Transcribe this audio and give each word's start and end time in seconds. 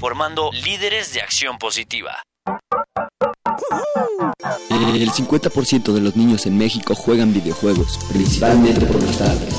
formando 0.00 0.50
líderes 0.52 1.12
de 1.12 1.20
acción 1.20 1.58
positiva. 1.58 2.22
El 4.70 5.10
50% 5.10 5.92
de 5.92 6.00
los 6.00 6.16
niños 6.16 6.46
en 6.46 6.56
México 6.56 6.94
juegan 6.94 7.32
videojuegos, 7.32 7.98
principalmente 8.12 8.86
por 8.86 9.02
los 9.02 9.18
tablets. 9.18 9.56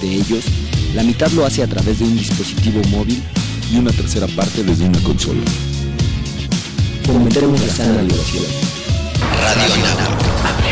De 0.00 0.14
ellos, 0.14 0.44
la 0.94 1.02
mitad 1.02 1.30
lo 1.32 1.44
hace 1.44 1.62
a 1.62 1.66
través 1.66 1.98
de 1.98 2.04
un 2.04 2.16
dispositivo 2.16 2.82
móvil 2.88 3.22
y 3.70 3.78
una 3.78 3.92
tercera 3.92 4.26
parte 4.28 4.62
desde 4.64 4.86
una 4.86 5.02
consola. 5.02 5.42
Fomentemos 7.04 7.60
la 7.60 7.72
sana 7.72 8.02
diversión. 8.02 8.44
Radio 9.40 9.84
Anáhuac. 9.84 10.71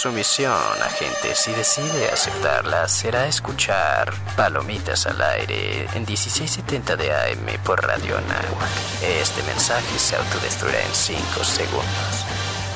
Su 0.00 0.12
misión, 0.12 0.54
agente, 0.80 1.34
si 1.34 1.50
decide 1.50 2.08
aceptarla, 2.08 2.86
será 2.86 3.26
escuchar 3.26 4.12
Palomitas 4.36 5.08
al 5.08 5.20
aire 5.20 5.88
en 5.92 6.06
1670 6.06 6.94
de 6.94 7.12
AM 7.12 7.58
por 7.64 7.84
Radio 7.84 8.16
Anáhuac. 8.16 8.70
Este 9.02 9.42
mensaje 9.42 9.98
se 9.98 10.14
autodestruirá 10.14 10.80
en 10.82 10.94
5 10.94 11.42
segundos. 11.42 12.24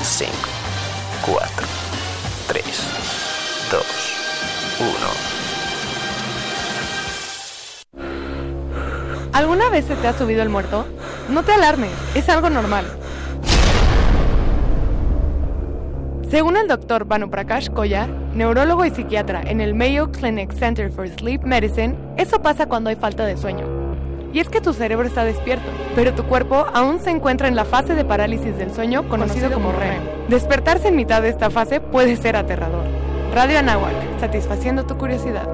5, 0.02 0.32
4, 1.24 1.48
3, 2.48 2.64
2, 3.70 3.84
1. 4.80 4.90
¿Alguna 9.32 9.68
vez 9.68 9.86
se 9.86 9.94
te 9.94 10.08
ha 10.08 10.18
subido 10.18 10.42
el 10.42 10.48
muerto? 10.48 10.88
No 11.28 11.44
te 11.44 11.52
alarmes, 11.52 11.92
es 12.16 12.28
algo 12.28 12.50
normal. 12.50 12.84
Según 16.32 16.56
el 16.56 16.66
doctor 16.66 17.06
Prakash 17.06 17.68
Koyar, 17.68 18.08
neurólogo 18.08 18.86
y 18.86 18.90
psiquiatra 18.90 19.42
en 19.42 19.60
el 19.60 19.74
Mayo 19.74 20.10
Clinic 20.10 20.50
Center 20.54 20.90
for 20.90 21.06
Sleep 21.06 21.42
Medicine, 21.42 21.94
eso 22.16 22.40
pasa 22.40 22.64
cuando 22.64 22.88
hay 22.88 22.96
falta 22.96 23.26
de 23.26 23.36
sueño. 23.36 23.66
Y 24.32 24.40
es 24.40 24.48
que 24.48 24.62
tu 24.62 24.72
cerebro 24.72 25.06
está 25.06 25.24
despierto, 25.24 25.68
pero 25.94 26.14
tu 26.14 26.24
cuerpo 26.24 26.64
aún 26.72 27.00
se 27.00 27.10
encuentra 27.10 27.48
en 27.48 27.54
la 27.54 27.66
fase 27.66 27.94
de 27.94 28.06
parálisis 28.06 28.56
del 28.56 28.72
sueño 28.72 29.06
conocido, 29.10 29.52
como 29.52 29.72
REM. 29.72 30.28
Despertarse 30.30 30.88
en 30.88 30.96
mitad 30.96 31.20
de 31.20 31.28
esta 31.28 31.50
fase 31.50 31.80
puede 31.80 32.16
ser 32.16 32.34
aterrador. 32.36 32.86
Radio 33.34 33.58
Anáhuac, 33.58 33.92
satisfaciendo 34.18 34.86
tu 34.86 34.96
curiosidad. 34.96 35.46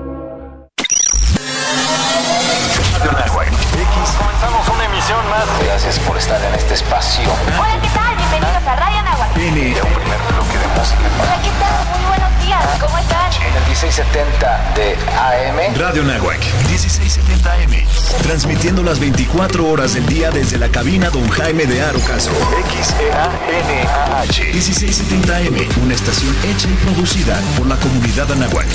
Radio 3.00 3.10
Anáhuac. 3.18 3.48
X. 3.48 4.16
Comenzamos 4.16 4.68
una 4.68 4.84
emisión 4.84 5.28
más. 5.28 5.44
Gracias 5.64 5.98
por 6.00 6.16
estar 6.16 6.40
en 6.40 6.54
este 6.54 6.74
espacio. 6.74 7.28
Hola, 7.58 7.80
¿qué 7.82 7.88
tal? 7.88 8.16
Bienvenidos 8.16 8.66
a 8.66 8.76
Radio 8.76 8.98
Anáhuac. 8.98 9.36
N. 9.36 9.60
Un 9.60 9.94
primer 9.94 10.18
bloque 10.28 10.57
Hola, 10.78 11.42
¿qué 11.42 11.50
tal? 11.58 11.98
Muy 11.98 12.06
buenos 12.06 12.46
días. 12.46 12.64
¿Cómo 12.80 12.96
están? 12.98 13.32
En 13.32 13.52
el 13.52 13.64
1670 13.66 14.74
de 14.76 14.94
AM. 15.18 15.74
Radio 15.76 16.02
Anáhuac. 16.02 16.38
1670 16.68 17.52
AM. 17.52 18.22
Transmitiendo 18.22 18.84
las 18.84 19.00
24 19.00 19.68
horas 19.68 19.94
del 19.94 20.06
día 20.06 20.30
desde 20.30 20.56
la 20.56 20.68
cabina 20.68 21.10
Don 21.10 21.28
Jaime 21.30 21.66
de 21.66 21.82
Arocaso. 21.82 22.30
XEANAH. 22.70 24.52
1670 24.52 25.36
AM. 25.36 25.82
Una 25.82 25.94
estación 25.94 26.36
hecha 26.44 26.68
y 26.68 26.74
producida 26.74 27.40
por 27.56 27.66
la 27.66 27.74
comunidad 27.74 28.30
Anáhuac. 28.30 28.68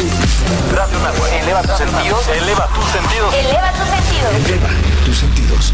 Radio 0.75 0.99
Anáhuac. 0.99 1.31
Eleva 1.41 1.61
tus 1.61 1.77
sentidos. 1.77 2.27
Eleva 2.27 2.67
tus 2.67 2.85
sentidos. 2.91 3.33
Eleva 3.33 3.71
tus 3.71 3.87
sentidos. 3.87 4.35
Eleva 4.35 4.69
tus 5.05 5.17
sentidos. 5.17 5.73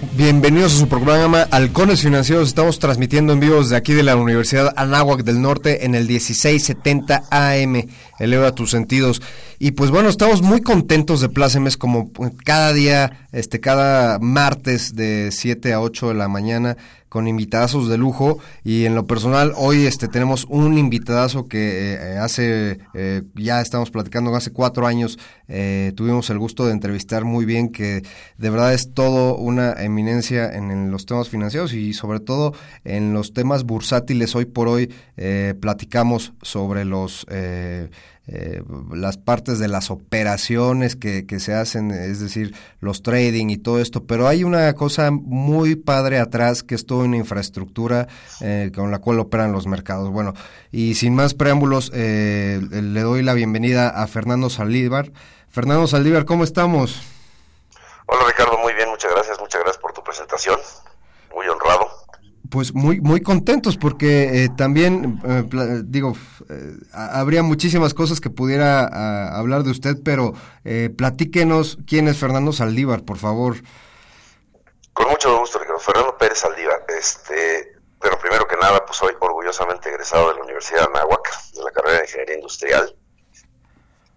Bienvenidos 0.13 0.75
a 0.75 0.79
su 0.79 0.89
programa 0.89 1.47
Halcones 1.51 2.01
Financieros. 2.01 2.49
Estamos 2.49 2.79
transmitiendo 2.79 3.31
en 3.31 3.39
vivo 3.39 3.59
desde 3.59 3.77
aquí 3.77 3.93
de 3.93 4.03
la 4.03 4.17
Universidad 4.17 4.73
Anáhuac 4.75 5.23
del 5.23 5.41
Norte 5.41 5.85
en 5.85 5.95
el 5.95 6.05
1670 6.05 7.23
AM. 7.29 7.87
Eleva 8.21 8.53
tus 8.53 8.71
sentidos. 8.71 9.21
Y 9.59 9.71
pues 9.71 9.91
bueno, 9.91 10.09
estamos 10.09 10.41
muy 10.41 10.61
contentos 10.61 11.21
de 11.21 11.29
Plácemes 11.29 11.75
como 11.77 12.11
cada 12.45 12.71
día, 12.73 13.27
este, 13.31 13.59
cada 13.59 14.19
martes 14.19 14.95
de 14.95 15.29
7 15.31 15.73
a 15.73 15.81
8 15.81 16.09
de 16.09 16.13
la 16.13 16.27
mañana 16.27 16.77
con 17.11 17.27
invitazos 17.27 17.89
de 17.89 17.97
lujo 17.97 18.39
y 18.63 18.85
en 18.85 18.95
lo 18.95 19.05
personal 19.05 19.51
hoy 19.57 19.85
este 19.85 20.07
tenemos 20.07 20.45
un 20.47 20.77
invitadazo 20.77 21.49
que 21.49 21.95
eh, 21.95 22.17
hace 22.17 22.79
eh, 22.93 23.23
ya 23.35 23.59
estamos 23.59 23.91
platicando 23.91 24.33
hace 24.33 24.53
cuatro 24.53 24.87
años 24.87 25.19
eh, 25.49 25.91
tuvimos 25.97 26.29
el 26.29 26.39
gusto 26.39 26.65
de 26.65 26.71
entrevistar 26.71 27.25
muy 27.25 27.43
bien 27.43 27.67
que 27.69 28.03
de 28.37 28.49
verdad 28.49 28.73
es 28.73 28.93
todo 28.93 29.35
una 29.35 29.73
eminencia 29.73 30.53
en, 30.53 30.71
en 30.71 30.89
los 30.89 31.05
temas 31.05 31.27
financieros 31.27 31.73
y 31.73 31.91
sobre 31.91 32.21
todo 32.21 32.53
en 32.85 33.11
los 33.11 33.33
temas 33.33 33.65
bursátiles 33.65 34.33
hoy 34.33 34.45
por 34.45 34.69
hoy 34.69 34.89
platicamos 35.59 36.31
sobre 36.41 36.85
los 36.85 37.27
eh, 38.27 38.61
las 38.93 39.17
partes 39.17 39.57
de 39.57 39.67
las 39.67 39.89
operaciones 39.89 40.95
que, 40.95 41.25
que, 41.25 41.39
se 41.39 41.55
hacen, 41.55 41.89
es 41.89 42.19
decir, 42.19 42.55
los 42.79 43.01
trading 43.01 43.49
y 43.49 43.57
todo 43.57 43.79
esto, 43.79 44.05
pero 44.05 44.27
hay 44.27 44.43
una 44.43 44.71
cosa 44.73 45.09
muy 45.11 45.75
padre 45.75 46.19
atrás 46.19 46.61
que 46.61 46.75
es 46.75 46.85
toda 46.85 47.05
una 47.05 47.17
infraestructura 47.17 48.07
eh, 48.39 48.71
con 48.75 48.91
la 48.91 48.99
cual 48.99 49.19
operan 49.19 49.51
los 49.51 49.65
mercados. 49.65 50.11
Bueno, 50.11 50.33
y 50.71 50.93
sin 50.95 51.15
más 51.15 51.33
preámbulos, 51.33 51.91
eh, 51.95 52.61
le 52.71 53.01
doy 53.01 53.23
la 53.23 53.33
bienvenida 53.33 53.89
a 53.89 54.05
Fernando 54.05 54.49
Saldívar. 54.51 55.11
Fernando 55.49 55.87
Saldívar, 55.87 56.25
¿cómo 56.25 56.43
estamos? 56.43 57.01
Hola 58.05 58.21
Ricardo, 58.27 58.57
muy 58.59 58.73
bien, 58.73 58.87
muchas 58.89 59.11
gracias, 59.11 59.39
muchas 59.39 59.61
gracias 59.61 59.81
por 59.81 59.93
tu 59.93 60.03
presentación, 60.03 60.59
muy 61.33 61.47
honrado 61.47 62.00
pues 62.51 62.73
muy 62.73 62.99
muy 62.99 63.21
contentos 63.21 63.77
porque 63.77 64.43
eh, 64.43 64.49
también 64.55 65.21
eh, 65.25 65.81
digo 65.85 66.13
eh, 66.49 66.73
habría 66.91 67.41
muchísimas 67.41 67.93
cosas 67.93 68.19
que 68.19 68.29
pudiera 68.29 68.81
a, 68.81 69.39
hablar 69.39 69.63
de 69.63 69.71
usted 69.71 69.95
pero 70.03 70.33
platíquenos 70.95 71.79
quién 71.87 72.07
es 72.07 72.17
Fernando 72.19 72.51
Saldívar 72.51 73.03
por 73.03 73.17
favor. 73.17 73.55
Con 74.93 75.09
mucho 75.09 75.39
gusto 75.39 75.57
Ricardo. 75.57 75.79
Fernando 75.79 76.17
Pérez 76.17 76.39
Saldívar 76.39 76.85
este 76.99 77.79
pero 77.99 78.19
primero 78.19 78.45
que 78.45 78.57
nada 78.57 78.85
pues 78.85 78.97
soy 78.97 79.13
orgullosamente 79.19 79.89
egresado 79.89 80.29
de 80.29 80.35
la 80.35 80.43
Universidad 80.43 80.81
de 80.81 80.99
Anáhuac 80.99 81.51
de 81.53 81.63
la 81.63 81.71
carrera 81.71 81.97
de 81.97 82.03
ingeniería 82.03 82.35
industrial. 82.35 82.95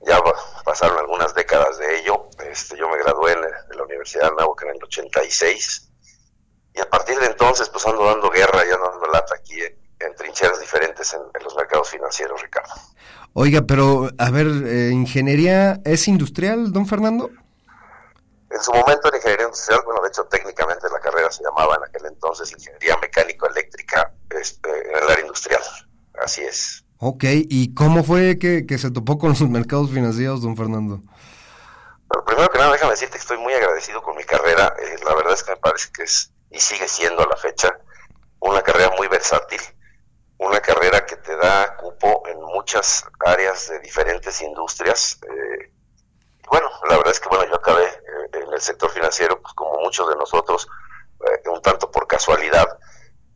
Ya 0.06 0.20
pasaron 0.64 0.98
algunas 0.98 1.34
décadas 1.34 1.78
de 1.78 2.00
ello. 2.00 2.28
Este 2.50 2.76
yo 2.76 2.90
me 2.90 2.98
gradué 2.98 3.32
en 3.32 3.40
la 3.78 3.82
Universidad 3.84 4.24
de 4.24 4.28
Anáhuac 4.28 4.62
en 4.64 4.70
el 4.70 4.82
86 4.82 5.93
y 6.74 6.80
a 6.80 6.90
partir 6.90 7.18
de 7.18 7.26
entonces 7.26 7.68
pues 7.68 7.86
ando 7.86 8.04
dando 8.04 8.30
guerra 8.30 8.62
y 8.68 8.72
ando 8.72 8.90
dando 8.90 9.06
lata 9.06 9.34
aquí 9.36 9.60
en, 9.60 9.78
en 10.00 10.14
trincheras 10.16 10.60
diferentes 10.60 11.14
en, 11.14 11.20
en, 11.20 11.44
los 11.44 11.54
mercados 11.56 11.88
financieros, 11.88 12.42
Ricardo. 12.42 12.72
Oiga, 13.32 13.62
pero 13.66 14.10
a 14.18 14.30
ver, 14.30 14.46
eh, 14.66 14.90
¿ingeniería 14.92 15.80
es 15.84 16.08
industrial, 16.08 16.72
don 16.72 16.86
Fernando? 16.86 17.30
En 18.50 18.62
su 18.62 18.72
momento 18.72 19.08
en 19.08 19.16
ingeniería 19.16 19.46
industrial, 19.46 19.80
bueno, 19.84 20.02
de 20.02 20.08
hecho 20.08 20.24
técnicamente 20.24 20.88
la 20.90 21.00
carrera 21.00 21.30
se 21.30 21.42
llamaba 21.42 21.76
en 21.76 21.84
aquel 21.84 22.06
entonces 22.06 22.52
ingeniería 22.52 22.96
mecánico-eléctrica 22.98 24.12
este, 24.30 24.70
en 24.70 24.96
el 24.96 25.10
área 25.10 25.20
industrial, 25.20 25.62
así 26.22 26.42
es. 26.42 26.84
Ok, 26.98 27.24
¿y 27.24 27.74
cómo 27.74 28.04
fue 28.04 28.38
que, 28.38 28.66
que 28.66 28.78
se 28.78 28.90
topó 28.90 29.18
con 29.18 29.30
los 29.30 29.40
mercados 29.42 29.90
financieros, 29.90 30.42
don 30.42 30.56
Fernando? 30.56 31.02
Bueno, 32.08 32.24
primero 32.24 32.48
que 32.50 32.58
nada, 32.58 32.72
déjame 32.72 32.92
decirte 32.92 33.14
que 33.14 33.20
estoy 33.20 33.38
muy 33.38 33.52
agradecido 33.52 34.02
con 34.02 34.16
mi 34.16 34.24
carrera. 34.24 34.74
Eh, 34.78 34.96
la 35.04 35.14
verdad 35.14 35.32
es 35.32 35.42
que 35.42 35.50
me 35.50 35.56
parece 35.56 35.90
que 35.92 36.04
es 36.04 36.33
y 36.50 36.60
sigue 36.60 36.88
siendo 36.88 37.22
a 37.22 37.26
la 37.26 37.36
fecha 37.36 37.78
una 38.40 38.62
carrera 38.62 38.90
muy 38.96 39.08
versátil, 39.08 39.60
una 40.38 40.60
carrera 40.60 41.06
que 41.06 41.16
te 41.16 41.34
da 41.36 41.76
cupo 41.76 42.22
en 42.26 42.40
muchas 42.40 43.04
áreas 43.24 43.68
de 43.68 43.78
diferentes 43.80 44.40
industrias. 44.42 45.18
Eh, 45.22 45.72
bueno, 46.48 46.68
la 46.88 46.96
verdad 46.96 47.12
es 47.12 47.20
que 47.20 47.28
bueno, 47.28 47.46
yo 47.46 47.56
acabé 47.56 47.84
eh, 47.84 48.30
en 48.34 48.52
el 48.52 48.60
sector 48.60 48.90
financiero, 48.90 49.40
pues 49.40 49.54
como 49.54 49.78
muchos 49.80 50.08
de 50.08 50.16
nosotros, 50.16 50.68
un 51.46 51.62
tanto 51.62 51.90
por 51.90 52.06
casualidad, 52.06 52.78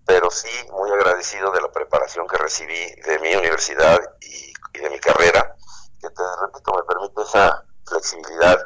pero 0.05 0.31
sí 0.31 0.51
muy 0.73 0.91
agradecido 0.91 1.51
de 1.53 1.63
la 1.63 1.73
preparación 1.73 2.27
que 2.27 2.37
recibí 2.37 2.95
de 3.03 3.19
mi 3.21 3.35
universidad 3.35 3.99
y, 4.21 4.53
y 4.75 4.79
de 4.83 4.91
mi 4.91 4.99
carrera, 4.99 5.57
que 6.01 6.11
te 6.11 6.23
repito, 6.43 6.75
me 6.75 6.83
permite 6.83 7.23
esa 7.23 7.65
flexibilidad 7.87 8.59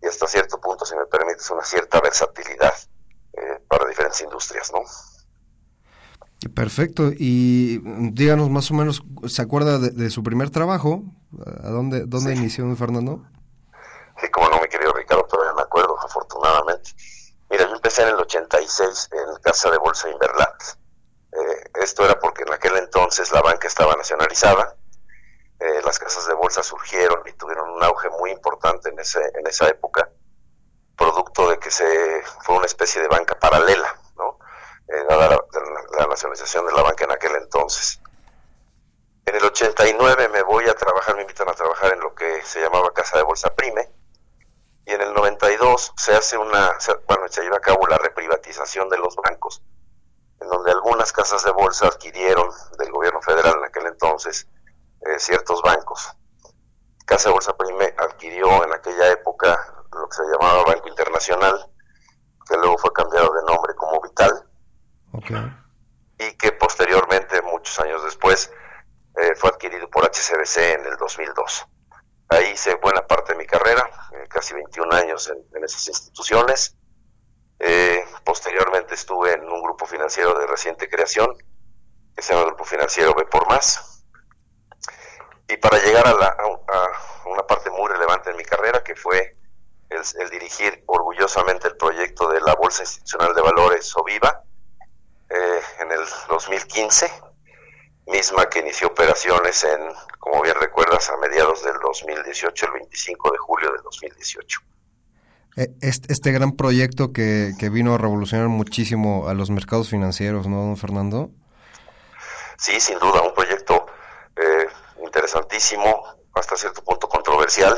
y 0.00 0.06
hasta 0.06 0.26
cierto 0.26 0.58
punto, 0.58 0.86
si 0.86 0.96
me 0.96 1.04
permites, 1.06 1.50
una 1.50 1.64
cierta 1.64 2.00
versatilidad 2.00 2.74
eh, 3.36 3.60
para 3.68 3.86
diferentes 3.86 4.20
industrias, 4.22 4.70
¿no? 4.72 4.80
Perfecto. 6.54 7.10
Y 7.16 7.78
díganos 8.12 8.50
más 8.50 8.70
o 8.70 8.74
menos, 8.74 9.02
¿se 9.26 9.42
acuerda 9.42 9.78
de, 9.78 9.90
de 9.90 10.10
su 10.10 10.22
primer 10.22 10.50
trabajo? 10.50 11.02
¿A 11.62 11.68
dónde, 11.70 12.04
dónde 12.06 12.32
Sí. 12.34 12.38
inició 12.38 12.76
Fernando? 12.76 13.22
Sí, 14.20 14.28
como 14.30 14.48
no, 14.48 14.60
mi 14.60 14.68
querido 14.68 14.92
Ricardo, 14.92 15.24
todavía 15.24 15.54
me 15.54 15.62
acuerdo, 15.62 15.96
afortunadamente. 16.02 16.90
Mira, 17.50 17.68
yo 17.68 17.74
empecé 17.74 18.02
en 18.02 18.08
el 18.08 18.14
86 18.16 19.08
en 19.12 19.42
Casa 19.42 19.70
de 19.70 19.78
Bolsa 19.78 20.10
Inverlat. 20.10 20.62
Eh, 21.32 21.70
esto 21.82 22.04
era 22.04 22.18
porque 22.18 22.42
en 22.44 22.52
aquel 22.52 22.76
entonces 22.76 23.30
la 23.32 23.42
banca 23.42 23.66
estaba 23.68 23.94
nacionalizada. 23.96 24.76
Eh, 25.60 25.80
las 25.84 25.98
casas 25.98 26.26
de 26.26 26.34
bolsa 26.34 26.62
surgieron 26.62 27.20
y 27.26 27.32
tuvieron 27.32 27.70
un 27.70 27.82
auge 27.82 28.08
muy 28.20 28.30
importante 28.30 28.90
en, 28.90 28.98
ese, 28.98 29.20
en 29.38 29.46
esa 29.46 29.68
época, 29.68 30.10
producto 30.96 31.48
de 31.50 31.58
que 31.58 31.70
se 31.70 32.22
fue 32.42 32.56
una 32.56 32.66
especie 32.66 33.02
de 33.02 33.08
banca 33.08 33.38
paralela, 33.38 33.94
¿no? 34.16 34.38
Eh, 34.88 35.04
la 35.98 36.06
nacionalización 36.06 36.66
de 36.66 36.72
la 36.72 36.82
banca 36.82 37.04
en 37.04 37.12
aquel 37.12 37.34
entonces. 37.36 38.00
En 39.24 39.34
el 39.34 39.44
89 39.44 40.28
me 40.28 40.42
voy 40.42 40.68
a 40.68 40.74
trabajar, 40.74 41.16
me 41.16 41.22
invitan 41.22 41.48
a 41.48 41.52
trabajar 41.54 41.92
en 41.92 42.00
lo 42.00 42.14
que 42.14 42.42
se 42.42 42.60
llamaba 42.60 42.92
Casa 42.94 43.18
de 43.18 43.24
Bolsa 43.24 43.54
Prime, 43.54 43.90
y 44.84 44.92
en 44.92 45.00
el 45.02 45.12
92 45.12 45.92
se 45.96 46.14
hace 46.14 46.38
una, 46.38 46.78
se- 46.78 46.94
bueno, 47.08 47.26
se 47.28 47.42
lleva 47.42 47.56
a 47.56 47.60
cabo 47.60 47.86
la 47.88 47.98
reprivatización 47.98 48.88
de 48.88 48.98
los 48.98 49.16
bancos, 49.16 49.62
en 50.40 50.48
donde 50.48 50.70
algunas 50.70 51.12
casas 51.12 51.42
de 51.42 51.50
bolsa 51.50 51.86
adquirieron 51.88 52.48
del 52.78 52.92
gobierno 52.92 53.20
federal 53.20 53.56
en 53.58 53.64
aquel 53.64 53.86
entonces 53.86 54.46
eh, 55.00 55.18
ciertos 55.18 55.60
bancos. 55.62 56.12
Casa 57.04 57.28
de 57.30 57.32
Bolsa 57.34 57.56
Prime 57.56 57.94
adquirió 57.98 58.62
en 58.64 58.72
aquella 58.72 59.10
época 59.10 59.75
lo 60.00 60.08
que 60.08 60.16
se 60.16 60.22
llamaba 60.24 60.64
Banco 60.64 60.88
Internacional, 60.88 61.70
que 62.48 62.56
luego 62.56 62.78
fue 62.78 62.92
cambiado 62.92 63.32
de 63.34 63.42
nombre 63.50 63.74
como 63.74 64.00
Vital, 64.00 64.48
y 66.18 66.36
que 66.36 66.52
posteriormente, 66.52 67.40
muchos 67.42 67.78
años 67.80 68.02
después, 68.04 68.50
eh, 69.16 69.34
fue 69.36 69.50
adquirido 69.50 69.88
por 69.90 70.04
HCBC 70.04 70.74
en 70.74 70.86
el 70.86 70.96
2002. 70.98 71.66
Ahí 72.28 72.50
hice 72.52 72.74
buena 72.76 73.06
parte 73.06 73.32
de 73.32 73.38
mi 73.38 73.46
carrera, 73.46 73.88
eh, 74.12 74.26
casi 74.28 74.52
21 74.54 74.92
años 74.94 75.28
en, 75.28 75.38
en 75.56 75.64
esas 75.64 75.86
instituciones. 75.88 76.76
Eh, 77.58 78.04
posteriormente 78.24 78.94
estuve 78.94 79.32
en 79.32 79.48
un 79.48 79.62
grupo 79.62 79.86
financiero 79.86 80.38
de 80.38 80.46
reciente 80.46 80.88
creación, 80.90 81.34
que 82.14 82.22
se 82.22 82.32
llama 82.34 82.46
Grupo 82.46 82.64
Financiero 82.64 83.14
B 83.14 83.24
por 83.26 83.48
Más. 83.48 84.04
Y 85.48 85.56
para 85.58 85.78
llegar 85.78 86.06
a, 86.06 86.12
la- 86.14 86.36
a 86.38 86.46
un- 86.46 86.60
a 86.68 87.28
una 87.30 87.46
parte 87.46 87.70
muy 87.70 87.88
relevante 87.88 88.30
en 88.30 88.36
mi 88.36 88.44
carrera, 88.44 88.82
que 88.82 88.94
fue 88.96 89.36
el, 89.90 90.02
el 90.20 90.30
dirigir 90.30 90.82
orgullosamente 90.86 91.68
el 91.68 91.76
proyecto 91.76 92.28
de 92.28 92.40
la 92.40 92.54
Bolsa 92.54 92.82
Institucional 92.82 93.34
de 93.34 93.42
Valores, 93.42 93.96
OVIVA, 93.96 94.42
eh, 95.28 95.60
en 95.80 95.92
el 95.92 96.00
2015, 96.28 97.10
misma 98.06 98.48
que 98.48 98.60
inició 98.60 98.88
operaciones 98.88 99.64
en, 99.64 99.80
como 100.18 100.42
bien 100.42 100.54
recuerdas, 100.60 101.10
a 101.10 101.16
mediados 101.16 101.64
del 101.64 101.74
2018, 101.82 102.66
el 102.66 102.72
25 102.72 103.32
de 103.32 103.38
julio 103.38 103.72
del 103.72 103.82
2018. 103.82 104.60
Eh, 105.56 105.68
Este, 105.80 106.12
este 106.12 106.32
gran 106.32 106.52
proyecto 106.52 107.12
que, 107.12 107.52
que 107.58 107.70
vino 107.70 107.94
a 107.94 107.98
revolucionar 107.98 108.48
muchísimo 108.48 109.28
a 109.28 109.34
los 109.34 109.50
mercados 109.50 109.88
financieros, 109.88 110.46
¿no, 110.46 110.58
don 110.58 110.76
Fernando? 110.76 111.30
Sí, 112.58 112.80
sin 112.80 112.98
duda, 112.98 113.22
un 113.22 113.34
proyecto 113.34 113.86
eh, 114.36 114.66
interesantísimo, 115.04 116.04
hasta 116.34 116.56
cierto 116.56 116.82
punto 116.84 117.08
controversial, 117.08 117.76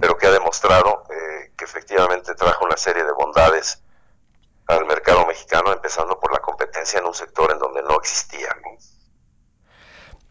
pero 0.00 0.16
que 0.16 0.26
ha 0.26 0.30
demostrado 0.30 1.04
eh, 1.10 1.52
que 1.56 1.64
efectivamente 1.64 2.34
trajo 2.34 2.64
una 2.64 2.76
serie 2.76 3.04
de 3.04 3.12
bondades 3.12 3.82
al 4.66 4.86
mercado 4.86 5.26
mexicano, 5.26 5.72
empezando 5.72 6.18
por 6.18 6.32
la 6.32 6.38
competencia 6.40 7.00
en 7.00 7.06
un 7.06 7.14
sector 7.14 7.50
en 7.50 7.58
donde 7.58 7.82
no 7.82 7.96
existía. 7.96 8.48
¿no? 8.62 8.70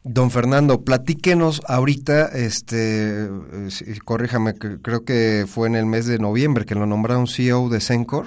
Don 0.04 0.32
Fernando, 0.32 0.86
platíquenos 0.86 1.62
ahorita, 1.68 2.28
este, 2.28 3.26
eh, 3.26 4.00
corríjame, 4.06 4.54
creo 4.58 5.04
que 5.04 5.46
fue 5.48 5.68
en 5.68 5.76
el 5.76 5.86
mes 5.86 6.06
de 6.08 6.20
noviembre 6.20 6.66
que 6.66 6.74
lo 6.74 6.86
nombraron 6.86 7.28
CEO 7.28 7.68
de 7.68 7.82
Sencor. 7.82 8.26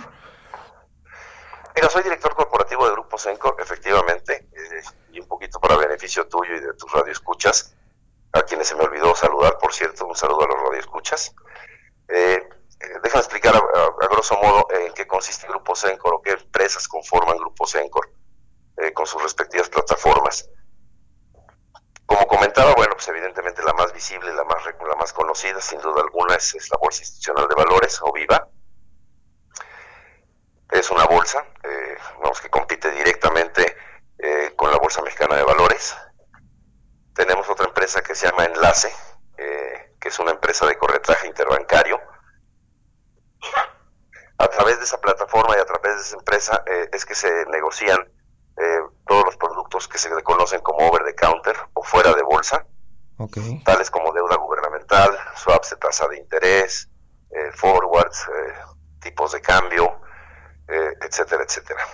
Mira, 1.74 1.88
soy 1.88 2.02
director 2.02 2.34
corporativo 2.34 2.84
de 2.86 2.92
Grupo 2.92 3.16
Sencor, 3.16 3.56
efectivamente, 3.58 4.48
eh, 4.52 4.82
y 5.12 5.20
un 5.20 5.26
poquito 5.26 5.58
para 5.58 5.76
beneficio 5.76 6.26
tuyo 6.28 6.54
y 6.54 6.60
de 6.60 6.74
tus 6.74 6.92
radioescuchas, 6.92 7.74
a 8.32 8.42
quienes 8.42 8.68
se 8.68 8.74
me 8.74 8.84
olvidó 8.84 9.14
saludar, 9.14 9.58
por 9.58 9.72
cierto, 9.72 10.06
un 10.06 10.16
saludo 10.16 10.44
a 10.44 10.48
los 10.48 10.62
radioescuchas. 10.62 11.34
Eh, 12.08 12.42
eh, 12.80 12.98
déjame 13.02 13.20
explicar 13.20 13.54
a, 13.54 14.06
grosso 14.08 14.36
modo 14.36 14.66
en 14.70 14.92
qué 14.94 15.06
consiste 15.06 15.46
Grupo 15.46 15.74
Sencor 15.74 16.14
o 16.14 16.22
qué 16.22 16.30
empresas 16.30 16.88
conforman 16.88 17.36
Grupo 17.36 17.66
Sencor 17.66 18.10
eh, 18.78 18.92
con 18.92 19.06
sus 19.06 19.22
respectivas 19.22 19.68
plataformas. 19.68 20.48
Como 22.06 22.26
comentaba, 22.26 22.74
bueno, 22.74 22.94
pues 22.94 23.08
evidentemente 23.08 23.62
la 23.62 23.74
más 23.74 23.92
visible, 23.92 24.34
la 24.34 24.44
más, 24.44 24.64
la 24.64 24.96
más 24.96 25.12
conocida, 25.12 25.60
sin 25.60 25.80
duda 25.80 26.02
alguna, 26.02 26.34
es, 26.34 26.54
la 26.70 26.78
Bolsa 26.78 27.02
Institucional 27.02 27.48
de 27.48 27.54
Valores, 27.54 28.00
o 28.02 28.12
VIVA. 28.12 28.48
Es 30.70 30.90
una 30.90 31.04
bolsa, 31.04 31.46
eh, 31.62 31.96
vamos, 32.20 32.40
que 32.40 32.48
compite 32.48 32.90
directamente 32.90 33.76
con 34.54 34.70
la 34.70 34.78
Bolsa 34.78 35.02
Mexicana 35.02 35.34
de 35.34 35.42
Valores. 35.42 35.96
Tenemos 37.14 37.48
otra 37.48 37.66
empresa 37.66 38.02
que 38.02 38.14
se 38.14 38.26
llama 38.26 38.44
Enlace, 38.44 38.92
eh, 39.36 39.94
que 40.00 40.08
es 40.08 40.18
una 40.18 40.32
empresa 40.32 40.66
de 40.66 40.76
corretaje 40.76 41.26
interbancario. 41.26 42.00
A 44.38 44.48
través 44.48 44.78
de 44.78 44.84
esa 44.84 45.00
plataforma 45.00 45.56
y 45.56 45.60
a 45.60 45.64
través 45.64 45.96
de 45.96 46.02
esa 46.02 46.16
empresa 46.16 46.64
eh, 46.66 46.88
es 46.92 47.04
que 47.04 47.14
se 47.14 47.46
negocian 47.46 48.00
eh, 48.56 48.80
todos 49.06 49.24
los 49.24 49.36
productos 49.36 49.88
que 49.88 49.98
se 49.98 50.10
conocen 50.22 50.60
como 50.60 50.88
over 50.88 51.04
the 51.04 51.14
counter 51.14 51.56
o 51.74 51.82
fuera 51.82 52.12
de 52.12 52.22
bolsa, 52.22 52.66
tales 53.64 53.90
como 53.90 54.12
deuda 54.12 54.36
gubernamental, 54.36 55.16
swaps 55.36 55.70
de 55.70 55.76
tasa 55.76 56.08
de 56.08 56.18
interés, 56.18 56.88
eh, 57.30 57.52
forwards, 57.54 58.26
tipos 59.00 59.32
de 59.32 59.40
cambio, 59.40 60.00
etcétera, 61.00 61.44
etcétera. 61.44 61.86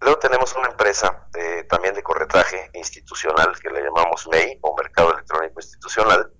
Luego 0.00 0.18
tenemos 0.18 0.54
una 0.54 0.68
empresa 0.68 1.28
eh, 1.34 1.64
también 1.68 1.94
de 1.94 2.02
corretaje 2.02 2.70
institucional 2.74 3.58
que 3.58 3.70
le 3.70 3.82
llamamos 3.82 4.26
MEI 4.28 4.58
o 4.62 4.76
Mercado 4.76 5.12
Electrónico 5.12 5.60
Institucional, 5.60 6.30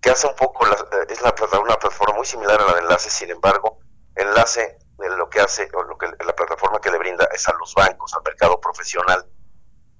que 0.00 0.10
hace 0.10 0.26
un 0.26 0.34
poco, 0.36 0.64
la- 0.66 0.74
eh, 0.76 1.06
es 1.10 1.20
la 1.20 1.34
una 1.60 1.76
plataforma 1.76 2.16
muy 2.16 2.26
similar 2.26 2.60
a 2.60 2.64
la 2.64 2.72
de 2.74 2.80
Enlace, 2.80 3.10
sin 3.10 3.30
embargo, 3.30 3.78
Enlace 4.14 4.62
eh, 4.62 5.08
lo 5.16 5.28
que 5.28 5.40
hace, 5.40 5.68
o 5.74 5.82
lo 5.82 5.98
que 5.98 6.06
la 6.06 6.34
plataforma 6.34 6.80
que 6.80 6.90
le 6.90 6.98
brinda 6.98 7.28
es 7.32 7.46
a 7.48 7.52
los 7.54 7.74
bancos, 7.74 8.14
al 8.14 8.22
mercado 8.24 8.58
profesional. 8.60 9.26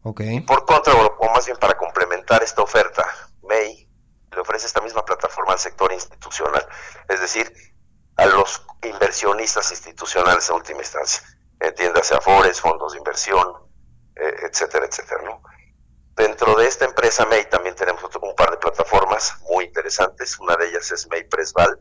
Ok. 0.03 0.23
Por 0.47 0.65
contra, 0.65 0.95
o, 0.95 1.17
o 1.19 1.31
más 1.35 1.45
bien 1.45 1.59
para 1.59 1.77
complementar 1.77 2.43
esta 2.43 2.63
oferta, 2.63 3.05
MEI 3.43 3.87
le 4.33 4.41
ofrece 4.41 4.67
esta 4.67 4.81
misma 4.81 5.05
plataforma 5.05 5.53
al 5.53 5.59
sector 5.59 5.93
institucional, 5.93 6.67
es 7.09 7.21
decir, 7.21 7.53
a 8.17 8.27
los 8.27 8.65
inversionistas 8.83 9.71
institucionales 9.73 10.49
en 10.49 10.55
última 10.57 10.81
instancia, 10.81 11.23
entiéndase 11.61 12.15
Afores, 12.15 12.61
fondos 12.61 12.93
de 12.93 12.99
inversión, 12.99 13.47
eh, 14.17 14.35
etcétera, 14.51 14.87
etcétera. 14.87 15.23
Dentro 16.17 16.55
de 16.55 16.67
esta 16.67 16.85
empresa 16.85 17.25
MEI 17.27 17.49
también 17.49 17.75
tenemos 17.75 18.03
otro- 18.05 18.21
un 18.23 18.35
par 18.35 18.51
de 18.51 18.57
plataformas 18.59 19.35
muy 19.51 19.65
interesantes, 19.67 20.39
una 20.39 20.57
de 20.57 20.69
ellas 20.69 20.91
es 20.91 21.09
MEI 21.09 21.25
Presval, 21.25 21.81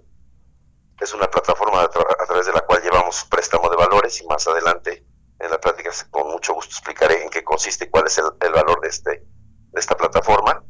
es 1.00 1.13
una 1.13 1.27
plataforma 1.29 1.81
a, 1.81 1.89
tra- 1.89 2.15
a 2.21 2.25
través 2.25 2.45
de 2.45 2.53
la 2.53 2.62
cual 2.62 2.81
llevamos 2.81 3.25
préstamo 3.25 3.69
de 3.69 3.77
valores 3.77 4.21
y 4.21 4.27
más 4.27 4.48
adelante 4.48 5.05
en 5.39 5.50
la 5.50 5.59
plática 5.59 5.89
con 6.12 6.29
mucho 6.29 6.53
gusto 6.53 6.71
explicaré 6.71 7.24
en 7.24 7.29
qué 7.29 7.43
consiste 7.43 7.86
y 7.86 7.89
cuál 7.89 8.07
es 8.07 8.17
el, 8.17 8.51
valor 8.51 8.81
de, 8.81 8.89
este, 8.89 9.12
de 9.12 9.79
esta 9.79 9.95
plataforma. 9.95 10.62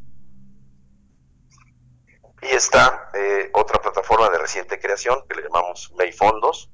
Y 2.41 2.47
está 2.47 3.09
eh, 3.15 3.49
otra 3.53 3.81
plataforma 3.81 4.29
de 4.29 4.37
reciente 4.37 4.79
creación 4.79 5.25
que 5.27 5.35
le 5.35 5.43
llamamos 5.43 5.91
MEI 5.97 6.11
Fondos, 6.13 6.69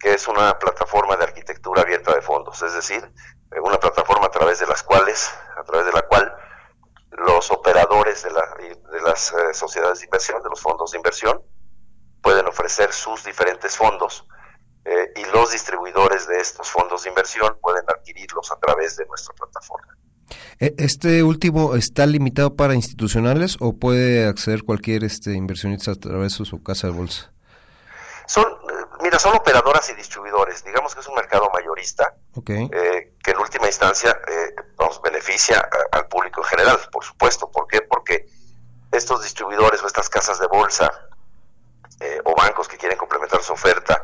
que 0.00 0.14
es 0.14 0.26
una 0.26 0.58
plataforma 0.58 1.16
de 1.16 1.24
arquitectura 1.24 1.82
abierta 1.82 2.14
de 2.14 2.22
fondos, 2.22 2.60
es 2.62 2.72
decir, 2.74 3.02
eh, 3.52 3.60
una 3.62 3.78
plataforma 3.78 4.26
a 4.26 4.30
través 4.30 4.58
de 4.58 4.66
las 4.66 4.82
cuales, 4.82 5.30
a 5.56 5.62
través 5.62 5.86
de 5.86 5.92
la 5.92 6.02
cual 6.02 6.34
los 7.10 7.50
operadores 7.50 8.22
de, 8.22 8.30
la- 8.30 8.54
de 8.58 9.00
las 9.02 9.30
eh, 9.32 9.52
sociedades 9.52 9.98
de 10.00 10.06
inversión, 10.06 10.42
de 10.42 10.48
los 10.48 10.60
fondos 10.60 10.90
de 10.92 10.96
inversión, 10.98 11.42
pueden 12.22 12.46
ofrecer 12.46 12.92
sus 12.92 13.24
diferentes 13.24 13.76
fondos 13.76 14.26
eh, 14.84 15.12
y 15.16 15.24
los 15.32 15.52
distribuidores 15.52 16.26
de 16.26 16.40
estos 16.40 16.70
fondos 16.70 17.02
de 17.02 17.10
inversión 17.10 17.58
pueden 17.60 17.84
adquirirlos 17.88 18.50
a 18.52 18.58
través 18.58 18.96
de 18.96 19.04
nuestra 19.06 19.34
plataforma. 19.34 19.96
E- 20.58 20.74
¿Este 20.78 21.22
último 21.22 21.74
está 21.76 22.06
limitado 22.06 22.54
para 22.56 22.74
institucionales 22.74 23.56
o 23.60 23.74
puede 23.74 24.26
acceder 24.26 24.62
cualquier 24.62 25.04
este 25.04 25.32
inversionista 25.34 25.90
a 25.90 25.96
través 25.96 26.38
de 26.38 26.44
su 26.46 26.62
casa 26.62 26.86
de 26.86 26.92
bolsa? 26.94 27.32
Son, 28.26 28.46
mira, 29.10 29.18
son 29.18 29.34
operadoras 29.34 29.90
y 29.90 29.94
distribuidores. 29.94 30.64
Digamos 30.64 30.94
que 30.94 31.00
es 31.00 31.08
un 31.08 31.16
mercado 31.16 31.50
mayorista 31.52 32.14
eh, 32.46 33.16
que 33.20 33.30
en 33.32 33.38
última 33.38 33.66
instancia 33.66 34.16
eh, 34.28 34.54
nos 34.78 35.02
beneficia 35.02 35.68
al 35.90 36.06
público 36.06 36.40
en 36.42 36.46
general, 36.46 36.78
por 36.92 37.04
supuesto. 37.04 37.50
¿Por 37.50 37.66
qué? 37.66 37.82
Porque 37.82 38.26
estos 38.92 39.24
distribuidores 39.24 39.82
o 39.82 39.86
estas 39.88 40.08
casas 40.08 40.38
de 40.38 40.46
bolsa 40.46 41.08
eh, 41.98 42.20
o 42.24 42.36
bancos 42.36 42.68
que 42.68 42.76
quieren 42.76 42.96
complementar 42.96 43.42
su 43.42 43.52
oferta 43.52 44.00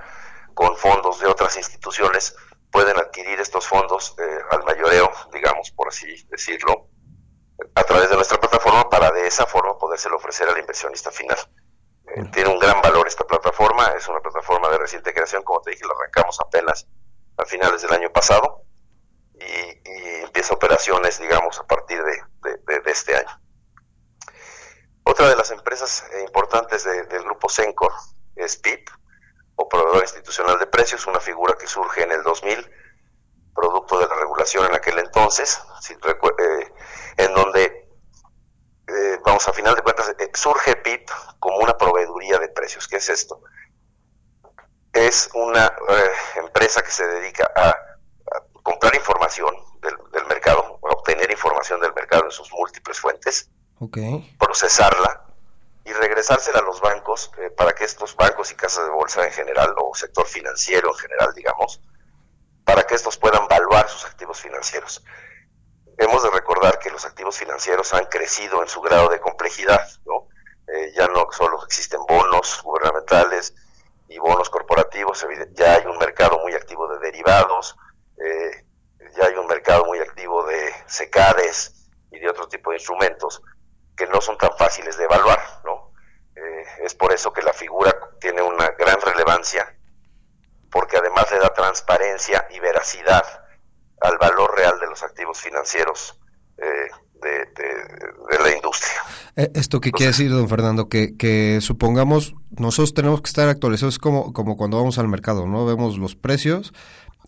con 0.55 0.77
fondos 0.77 1.21
de 1.21 1.29
otras 1.29 1.57
instituciones 1.57 2.35
pueden 2.73 2.97
adquirir 2.99 3.39
estos 3.39 3.67
fondos 3.67 4.17
al 4.51 4.65
mayoreo, 4.65 5.11
digamos, 5.33 5.71
por 5.71 5.89
así 5.89 6.07
decirlo, 6.29 6.89
a 7.75 7.85
través 7.85 8.11
de 8.11 8.17
nuestra 8.17 8.39
plataforma 8.39 8.91
para 8.91 9.11
de 9.13 9.27
esa 9.27 9.47
forma 9.47 9.79
podérselo 9.79 10.17
ofrecer 10.17 10.49
al 10.49 10.59
inversionista 10.59 11.11
final. 11.11 11.39
Tiene 12.33 12.51
un 12.51 12.59
gran 12.59 12.81
valor 12.81 13.07
esta 13.07 13.25
plataforma, 13.25 13.89
es 13.97 14.07
una 14.09 14.21
plataforma 14.21 14.69
de 14.71 14.79
reciente 14.79 15.13
creación, 15.13 15.43
como 15.43 15.61
te 15.61 15.71
dije, 15.71 15.85
la 15.87 15.95
arrancamos 15.95 16.39
apenas 16.41 16.87
a 17.37 17.45
finales 17.45 17.83
del 17.83 17.93
año 17.93 18.11
pasado 18.11 18.63
y, 19.35 20.23
empieza 20.23 20.55
operaciones, 20.55 21.19
digamos, 21.19 21.59
a 21.59 21.67
partir 21.67 22.03
de, 22.03 22.23
este 22.87 23.17
año. 23.17 23.41
Otra 25.05 25.29
de 25.29 25.37
las 25.37 25.51
empresas 25.51 26.05
eh, 26.13 26.23
importantes 26.23 26.85
del 26.85 27.23
grupo 27.25 27.49
Sencor 27.49 27.93
es 28.37 28.57
PIP, 28.57 28.89
o 29.57 29.69
Proveedor 29.69 30.03
Institucional 30.03 30.59
de 30.59 30.67
Precios, 30.67 31.07
una 31.07 31.21
figura 31.21 31.57
que 31.59 31.67
surge 31.67 32.03
en 32.03 32.13
el 32.13 32.23
2000, 32.23 32.71
producto 33.55 33.99
de 33.99 34.07
la 34.07 34.15
regulación 34.15 34.67
en 34.67 34.75
aquel 34.75 34.99
entonces, 34.99 35.61
eh, 35.91 36.73
en 37.17 37.35
donde, 37.35 37.66
eh, 38.97 39.21
vamos, 39.25 39.47
a 39.49 39.53
final 39.53 39.75
de 39.75 39.83
cuentas, 39.83 40.15
surge 40.35 40.77
PIP 40.77 41.09
como 41.39 41.59
una 41.59 41.77
proveeduría 41.77 42.39
de 42.39 42.49
precios. 42.49 42.89
¿Qué 42.89 42.97
es 42.97 43.09
esto? 43.09 43.41
es 44.97 45.29
una 45.35 45.67
eh, 45.67 46.11
empresa 46.37 46.83
que 46.83 46.91
se 46.91 47.07
dedica 47.07 47.51
a, 47.55 47.77
comprar 48.63 48.97
información 48.97 49.55
del, 49.81 50.27
mercado, 50.27 50.81
a 50.83 50.93
obtener 50.95 51.31
información 51.31 51.81
del 51.81 51.95
mercado 51.95 52.25
en 52.25 52.33
sus 52.33 52.51
múltiples 52.53 52.99
fuentes, 52.99 53.49
procesarla 54.39 55.25
y 55.85 55.93
regresársela 55.93 56.59
a 56.59 56.63
los 56.63 56.81
bancos 56.81 57.31
eh, 57.39 57.51
para 57.51 57.75
que 57.75 57.85
estos 57.85 58.17
bancos 58.17 58.51
y 58.51 58.57
casas 58.57 58.87
de 58.87 58.91
bolsa 58.91 59.25
en 59.25 59.33
general, 59.33 59.73
o 59.79 59.95
sector 59.95 60.27
financiero 60.27 60.89
en 60.89 60.97
general, 60.97 61.33
digamos, 61.35 61.81
para 62.65 62.85
que 62.85 62.97
estos 62.97 63.17
puedan 63.17 63.47
valuar 63.47 63.89
sus 63.89 64.05
activos 64.05 64.41
financieros. 64.41 65.05
Hemos 65.99 66.23
de 66.23 66.31
recordar 66.31 66.79
que 66.79 66.91
los 66.91 67.05
activos 67.05 67.39
financieros 67.39 67.95
han 67.95 68.07
crecido 68.07 68.63
en 68.63 68.69
su 68.69 68.81
grado 68.81 69.09
de 69.09 69.21
complejidad, 69.21 69.87
¿no? 70.05 70.29
Eh, 70.69 70.93
ya 70.95 71.07
no 71.09 71.27
solo 71.31 71.65
existen 71.65 72.01
bonos 72.07 72.61
gubernamentales, 72.63 73.55
y 74.09 74.19
bonos 74.19 74.51
corporativos, 74.51 75.27
ya 75.53 75.75
hay 75.75 75.87
un 75.87 75.99
mercado 75.99 76.39
muy 76.41 76.55
activo 76.55 76.89
de 76.89 76.99
derivados, 77.01 77.77
eh, 78.19 78.65
ya 79.17 79.27
hay 79.27 79.35
un 79.35 79.47
mercado 79.47 79.85
muy 79.85 79.99
activo 79.99 80.45
de 80.47 80.73
secades 80.87 81.89
y 82.11 82.19
de 82.19 82.29
otro 82.29 82.49
tipo 82.49 82.71
de 82.71 82.77
instrumentos 82.77 83.43
que 83.97 84.07
no 84.07 84.21
son 84.21 84.39
tan 84.39 84.57
fáciles 84.57 84.97
de 84.97 85.05
evaluar, 85.05 85.41
¿no? 85.65 85.93
Eh, 86.37 86.65
es 86.85 86.95
por 86.95 87.13
eso 87.13 87.33
que 87.33 87.43
la 87.43 87.53
figura 87.53 87.95
tiene 88.21 88.43
una 88.43 88.69
gran 88.71 89.01
relevancia, 89.01 89.75
porque 90.71 90.99
además 90.99 91.31
le 91.33 91.39
da 91.39 91.53
transparencia 91.53 92.47
y 92.51 92.61
veracidad 92.61 93.46
al 94.07 94.19
valor 94.19 94.55
real 94.57 94.79
de 94.81 94.87
los 94.87 95.03
activos 95.03 95.41
financieros 95.41 96.19
eh, 96.59 96.89
de, 97.23 98.39
la 98.39 98.55
industria. 98.55 98.95
Eh, 99.37 99.51
¿Esto 99.55 99.81
qué 99.81 99.91
quiere 99.91 100.13
decir, 100.13 100.31
don 100.31 100.49
Fernando? 100.49 100.89
Que, 100.89 101.17
que 101.17 101.59
supongamos, 101.61 102.35
nosotros 102.51 102.95
tenemos 102.95 103.21
que 103.21 103.29
estar 103.29 103.49
actualizados 103.49 103.99
como, 103.99 104.33
como 104.33 104.57
cuando 104.57 104.77
vamos 104.77 104.99
al 104.99 105.09
mercado, 105.09 105.47
¿no? 105.47 105.67
Vemos 105.67 105.99
los 105.99 106.15
precios 106.15 106.73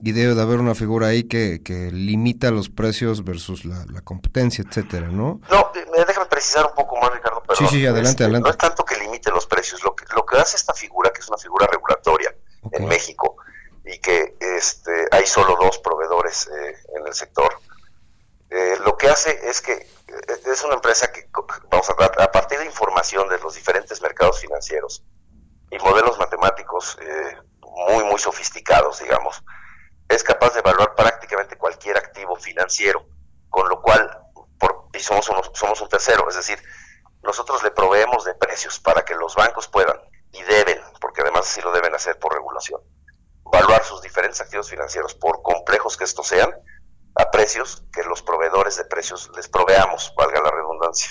y 0.01 0.13
debe 0.13 0.35
de 0.35 0.43
haber 0.43 0.61
una 0.61 0.75
figura 0.75 1.09
ahí 1.09 1.25
que, 1.25 1.61
que 1.65 1.91
limita 1.91 2.51
los 2.51 2.69
precios 2.69 3.25
versus 3.25 3.65
la, 3.65 3.85
competencia, 4.03 4.65
etcétera, 4.67 5.09
¿no? 5.09 5.41
No, 5.51 5.73
déjame 6.07 6.27
precisar 6.27 6.67
un 6.67 6.75
poco 6.75 6.97
más, 7.01 7.13
Ricardo. 7.13 7.43
sí, 7.55 7.67
sí, 7.69 7.87
adelante, 7.87 8.11
este, 8.11 8.25
adelante. 8.25 8.49
No 8.49 8.51
es 8.53 8.59
tanto 8.59 8.85
que 8.85 8.97
limite 8.97 9.31
los 9.31 9.47
precios, 9.47 9.83
lo 9.83 9.97
que, 9.97 10.05
lo 10.15 10.25
que 10.25 10.37
hace 10.37 10.57
esta 10.57 10.75
figura, 10.75 11.11
que 11.11 11.21
es 11.21 11.29
una 11.29 11.39
figura 11.39 11.67
regulatoria 11.67 12.33
en 12.71 12.87
México, 12.87 13.37
y 13.89 13.99
que 14.01 14.37
este, 14.41 15.07
hay 15.11 15.27
solo 15.27 15.57
dos 15.61 15.79
proveedores 15.79 16.47
eh, 16.49 16.77
en 16.97 17.07
el 17.07 17.15
sector, 17.15 17.59
eh, 18.51 18.77
lo 18.85 18.97
que 18.97 19.09
hace 19.09 19.39
es 19.49 19.61
que 19.61 19.73
eh, 19.73 20.41
es 20.47 20.65
una 20.65 20.75
empresa 20.75 21.11
que, 21.13 21.29
vamos 21.71 21.89
a, 21.91 22.23
a 22.23 22.33
partir 22.33 22.59
de 22.59 22.67
información 22.67 23.29
de 23.29 23.39
los 23.39 23.55
diferentes 23.55 24.01
mercados 24.01 24.41
financieros 24.41 25.03
y 25.71 25.79
modelos 25.79 26.19
matemáticos 26.19 26.99
eh, 27.01 27.37
muy, 27.61 28.05
muy 28.05 28.19
sofisticados, 28.19 29.01
digamos, 29.01 29.43
es 30.09 30.23
capaz 30.23 30.55
de 30.55 30.61
evaluar 30.61 30.95
prácticamente 30.95 31.57
cualquier 31.57 31.97
activo 31.99 32.37
financiero, 32.37 33.07
con 33.51 33.69
lo 33.69 33.83
cual, 33.83 34.11
y 34.95 35.01
somos, 35.01 35.31
somos 35.53 35.81
un 35.81 35.89
tercero, 35.89 36.29
es 36.29 36.37
decir, 36.37 36.59
nosotros 37.23 37.63
le 37.63 37.71
proveemos 37.71 38.25
de 38.25 38.35
precios 38.35 38.81
para 38.81 39.05
que 39.05 39.15
los 39.15 39.35
bancos 39.35 39.69
puedan, 39.69 39.99
y 40.33 40.43
deben, 40.43 40.81
porque 41.01 41.21
además 41.21 41.43
así 41.43 41.61
lo 41.61 41.73
deben 41.73 41.95
hacer 41.95 42.19
por 42.19 42.33
regulación, 42.33 42.81
evaluar 43.53 43.85
sus 43.85 44.03
diferentes 44.03 44.41
activos 44.41 44.69
financieros, 44.69 45.15
por 45.15 45.43
complejos 45.43 45.97
que 45.97 46.05
estos 46.05 46.27
sean, 46.27 46.51
a 47.15 47.31
precios 47.31 47.85
que 47.93 48.03
los 48.05 48.23
proveedores 48.23 48.77
de 48.77 48.85
precios 48.85 49.31
les 49.35 49.49
proveamos, 49.49 50.13
valga 50.17 50.41
la 50.41 50.51
redundancia. 50.51 51.11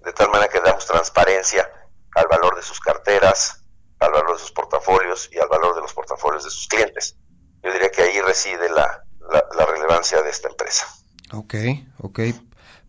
De 0.00 0.12
tal 0.12 0.30
manera 0.30 0.48
que 0.48 0.60
damos 0.60 0.86
transparencia 0.86 1.68
al 2.14 2.26
valor 2.28 2.56
de 2.56 2.62
sus 2.62 2.80
carteras, 2.80 3.64
al 3.98 4.12
valor 4.12 4.34
de 4.34 4.38
sus 4.38 4.52
portafolios 4.52 5.30
y 5.32 5.38
al 5.38 5.48
valor 5.48 5.74
de 5.74 5.80
los 5.80 5.92
portafolios 5.94 6.44
de 6.44 6.50
sus 6.50 6.68
clientes. 6.68 7.16
Yo 7.62 7.72
diría 7.72 7.90
que 7.90 8.02
ahí 8.02 8.20
reside 8.20 8.68
la, 8.68 9.04
la, 9.30 9.66
relevancia 9.66 10.22
de 10.22 10.30
esta 10.30 10.48
empresa. 10.48 10.86
Ok, 11.32 11.54
ok. 11.98 12.20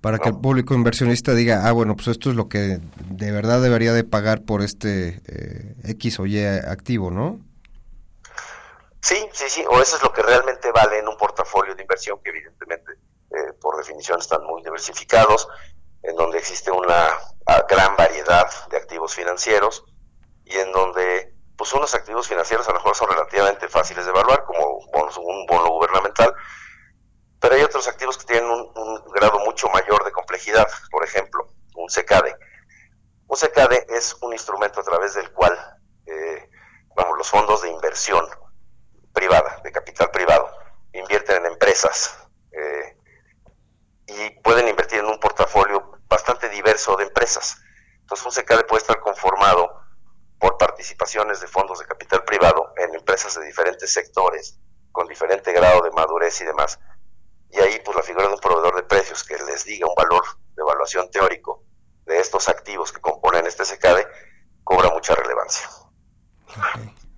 Para 0.02 0.20
que 0.20 0.30
el 0.30 0.40
público 0.40 0.76
inversionista 0.76 1.34
diga, 1.34 1.68
ah, 1.68 1.72
bueno, 1.72 1.96
pues 1.96 2.10
esto 2.10 2.30
es 2.30 2.36
lo 2.36 2.48
que 2.48 2.80
de 3.10 3.32
verdad 3.32 3.62
debería 3.62 3.94
de 3.94 4.04
pagar 4.04 4.44
por 4.44 4.62
este 4.62 5.22
eh, 5.26 5.76
X 5.86 6.20
o 6.20 6.26
Y 6.26 6.46
activo, 6.46 7.10
¿no? 7.10 7.40
Sí, 9.08 9.30
sí, 9.32 9.50
sí, 9.50 9.66
o 9.70 9.82
eso 9.82 9.96
es 9.96 10.04
lo 10.04 10.12
que 10.12 10.22
realmente 10.22 10.70
vale 10.74 11.00
en 11.00 11.08
un 11.08 11.16
portafolio 11.16 11.74
de 11.74 11.82
inversión 11.82 12.20
que 12.22 12.30
evidentemente 12.30 12.92
eh, 13.32 13.54
por 13.62 13.78
definición 13.78 14.20
están 14.20 14.44
muy 14.44 14.62
diversificados, 14.62 15.48
en 16.04 16.14
donde 16.18 16.40
existe 16.40 16.72
una 16.72 17.18
gran 17.70 17.96
variedad 17.96 18.50
de 18.68 18.76
activos 18.76 19.16
financieros 19.16 19.86
y 20.44 20.58
en 20.58 20.74
donde 20.74 21.34
pues 21.56 21.72
unos 21.72 21.96
activos 21.96 22.28
financieros 22.28 22.68
a 22.68 22.72
lo 22.72 22.80
mejor 22.80 22.98
son 22.98 23.10
relativamente 23.10 23.70
fáciles 23.70 24.04
de 24.04 24.12
evaluar, 24.12 24.44
como 24.44 24.76
un 24.76 25.46
bono 25.46 25.70
gubernamental, 25.70 26.36
pero 27.40 27.56
hay 27.56 27.62
otros 27.62 27.88
activos 27.88 28.18
que 28.18 28.26
tienen 28.26 28.50
un, 28.50 29.04
grado 29.14 29.40
mucho 29.40 29.70
mayor 29.70 30.04
de 30.04 30.12
complejidad, 30.12 30.68
por 30.92 31.06
ejemplo, 31.06 31.48
un 31.76 31.88
CKD. 31.88 32.36
Un 33.28 33.38
CKD 33.38 33.86
es 33.88 34.18
un 34.20 34.34
instrumento 34.34 34.82
a 34.82 34.84
través 34.84 35.14
del 35.14 35.32
cual, 35.32 35.58
eh, 36.08 36.50
vamos, 36.94 37.18
los 37.18 37.30
fondos 37.30 37.62
de 37.62 37.70
inversión 37.70 38.28
privada, 39.18 39.60
de 39.64 39.72
capital 39.72 40.12
privado, 40.12 40.48
invierten 40.94 41.38
en 41.38 41.54
empresas 41.54 42.16
eh, 42.52 42.98
y 44.06 44.30
pueden 44.42 44.68
invertir 44.68 45.00
en 45.00 45.08
un 45.08 45.20
portafolio 45.20 45.98
bastante 46.08 46.50
diverso 46.50 46.96
de 46.96 47.06
empresas. 47.28 47.62
Entonces 48.02 48.26
un 48.26 48.32
CKD 48.32 48.66
puede 48.68 48.82
estar 48.82 49.00
conformado 49.00 49.82
por 50.40 50.58
participaciones 50.58 51.42
de 51.42 51.48
fondos 51.48 51.80
de 51.80 51.86
capital 51.86 52.24
privado 52.24 52.74
en 52.78 52.96
empresas 52.96 53.36
de 53.36 53.46
diferentes 53.46 53.92
sectores, 53.92 54.60
con 54.92 55.08
diferente 55.08 55.52
grado 55.52 55.82
de 55.82 55.92
madurez 55.92 56.40
y 56.42 56.46
demás. 56.46 56.80
Y 57.50 57.60
ahí 57.60 57.82
pues 57.84 57.98
la 57.98 58.04
figura 58.04 58.28
de 58.28 58.34
un 58.34 58.40
proveedor 58.40 58.76
de 58.76 58.84
precios 58.84 59.24
que 59.24 59.36
les 59.38 59.66
diga 59.66 59.88
un 59.88 59.96
valor 59.96 60.24
de 60.56 60.62
evaluación 60.62 61.10
teórico 61.12 61.64
de 62.06 62.20
estos 62.20 62.48
activos 62.48 62.92
que 62.92 63.02
componen 63.02 63.46
este 63.46 63.64
CKD 63.64 64.08
cobra 64.64 64.90
mucha 64.90 65.16
relevancia. 65.16 65.68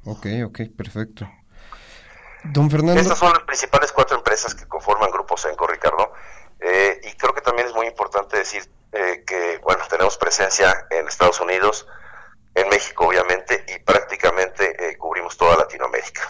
Ok, 0.05 0.15
ok, 0.15 0.25
okay 0.47 0.69
perfecto. 0.69 1.29
Don 2.45 2.71
Fernando. 2.71 2.99
Estas 2.99 3.19
son 3.19 3.33
las 3.33 3.43
principales 3.43 3.91
cuatro 3.91 4.17
empresas 4.17 4.55
que 4.55 4.65
conforman 4.65 5.11
Grupo 5.11 5.35
Senco, 5.37 5.67
Ricardo. 5.67 6.13
Eh, 6.59 6.99
y 7.03 7.15
creo 7.15 7.33
que 7.33 7.41
también 7.41 7.67
es 7.67 7.73
muy 7.73 7.87
importante 7.87 8.37
decir 8.37 8.69
eh, 8.91 9.23
que, 9.25 9.59
bueno, 9.59 9.83
tenemos 9.87 10.17
presencia 10.39 10.88
en 10.89 11.05
Estados 11.08 11.41
Unidos, 11.41 11.86
en 12.55 12.69
México, 12.69 13.08
obviamente, 13.08 13.65
y 13.67 13.79
prácticamente 13.79 14.89
eh, 14.91 14.98
cubrimos 14.98 15.36
toda 15.38 15.58
Latinoamérica. 15.58 16.22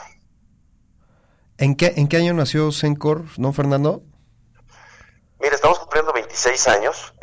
¿En 1.60 1.76
qué, 1.76 1.94
¿En 1.96 2.08
qué 2.08 2.18
año 2.18 2.34
nació 2.34 2.72
Sencor, 2.72 3.26
don 3.38 3.54
Fernando? 3.54 4.02
Mira, 5.40 5.54
estamos 5.54 5.78
cumpliendo 5.80 6.12
26 6.12 6.68
años. 6.70 7.14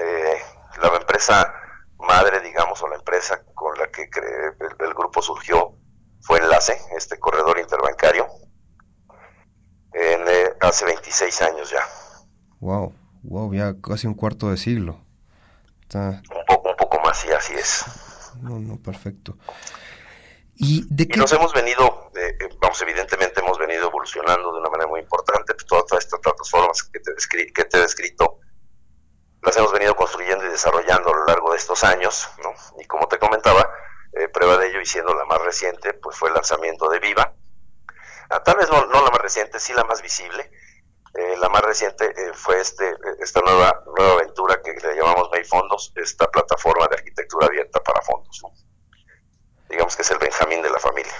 la 0.81 0.97
empresa 0.97 1.52
madre, 1.99 2.40
digamos, 2.40 2.81
o 2.83 2.88
la 2.88 2.97
empresa 2.97 3.43
con 3.55 3.76
la 3.78 3.88
que 3.88 4.02
el, 4.02 4.87
el 4.87 4.95
grupo 4.95 5.23
surgió 5.23 5.73
fue 6.21 6.38
Enlace, 6.38 6.78
este 6.97 7.19
corredor 7.19 7.59
interbancario, 7.59 8.28
en, 9.93 10.21
eh, 10.28 10.52
hace 10.61 10.85
26 10.85 11.43
años 11.43 11.71
ya. 11.71 11.83
Wow, 12.61 12.93
wow, 13.23 13.52
ya 13.55 13.75
casi 13.81 14.07
un 14.07 14.14
cuarto 14.14 14.50
de 14.50 14.57
siglo. 14.57 15.00
Un, 15.95 16.23
es. 17.66 17.85
No, 18.42 18.58
no, 18.58 18.78
perfecto. 18.82 19.37
¿Y 20.54 20.87
de 20.88 21.06
qué? 21.06 21.18
nos 21.18 21.32
hemos 21.32 21.52
venido 21.52 22.11
eh, 22.16 22.38
vamos, 22.61 22.80
evidentemente 22.80 23.40
hemos 23.40 23.58
venido 23.58 23.88
evolucionando 23.88 24.52
de 24.52 24.61
una 24.61 24.70
manera 24.70 24.88
muy 24.88 25.00
importante, 25.00 25.52
pues 25.54 25.66
todas, 25.66 25.85
todas 25.87 26.04
estas 26.04 26.20
plataformas 26.20 26.82
que 26.85 27.00
te, 27.00 27.11
descri- 27.12 27.52
que 27.52 27.64
te 27.64 27.76
he 27.76 27.80
descrito, 27.82 28.38
las 29.42 29.56
hemos 29.56 29.73
venido 29.73 29.94
construyendo 29.94 30.44
y 30.46 30.49
desarrollando 30.49 31.11
a 31.11 31.16
lo 31.16 31.26
largo 31.26 31.50
de 31.50 31.58
estos 31.58 31.85
años, 31.85 32.28
¿no? 32.42 32.50
Y 32.80 32.87
como 32.87 33.06
te 33.06 33.18
comentaba, 33.18 33.68
eh, 34.12 34.28
prueba 34.28 34.56
de 34.56 34.68
ello 34.68 34.80
y 34.80 34.87
siendo 34.87 35.14
la 35.14 35.25
más 35.26 35.42
reciente, 35.42 35.92
pues 35.94 36.16
fue 36.16 36.30
el 36.30 36.35
lanzamiento 36.35 36.88
de 36.88 37.00
Viva. 37.00 37.35
Ah, 38.30 38.42
tal 38.42 38.56
vez 38.56 38.68
no, 38.70 38.87
no 38.87 39.04
la 39.04 39.11
más 39.11 39.20
reciente, 39.20 39.61
sí 39.61 39.73
la 39.75 39.85
más 39.85 40.00
visible. 40.00 40.50
Eh, 41.14 41.37
la 41.38 41.49
más 41.49 41.62
reciente 41.62 42.06
eh, 42.06 42.32
fue 42.35 42.61
este, 42.61 42.88
eh, 42.90 42.96
esta 43.20 43.40
nueva, 43.40 43.82
nueva 43.96 44.14
aventura 44.14 44.61
que 44.62 44.73
le 44.73 44.96
llamamos 44.96 45.28
May 45.30 45.44
Fondos, 45.44 45.92
esta 45.96 46.30
plataforma 46.30 46.88
de 46.88 46.96
arquitectura 46.96 47.46
abierta 47.46 47.82
para 47.82 48.02
fondos. 48.02 48.40
¿no? 48.42 48.50
Digamos 49.68 49.96
que 49.96 50.02
es 50.02 50.11
el 50.11 50.18
Benjamín 50.18 50.61
de 50.62 50.70
la 50.70 50.78
familia. 50.78 51.14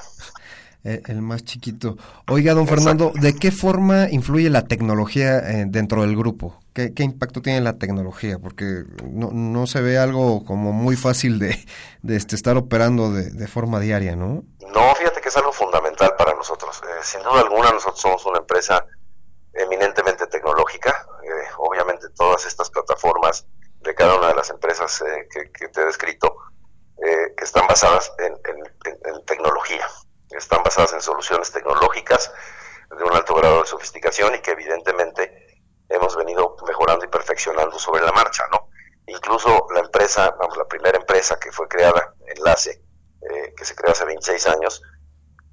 El, 1.07 1.23
más 1.23 1.45
chiquito. 1.45 1.97
Oiga, 2.29 2.53
don 2.55 2.67
Fernando, 2.67 3.13
¿de 3.15 3.35
qué 3.35 3.51
forma 3.51 4.09
influye 4.11 4.51
la 4.51 4.63
tecnología 4.67 5.39
eh, 5.39 5.65
dentro 5.69 6.03
del 6.03 6.17
grupo? 6.17 6.59
¿Qué, 6.75 6.93
qué 6.95 7.05
impacto 7.05 7.41
tiene 7.41 7.61
la 7.61 7.79
tecnología? 7.79 8.39
Porque 8.39 8.85
no, 9.05 9.31
no 9.33 9.67
se 9.67 9.81
ve 9.81 9.99
algo 9.99 10.45
como 10.45 10.73
muy 10.73 10.97
fácil 10.97 11.39
de, 11.39 11.57
de 12.03 12.17
este, 12.17 12.35
estar 12.37 12.57
operando 12.57 13.13
de, 13.13 13.31
de 13.31 13.47
forma 13.47 13.81
diaria, 13.81 14.17
¿no? 14.17 14.43
No, 14.75 14.95
fíjate 14.97 15.21
que 15.21 15.29
es 15.29 15.37
algo 15.37 15.53
fundamental 15.53 16.15
para 16.19 16.35
nosotros. 16.35 16.81
Eh, 16.83 16.87
sin 17.03 17.23
duda 17.23 17.41
alguna, 17.41 17.71
nosotros 17.71 18.01
somos 18.01 18.27
una 18.27 18.39
empresa 18.39 18.85
eminentemente 19.55 20.27
tecnológica. 20.27 21.07
Eh, 21.23 21.49
obviamente 21.59 22.09
todas 22.17 22.45
estas 22.47 22.71
plataformas 22.71 23.47
de 23.83 23.95
cada 23.95 24.17
una 24.19 24.29
de 24.29 24.35
las 24.35 24.51
empresas 24.51 25.01
eh, 25.03 25.29
que, 25.31 25.51
que 25.53 25.69
te 25.69 25.81
he 25.81 25.85
descrito 25.87 26.35
eh, 26.99 27.33
están 27.43 27.67
basadas 27.67 28.13
en, 28.19 28.33
en- 28.33 28.65
en- 28.93 29.15
en 29.15 29.25
tecnología, 29.25 29.87
están 30.31 30.63
basadas 30.63 30.93
en 30.93 31.01
soluciones 31.01 31.51
tecnológicas 31.53 32.33
de 32.91 33.05
un 33.05 33.13
alto 33.15 33.35
grado 33.35 33.63
de 33.63 33.67
sofisticación 33.67 34.35
y 34.35 34.41
que 34.41 34.53
evidentemente 34.53 35.63
hemos 35.89 36.17
venido 36.17 36.57
mejorando 36.67 37.05
y 37.05 37.09
perfeccionando 37.09 37.79
sobre 37.79 38.05
la 38.05 38.13
marcha, 38.13 38.45
¿no? 38.51 38.69
Incluso 39.07 39.67
la 39.73 39.81
empresa, 39.81 40.35
vamos, 40.39 40.57
la 40.57 40.67
primera 40.67 40.99
empresa 40.99 41.39
que 41.39 41.53
fue 41.53 41.69
creada, 41.69 42.15
Enlace, 42.27 42.83
eh, 43.21 43.55
que 43.57 43.65
se 43.65 43.75
creó 43.75 43.93
hace 43.93 44.05
26 44.05 44.47
años, 44.49 44.83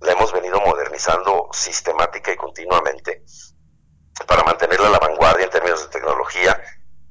la 0.01 0.13
hemos 0.13 0.33
venido 0.33 0.59
modernizando 0.59 1.49
sistemática 1.51 2.31
y 2.31 2.35
continuamente 2.35 3.23
para 4.27 4.43
mantenerla 4.43 4.87
a 4.87 4.91
la 4.91 4.99
vanguardia 4.99 5.45
en 5.45 5.51
términos 5.51 5.83
de 5.83 5.89
tecnología. 5.89 6.61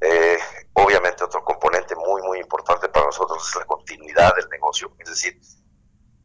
Eh, 0.00 0.38
obviamente 0.74 1.24
otro 1.24 1.44
componente 1.44 1.94
muy, 1.94 2.22
muy 2.22 2.38
importante 2.38 2.88
para 2.88 3.06
nosotros 3.06 3.48
es 3.48 3.56
la 3.56 3.64
continuidad 3.64 4.34
del 4.34 4.48
negocio, 4.48 4.92
es 4.98 5.08
decir, 5.08 5.40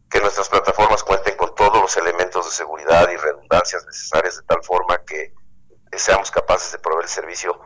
que 0.09 0.21
nuestras 0.21 0.49
plataformas 0.49 1.03
cuenten 1.03 1.35
con 1.35 1.53
todos 1.55 1.81
los 1.81 1.97
elementos 1.97 2.45
de 2.45 2.51
seguridad 2.51 3.09
y 3.09 3.17
redundancias 3.17 3.85
necesarias 3.85 4.37
de 4.37 4.43
tal 4.43 4.63
forma 4.63 5.03
que 5.03 5.33
seamos 5.97 6.31
capaces 6.31 6.71
de 6.71 6.79
proveer 6.79 7.03
el 7.03 7.09
servicio 7.09 7.59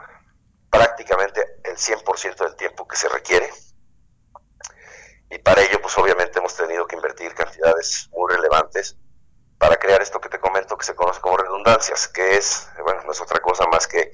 prácticamente 0.69 1.60
el 1.63 1.77
100% 1.77 2.38
del 2.38 2.55
tiempo 2.55 2.88
que 2.88 2.95
se 2.95 3.10
requiere. 3.10 3.50
Y 5.29 5.38
para 5.39 5.62
ello, 5.62 5.81
pues 5.81 5.98
obviamente 5.98 6.39
hemos 6.39 6.55
tenido 6.55 6.88
que 6.88 6.95
invertir 6.95 7.33
cantidades 7.33 8.10
muy 8.12 8.31
relevantes 8.33 8.98
para 9.57 9.77
crear 9.77 10.01
esto 10.01 10.19
que 10.19 10.29
te 10.29 10.39
comento 10.39 10.77
que 10.77 10.86
se 10.86 10.95
conoce 10.95 11.21
como 11.21 11.38
redundancias, 11.38 12.07
que 12.07 12.38
es, 12.38 12.67
bueno, 12.83 13.03
no 13.03 13.12
es 13.12 13.21
otra 13.21 13.39
cosa 13.39 13.65
más 13.67 13.88
que 13.88 14.12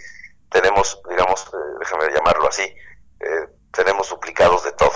tenemos, 0.49 1.01
digamos, 1.09 1.47
eh, 1.47 1.57
déjame 1.79 2.11
llamarlo 2.13 2.47
así, 2.47 2.63
eh, 2.63 3.47
tenemos 3.71 4.09
duplicados 4.09 4.63
de 4.63 4.73
todo. 4.73 4.91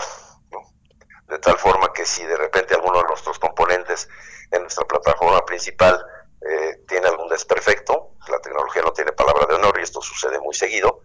De 1.31 1.39
tal 1.39 1.57
forma 1.57 1.93
que 1.93 2.05
si 2.05 2.25
de 2.25 2.35
repente 2.35 2.73
alguno 2.73 2.97
de 2.97 3.07
nuestros 3.07 3.39
componentes 3.39 4.09
en 4.51 4.63
nuestra 4.63 4.85
plataforma 4.85 5.45
principal 5.45 6.05
eh, 6.45 6.83
tiene 6.85 7.07
algún 7.07 7.29
desperfecto, 7.29 8.15
la 8.27 8.39
tecnología 8.39 8.81
no 8.81 8.91
tiene 8.91 9.13
palabra 9.13 9.45
de 9.45 9.55
honor 9.55 9.79
y 9.79 9.83
esto 9.83 10.01
sucede 10.01 10.41
muy 10.41 10.53
seguido, 10.53 11.03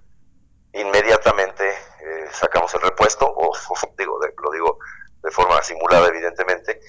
inmediatamente 0.73 1.69
eh, 1.69 2.27
sacamos 2.33 2.75
el 2.75 2.81
repuesto, 2.81 3.25
o, 3.25 3.53
digo, 3.97 4.19
lo 4.43 4.51
digo 4.51 4.79
de 5.23 5.31
forma 5.31 5.62
simulada 5.62 6.09
evidentemente, 6.09 6.81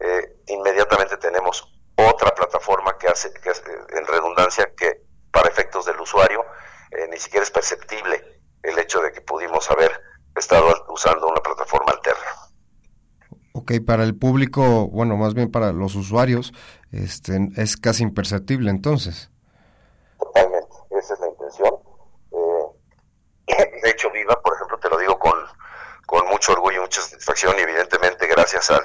eh, 0.00 0.38
inmediatamente 0.46 1.18
tenemos 1.18 1.70
otra 1.96 2.34
plataforma 2.34 2.96
que 2.96 3.08
hace, 3.08 3.30
que 3.34 3.50
hace, 3.50 3.62
en 3.90 4.06
redundancia, 4.06 4.72
que 4.74 5.02
para 5.30 5.50
efectos 5.50 5.84
del 5.84 6.00
usuario 6.00 6.42
ni 7.10 7.18
siquiera 7.18 7.44
es 7.44 7.50
perceptible 7.50 8.40
el 8.62 8.78
hecho 8.78 9.02
de 9.02 9.12
que 9.12 9.20
pudimos 9.20 9.70
haber 9.70 10.00
estado 10.34 10.86
usando 10.88 11.28
una 11.28 11.42
plataforma 11.42 11.92
alterna. 11.92 12.45
Ok, 13.66 13.84
para 13.84 14.04
el 14.04 14.14
público, 14.14 14.86
bueno, 14.86 15.16
más 15.16 15.34
bien 15.34 15.50
para 15.50 15.72
los 15.72 15.96
usuarios, 15.96 16.52
este, 16.92 17.48
es 17.56 17.76
casi 17.76 18.04
imperceptible 18.04 18.70
entonces. 18.70 19.28
Totalmente, 20.20 20.68
esa 20.90 21.14
es 21.14 21.18
la 21.18 21.26
intención. 21.26 21.74
Eh, 23.48 23.80
de 23.82 23.90
hecho, 23.90 24.08
Viva, 24.12 24.40
por 24.40 24.54
ejemplo, 24.54 24.78
te 24.78 24.88
lo 24.88 24.96
digo 24.98 25.18
con, 25.18 25.32
con 26.06 26.28
mucho 26.28 26.52
orgullo 26.52 26.76
y 26.76 26.80
mucha 26.82 27.00
satisfacción 27.00 27.56
y 27.58 27.62
evidentemente 27.62 28.28
gracias 28.28 28.70
al, 28.70 28.84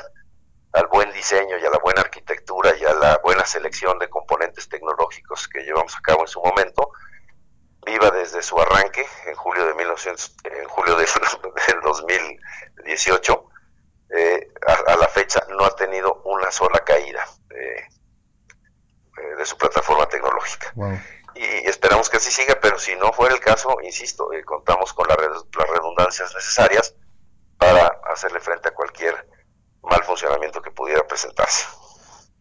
al 0.73 0.87
buen 0.87 1.13
diseño 1.13 1.59
y 1.59 1.63
a 1.67 1.69
la 1.69 1.77
buena 1.77 2.01
arquitectura 2.01 2.75
y 2.75 2.83
a 2.83 2.95
la 2.95 3.19
buena 3.23 3.45
selección 3.45 3.99
de 3.99 4.09
componentes 4.09 4.67
tecnológicos 4.67 5.47
que 5.47 5.61
llevamos 5.61 5.95
a 5.95 6.01
cabo 6.01 6.21
en 6.21 6.27
su 6.27 6.41
momento. 6.41 6.89
Viva 7.85 8.09
desde 8.09 8.41
su 8.41 8.59
arranque 8.59 9.05
en 9.27 9.35
julio 9.35 9.63
de 9.63 9.75
1900, 9.75 10.37
en 10.45 10.67
julio 10.69 10.95
de, 10.95 11.05
del 11.67 11.81
2018 11.83 13.45
eh, 14.15 14.47
a, 14.67 14.91
a 14.93 14.95
la 14.97 15.07
fecha 15.07 15.41
no 15.57 15.65
ha 15.65 15.75
tenido 15.75 16.21
una 16.25 16.51
sola 16.51 16.79
caída 16.79 17.25
eh, 17.49 17.83
eh, 19.17 19.35
de 19.37 19.45
su 19.45 19.57
plataforma 19.57 20.07
tecnológica 20.07 20.71
Wow. 20.75 20.97
y 21.35 21.43
esperamos 21.67 22.09
que 22.09 22.17
así 22.17 22.31
siga, 22.31 22.57
pero 22.61 22.77
si 22.79 22.95
no 22.95 23.11
fuera 23.13 23.33
el 23.35 23.39
caso, 23.41 23.75
insisto, 23.83 24.31
eh, 24.33 24.43
contamos 24.43 24.93
con 24.93 25.07
la 25.07 25.15
red- 25.15 25.29
las 25.57 25.69
redundancias 25.69 26.33
necesarias 26.35 26.93
para 27.57 27.87
hacerle 28.11 28.39
frente 28.39 28.69
a 28.69 28.73
cualquier 28.73 29.15
mal 29.83 30.03
funcionamiento 30.03 30.61
que 30.61 30.71
pudiera 30.71 31.05
presentarse. 31.07 31.65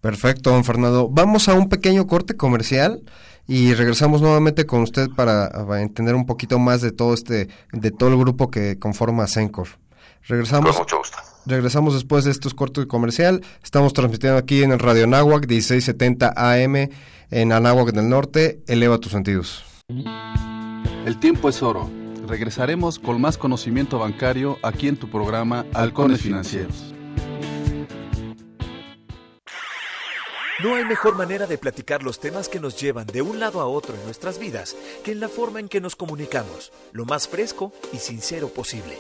Perfecto, 0.00 0.50
don 0.50 0.64
Fernando. 0.64 1.09
Vamos 1.11 1.48
a 1.48 1.54
un 1.54 1.68
pequeño 1.68 2.06
corte 2.06 2.37
comercial 2.37 3.02
y 3.46 3.74
regresamos 3.74 4.22
nuevamente 4.22 4.64
con 4.66 4.80
usted 4.83 5.09
para, 5.14 5.50
para 5.50 5.83
entender 5.83 6.14
un 6.14 6.24
poquito 6.26 6.59
más 6.59 6.80
de 6.80 6.90
todo 6.92 7.12
este, 7.12 7.48
de 7.72 7.90
todo 7.90 8.09
el 8.09 8.18
grupo 8.18 8.50
que 8.50 8.78
conforma 8.78 9.26
Sencor. 9.26 9.68
Regresamos. 10.22 10.70
Con 10.74 10.83
mucho 10.85 10.98
gusto. 10.98 11.18
Regresamos 11.46 11.94
después 11.94 12.24
de 12.24 12.31
estos 12.31 12.55
cortes 12.55 12.87
comercial. 12.87 13.42
Estamos 13.62 13.92
transmitiendo 13.92 14.38
aquí 14.38 14.62
en 14.62 14.72
el 14.72 14.79
Radio 14.79 15.05
Anáhuac 15.05 15.46
1670 15.48 16.35
AM 16.37 16.90
en 17.31 17.53
Anáhuac 17.53 17.92
del 17.92 18.09
Norte. 18.09 18.62
Eleva 18.66 18.98
tus 18.98 19.12
sentidos. 19.12 19.64
El 21.07 21.18
tiempo 21.18 21.48
es 21.48 21.62
oro. 21.62 21.90
Regresaremos 22.26 22.98
con 22.98 23.20
más 23.20 23.38
conocimiento 23.38 23.98
bancario 23.98 24.59
aquí 24.62 24.87
en 24.87 24.96
tu 24.96 25.11
programa 25.11 25.66
Halcones 25.74 26.20
Financieros. 26.20 26.94
No 30.62 30.74
hay 30.74 30.85
mejor 30.85 31.16
manera 31.16 31.46
de 31.46 31.57
platicar 31.57 32.03
los 32.03 32.20
temas 32.20 32.50
que 32.50 32.61
nos 32.61 32.79
llevan 32.79 33.07
de 33.07 33.22
un 33.22 33.40
lado 33.40 33.62
a 33.62 33.66
otro 33.66 33.94
en 33.94 34.05
nuestras 34.05 34.38
vidas 34.38 34.76
que 35.03 35.12
en 35.12 35.20
la 35.20 35.31
forma 35.31 35.59
en 35.59 35.68
que 35.68 35.81
nos 35.81 35.96
comunicamos, 35.96 36.70
lo 36.92 37.07
más 37.07 37.26
fresco 37.29 37.72
y 37.94 37.96
sincero 37.96 38.48
posible. 38.48 38.98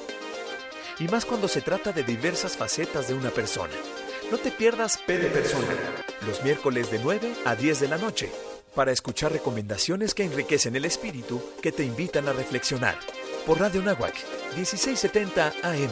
Y 1.00 1.08
más 1.08 1.24
cuando 1.24 1.48
se 1.48 1.62
trata 1.62 1.92
de 1.92 2.04
diversas 2.04 2.58
facetas 2.58 3.08
de 3.08 3.14
una 3.14 3.30
persona. 3.30 3.72
No 4.30 4.36
te 4.36 4.50
pierdas 4.50 4.98
P 4.98 5.18
de 5.18 5.28
Persona, 5.28 5.66
los 6.26 6.44
miércoles 6.44 6.90
de 6.90 6.98
9 6.98 7.32
a 7.46 7.56
10 7.56 7.80
de 7.80 7.88
la 7.88 7.96
noche, 7.96 8.30
para 8.74 8.92
escuchar 8.92 9.32
recomendaciones 9.32 10.14
que 10.14 10.24
enriquecen 10.24 10.76
el 10.76 10.84
espíritu, 10.84 11.42
que 11.62 11.72
te 11.72 11.84
invitan 11.84 12.28
a 12.28 12.34
reflexionar. 12.34 12.96
Por 13.46 13.58
Radio 13.58 13.80
Nahuac, 13.80 14.14
1670 14.54 15.54
AM. 15.62 15.90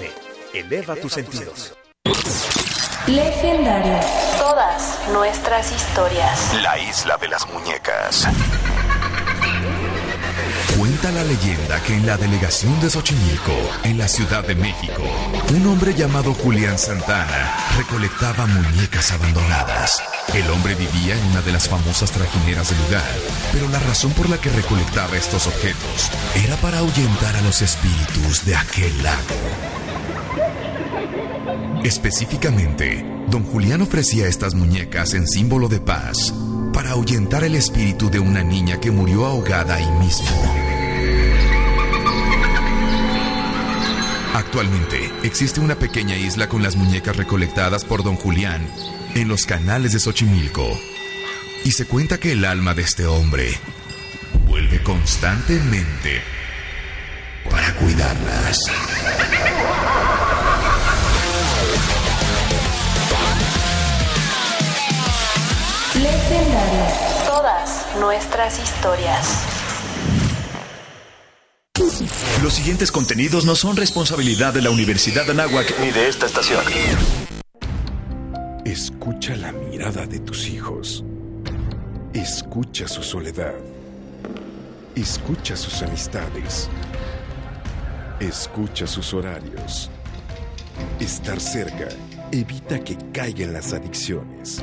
Eleva 0.53 0.94
tus 0.94 1.14
sentidos. 1.14 1.73
Legendario. 3.07 3.99
Todas 4.38 4.99
nuestras 5.11 5.73
historias. 5.73 6.62
La 6.62 6.79
isla 6.79 7.16
de 7.16 7.29
las 7.29 7.49
muñecas. 7.49 8.29
Cuenta 10.79 11.11
la 11.11 11.25
leyenda 11.25 11.83
que 11.83 11.93
en 11.93 12.07
la 12.07 12.17
delegación 12.17 12.81
de 12.81 12.88
Xochimilco, 12.88 13.53
en 13.83 13.99
la 13.99 14.07
Ciudad 14.07 14.47
de 14.47 14.55
México, 14.55 15.03
un 15.53 15.67
hombre 15.67 15.93
llamado 15.93 16.33
Julián 16.35 16.79
Santana 16.79 17.53
recolectaba 17.77 18.47
muñecas 18.47 19.11
abandonadas. 19.11 20.01
El 20.33 20.49
hombre 20.51 20.77
vivía 20.77 21.19
en 21.19 21.27
una 21.33 21.43
de 21.43 21.51
las 21.51 21.69
famosas 21.69 22.12
trajineras 22.12 22.71
del 22.71 22.79
lugar, 22.85 23.11
pero 23.53 23.69
la 23.71 23.81
razón 23.81 24.12
por 24.12 24.31
la 24.31 24.41
que 24.41 24.51
recolectaba 24.51 25.17
estos 25.17 25.49
objetos 25.49 26.12
era 26.47 26.55
para 26.59 26.79
ahuyentar 26.79 27.35
a 27.35 27.43
los 27.43 27.61
espíritus 27.61 28.45
de 28.45 28.55
aquel 28.55 29.03
lago. 29.03 29.35
Específicamente, 31.83 33.05
don 33.27 33.43
Julián 33.43 33.83
ofrecía 33.83 34.29
estas 34.29 34.55
muñecas 34.55 35.14
en 35.14 35.27
símbolo 35.27 35.67
de 35.67 35.81
paz 35.81 36.33
para 36.79 36.91
ahuyentar 36.91 37.43
el 37.43 37.57
espíritu 37.57 38.09
de 38.09 38.21
una 38.21 38.45
niña 38.45 38.79
que 38.79 38.93
murió 38.93 39.27
ahogada 39.27 39.75
ahí 39.75 39.91
mismo. 39.99 40.29
Actualmente 44.33 45.11
existe 45.25 45.59
una 45.59 45.75
pequeña 45.75 46.14
isla 46.14 46.49
con 46.49 46.62
las 46.62 46.77
muñecas 46.77 47.17
recolectadas 47.17 47.85
por 47.85 48.05
don 48.05 48.14
Julián 48.14 48.64
en 49.17 49.27
los 49.27 49.45
canales 49.45 49.93
de 49.93 49.99
Xochimilco. 49.99 50.79
Y 51.64 51.73
se 51.73 51.85
cuenta 51.85 52.19
que 52.19 52.31
el 52.31 52.45
alma 52.45 52.75
de 52.75 52.83
este 52.83 53.07
hombre 53.07 53.59
vuelve 54.47 54.81
constantemente 54.81 56.23
para 57.51 57.75
cuidarlas. 57.75 58.61
Legendarias. 66.03 67.25
Todas 67.27 67.87
nuestras 67.99 68.63
historias. 68.63 69.43
Los 72.41 72.55
siguientes 72.55 72.93
contenidos 72.93 73.45
no 73.45 73.57
son 73.57 73.77
responsabilidad 73.77 74.55
de 74.55 74.63
la 74.63 74.71
Universidad 74.71 75.25
de 75.25 75.33
Anáhuac 75.33 75.75
ni 75.81 75.91
de 75.91 76.09
esta 76.09 76.27
estación. 76.27 76.63
Escucha 78.65 79.35
la 79.35 79.51
mirada 79.51 80.07
de 80.07 80.21
tus 80.21 80.49
hijos. 80.49 81.03
Escucha 82.15 82.87
su 82.87 83.03
soledad. 83.03 83.55
Escucha 84.95 85.57
sus 85.57 85.83
amistades. 85.83 86.69
Escucha 88.21 88.87
sus 88.87 89.13
horarios. 89.15 89.91
Estar 91.01 91.41
cerca 91.41 91.89
evita 92.31 92.79
que 92.85 92.97
caigan 93.13 93.53
las 93.53 93.73
adicciones. 93.73 94.63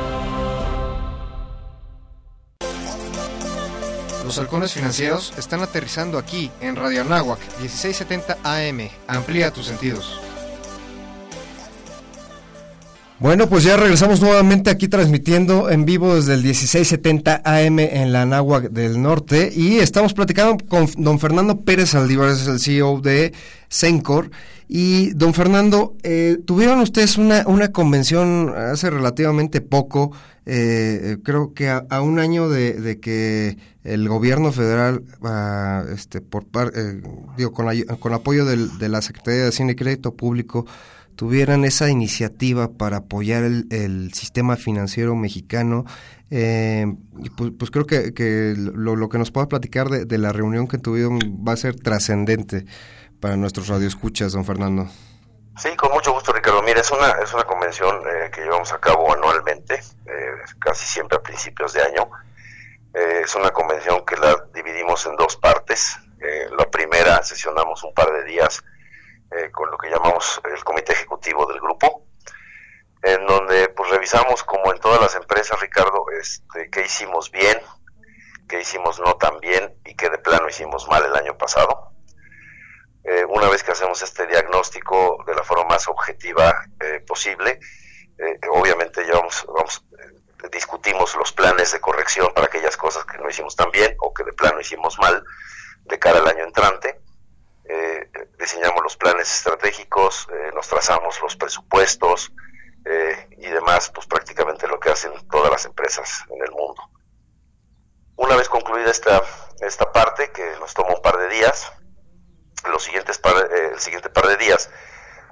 Los 4.31 4.39
halcones 4.39 4.71
financieros 4.71 5.33
están 5.37 5.59
aterrizando 5.59 6.17
aquí, 6.17 6.49
en 6.61 6.77
Radio 6.77 7.01
Anáhuac, 7.01 7.37
1670 7.59 8.37
AM. 8.45 8.87
Amplía 9.05 9.51
tus 9.51 9.65
sentidos. 9.65 10.21
Bueno, 13.19 13.49
pues 13.49 13.65
ya 13.65 13.75
regresamos 13.75 14.21
nuevamente 14.21 14.69
aquí 14.69 14.87
transmitiendo 14.87 15.69
en 15.69 15.83
vivo 15.83 16.15
desde 16.15 16.35
el 16.35 16.43
1670 16.43 17.41
AM 17.43 17.79
en 17.79 18.13
la 18.13 18.21
Anáhuac 18.21 18.69
del 18.69 19.01
Norte 19.01 19.51
y 19.53 19.79
estamos 19.79 20.13
platicando 20.13 20.65
con 20.65 20.87
don 20.95 21.19
Fernando 21.19 21.59
Pérez 21.59 21.93
Aldívar, 21.93 22.29
es 22.29 22.47
el 22.47 22.61
CEO 22.61 23.01
de 23.01 23.33
Sencor. 23.67 24.31
Y 24.73 25.09
don 25.15 25.33
Fernando, 25.33 25.97
eh, 26.01 26.37
tuvieron 26.45 26.79
ustedes 26.79 27.17
una, 27.17 27.43
una 27.45 27.73
convención 27.73 28.53
hace 28.55 28.89
relativamente 28.89 29.59
poco, 29.59 30.13
eh, 30.45 31.17
creo 31.25 31.53
que 31.53 31.67
a, 31.67 32.01
un 32.01 32.19
año 32.19 32.47
de, 32.47 32.75
de, 32.75 32.97
que 33.01 33.57
el 33.83 34.07
gobierno 34.07 34.53
federal, 34.53 35.03
ah, 35.23 35.83
este, 35.93 36.21
por 36.21 36.45
par, 36.45 36.71
eh, 36.73 37.01
digo, 37.35 37.51
con, 37.51 37.67
con 37.99 38.13
apoyo 38.13 38.45
del, 38.45 38.77
de 38.77 38.87
la 38.87 39.01
Secretaría 39.01 39.41
de 39.41 39.49
Hacienda 39.49 39.73
y 39.73 39.75
Crédito 39.75 40.15
Público, 40.15 40.65
tuvieran 41.17 41.65
esa 41.65 41.89
iniciativa 41.89 42.71
para 42.71 42.99
apoyar 42.99 43.43
el, 43.43 43.67
el 43.71 44.13
sistema 44.13 44.55
financiero 44.55 45.17
mexicano. 45.17 45.83
Eh, 46.29 46.85
pues, 47.35 47.51
pues, 47.59 47.71
creo 47.71 47.85
que, 47.85 48.13
que 48.13 48.55
lo, 48.55 48.95
lo, 48.95 49.09
que 49.09 49.17
nos 49.17 49.31
pueda 49.31 49.49
platicar 49.49 49.89
de, 49.89 50.05
de, 50.05 50.17
la 50.17 50.31
reunión 50.31 50.69
que 50.69 50.77
tuvieron 50.77 51.19
va 51.45 51.51
a 51.51 51.57
ser 51.57 51.75
trascendente 51.75 52.63
para 53.21 53.37
nuestros 53.37 53.67
radioescuchas, 53.67 54.33
don 54.33 54.43
Fernando. 54.43 54.87
Sí, 55.57 55.75
con 55.75 55.91
mucho 55.91 56.11
gusto, 56.11 56.33
Ricardo. 56.33 56.61
Mira, 56.63 56.81
es 56.81 56.89
una, 56.91 57.11
es 57.23 57.31
una 57.33 57.43
convención 57.43 58.01
eh, 58.07 58.31
que 58.31 58.41
llevamos 58.41 58.73
a 58.73 58.79
cabo 58.79 59.13
anualmente, 59.13 59.75
eh, 59.75 60.31
casi 60.59 60.85
siempre 60.85 61.17
a 61.17 61.21
principios 61.21 61.73
de 61.73 61.83
año. 61.83 62.09
Eh, 62.93 63.21
es 63.23 63.35
una 63.35 63.51
convención 63.51 64.03
que 64.05 64.17
la 64.17 64.35
dividimos 64.53 65.05
en 65.05 65.15
dos 65.15 65.37
partes. 65.37 65.97
la 66.57 66.69
primera 66.69 67.23
sesionamos 67.23 67.83
un 67.83 67.93
par 67.95 68.11
de 68.11 68.23
días 68.25 68.63
con 69.53 69.71
lo 69.71 69.77
que 69.77 69.89
llamamos 69.89 70.39
el 70.43 70.63
comité 70.63 70.93
ejecutivo 70.93 71.47
del 71.47 71.59
grupo, 71.59 72.05
en 73.01 73.25
donde 73.25 73.69
pues 73.69 73.89
revisamos 73.89 74.43
como 74.43 74.71
en 74.71 74.79
todas 74.79 75.01
las 75.01 75.15
empresas, 75.15 75.59
Ricardo, 75.59 76.05
este, 76.19 76.69
qué 76.69 76.81
hicimos 76.85 77.31
bien, 77.31 77.57
qué 78.47 78.61
hicimos 78.61 78.99
no 78.99 79.15
tan 79.15 79.39
bien 79.39 79.73
y 79.85 79.95
qué 79.95 80.09
de 80.09 80.19
plano 80.19 80.47
hicimos 80.47 80.87
mal 80.87 81.03
el 81.05 81.15
año 81.15 81.35
pasado. 81.37 81.90
Eh, 83.03 83.25
una 83.25 83.49
vez 83.49 83.63
que 83.63 83.71
hacemos 83.71 84.01
este 84.03 84.27
diagnóstico 84.27 85.23
de 85.25 85.33
la 85.33 85.43
forma 85.43 85.65
más 85.65 85.87
objetiva 85.87 86.65
eh, 86.79 86.99
posible, 86.99 87.59
eh, 88.17 88.39
obviamente 88.51 89.03
llevamos, 89.03 89.43
vamos, 89.47 89.83
discutimos 90.51 91.15
los 91.15 91.31
planes 91.33 91.71
de 91.71 91.79
corrección 91.79 92.31
para 92.33 92.47
aquellas 92.47 92.77
cosas 92.77 93.05
que 93.05 93.17
no 93.17 93.27
hicimos 93.27 93.55
tan 93.55 93.71
bien 93.71 93.95
o 93.99 94.13
que 94.13 94.23
de 94.23 94.33
plano 94.33 94.59
hicimos 94.59 94.99
mal 94.99 95.23
de 95.85 95.99
cara 95.99 96.19
al 96.19 96.27
año 96.27 96.43
entrante. 96.43 96.99
diseñamos 98.37 98.83
los 98.83 98.97
planes 98.97 99.31
estratégicos, 99.31 100.27
nos 100.53 100.67
trazamos 100.67 101.21
los 101.21 101.35
presupuestos 101.35 102.31
y 103.37 103.47
demás, 103.47 103.91
pues 103.93 104.07
prácticamente 104.07 104.67
lo 104.67 104.79
que 104.79 104.89
hacen 104.89 105.11
todas 105.29 105.51
las 105.51 105.65
empresas 105.65 106.23
en 106.29 106.41
el 106.43 106.51
mundo. 106.51 106.81
Una 108.15 108.35
vez 108.35 108.49
concluida 108.49 108.91
esta, 108.91 109.21
esta 109.61 109.91
parte, 109.91 110.31
que 110.31 110.43
nos 110.59 110.73
toma 110.73 110.95
un 110.95 111.01
par 111.01 111.17
de 111.17 111.29
días, 111.29 111.71
los 112.69 112.83
siguientes 112.83 113.17
par, 113.17 113.35
eh, 113.35 113.71
el 113.73 113.79
siguiente 113.79 114.09
par 114.09 114.27
de 114.27 114.37
días 114.37 114.69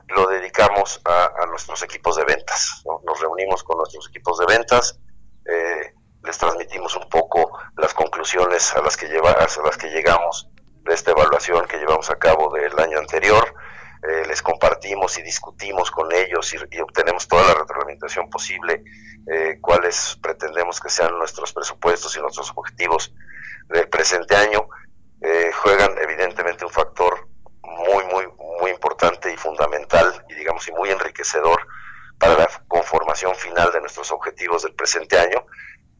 lo 0.09 0.27
dedicamos 0.27 1.01
a, 1.05 1.45
nuestros 1.47 1.83
equipos 1.83 2.15
de 2.15 2.25
ventas. 2.25 2.81
¿no? 2.85 3.01
Nos 3.05 3.19
reunimos 3.19 3.63
con 3.63 3.77
nuestros 3.77 4.07
equipos 4.09 4.39
de 4.39 4.45
ventas, 4.45 4.99
eh, 5.45 5.93
les 6.23 6.37
transmitimos 6.37 6.95
un 6.95 7.07
poco 7.09 7.57
las 7.77 7.93
conclusiones 7.93 8.73
a 8.75 8.81
las 8.81 8.97
que 8.97 9.07
lleva, 9.07 9.31
a 9.31 9.47
las 9.63 9.77
que 9.77 9.89
llegamos 9.89 10.49
de 10.83 10.93
esta 10.93 11.11
evaluación 11.11 11.67
que 11.67 11.77
llevamos 11.77 12.09
a 12.09 12.17
cabo 12.17 12.51
del 12.53 12.77
año 12.79 12.97
anterior. 12.97 13.53
Eh, 14.01 14.25
les 14.27 14.41
compartimos 14.41 15.17
y 15.17 15.21
discutimos 15.21 15.91
con 15.91 16.11
ellos 16.13 16.53
y, 16.53 16.57
y 16.71 16.79
obtenemos 16.79 17.27
toda 17.27 17.43
la 17.43 17.53
retroalimentación 17.53 18.29
posible, 18.29 18.83
eh, 19.29 19.57
cuáles 19.59 20.17
pretendemos 20.21 20.79
que 20.79 20.89
sean 20.89 21.17
nuestros 21.17 21.51
presupuestos 21.51 22.15
y 22.15 22.21
nuestros 22.21 22.51
objetivos 22.55 23.13
del 23.67 23.89
presente 23.89 24.35
año 24.35 24.69
eh, 25.21 25.51
juegan 25.53 25.97
evidentemente 25.97 26.65
un 26.65 26.71
factor 26.71 27.27
muy, 27.61 28.03
muy, 28.05 28.27
muy 28.61 28.71
importante 28.71 29.31
y 29.31 29.37
fundamental 29.37 30.25
y 30.29 30.35
digamos 30.35 30.67
y 30.67 30.71
muy 30.71 30.89
enriquecedor 30.89 31.65
para 32.17 32.35
la 32.35 32.47
conformación 32.67 33.33
final 33.35 33.71
de 33.71 33.79
nuestros 33.79 34.11
objetivos 34.11 34.63
del 34.63 34.73
presente 34.73 35.17
año, 35.17 35.45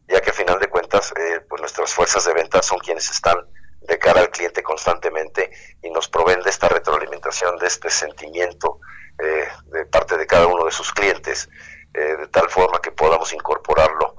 ya 0.06 0.20
que 0.20 0.30
a 0.30 0.34
final 0.34 0.58
de 0.58 0.68
cuentas, 0.68 1.12
eh, 1.16 1.40
pues 1.48 1.60
nuestras 1.60 1.92
fuerzas 1.94 2.24
de 2.24 2.34
ventas 2.34 2.66
son 2.66 2.78
quienes 2.78 3.10
están 3.10 3.46
de 3.80 3.98
cara 3.98 4.20
al 4.20 4.30
cliente 4.30 4.62
constantemente 4.62 5.50
y 5.82 5.90
nos 5.90 6.08
proveen 6.08 6.42
de 6.42 6.50
esta 6.50 6.68
retroalimentación, 6.68 7.56
de 7.58 7.66
este 7.66 7.88
sentimiento 7.88 8.80
eh, 9.18 9.48
de 9.66 9.86
parte 9.86 10.16
de 10.16 10.26
cada 10.26 10.46
uno 10.46 10.64
de 10.64 10.70
sus 10.70 10.92
clientes, 10.92 11.48
eh, 11.94 12.16
de 12.16 12.28
tal 12.28 12.48
forma 12.50 12.80
que 12.80 12.92
podamos 12.92 13.32
incorporarlo 13.32 14.14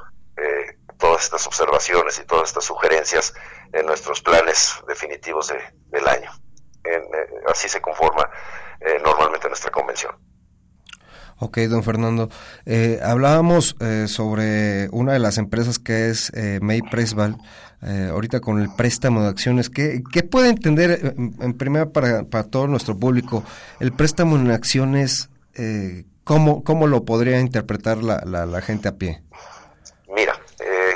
todas 1.01 1.23
estas 1.23 1.45
observaciones 1.47 2.17
y 2.19 2.25
todas 2.25 2.47
estas 2.49 2.63
sugerencias 2.63 3.33
en 3.73 3.85
nuestros 3.85 4.21
planes 4.21 4.75
definitivos 4.87 5.49
de, 5.49 5.57
del 5.87 6.07
año. 6.07 6.31
En, 6.85 7.01
eh, 7.01 7.41
así 7.51 7.67
se 7.67 7.81
conforma 7.81 8.29
eh, 8.79 9.01
normalmente 9.03 9.49
nuestra 9.49 9.71
convención. 9.71 10.15
Ok, 11.43 11.57
don 11.61 11.83
Fernando. 11.83 12.29
Eh, 12.67 12.99
hablábamos 13.03 13.75
eh, 13.79 14.07
sobre 14.07 14.89
una 14.91 15.13
de 15.13 15.19
las 15.19 15.39
empresas 15.39 15.79
que 15.79 16.09
es 16.11 16.31
eh, 16.35 16.59
May 16.61 16.81
Presval, 16.83 17.35
ahorita 17.81 18.41
con 18.41 18.61
el 18.61 18.69
préstamo 18.75 19.23
de 19.23 19.29
acciones. 19.29 19.71
¿Qué, 19.71 20.03
qué 20.13 20.21
puede 20.21 20.49
entender, 20.49 20.99
en, 21.17 21.35
en 21.41 21.57
primera 21.57 21.87
para, 21.87 22.25
para 22.25 22.43
todo 22.43 22.67
nuestro 22.67 22.95
público, 22.95 23.43
el 23.79 23.91
préstamo 23.91 24.35
en 24.35 24.51
acciones? 24.51 25.31
Eh, 25.55 26.05
¿cómo, 26.23 26.63
¿Cómo 26.63 26.85
lo 26.85 27.05
podría 27.05 27.39
interpretar 27.39 27.97
la, 28.03 28.21
la, 28.23 28.45
la 28.45 28.61
gente 28.61 28.87
a 28.87 28.91
pie? 28.91 29.23
Mira, 30.15 30.39
eh, 30.59 30.95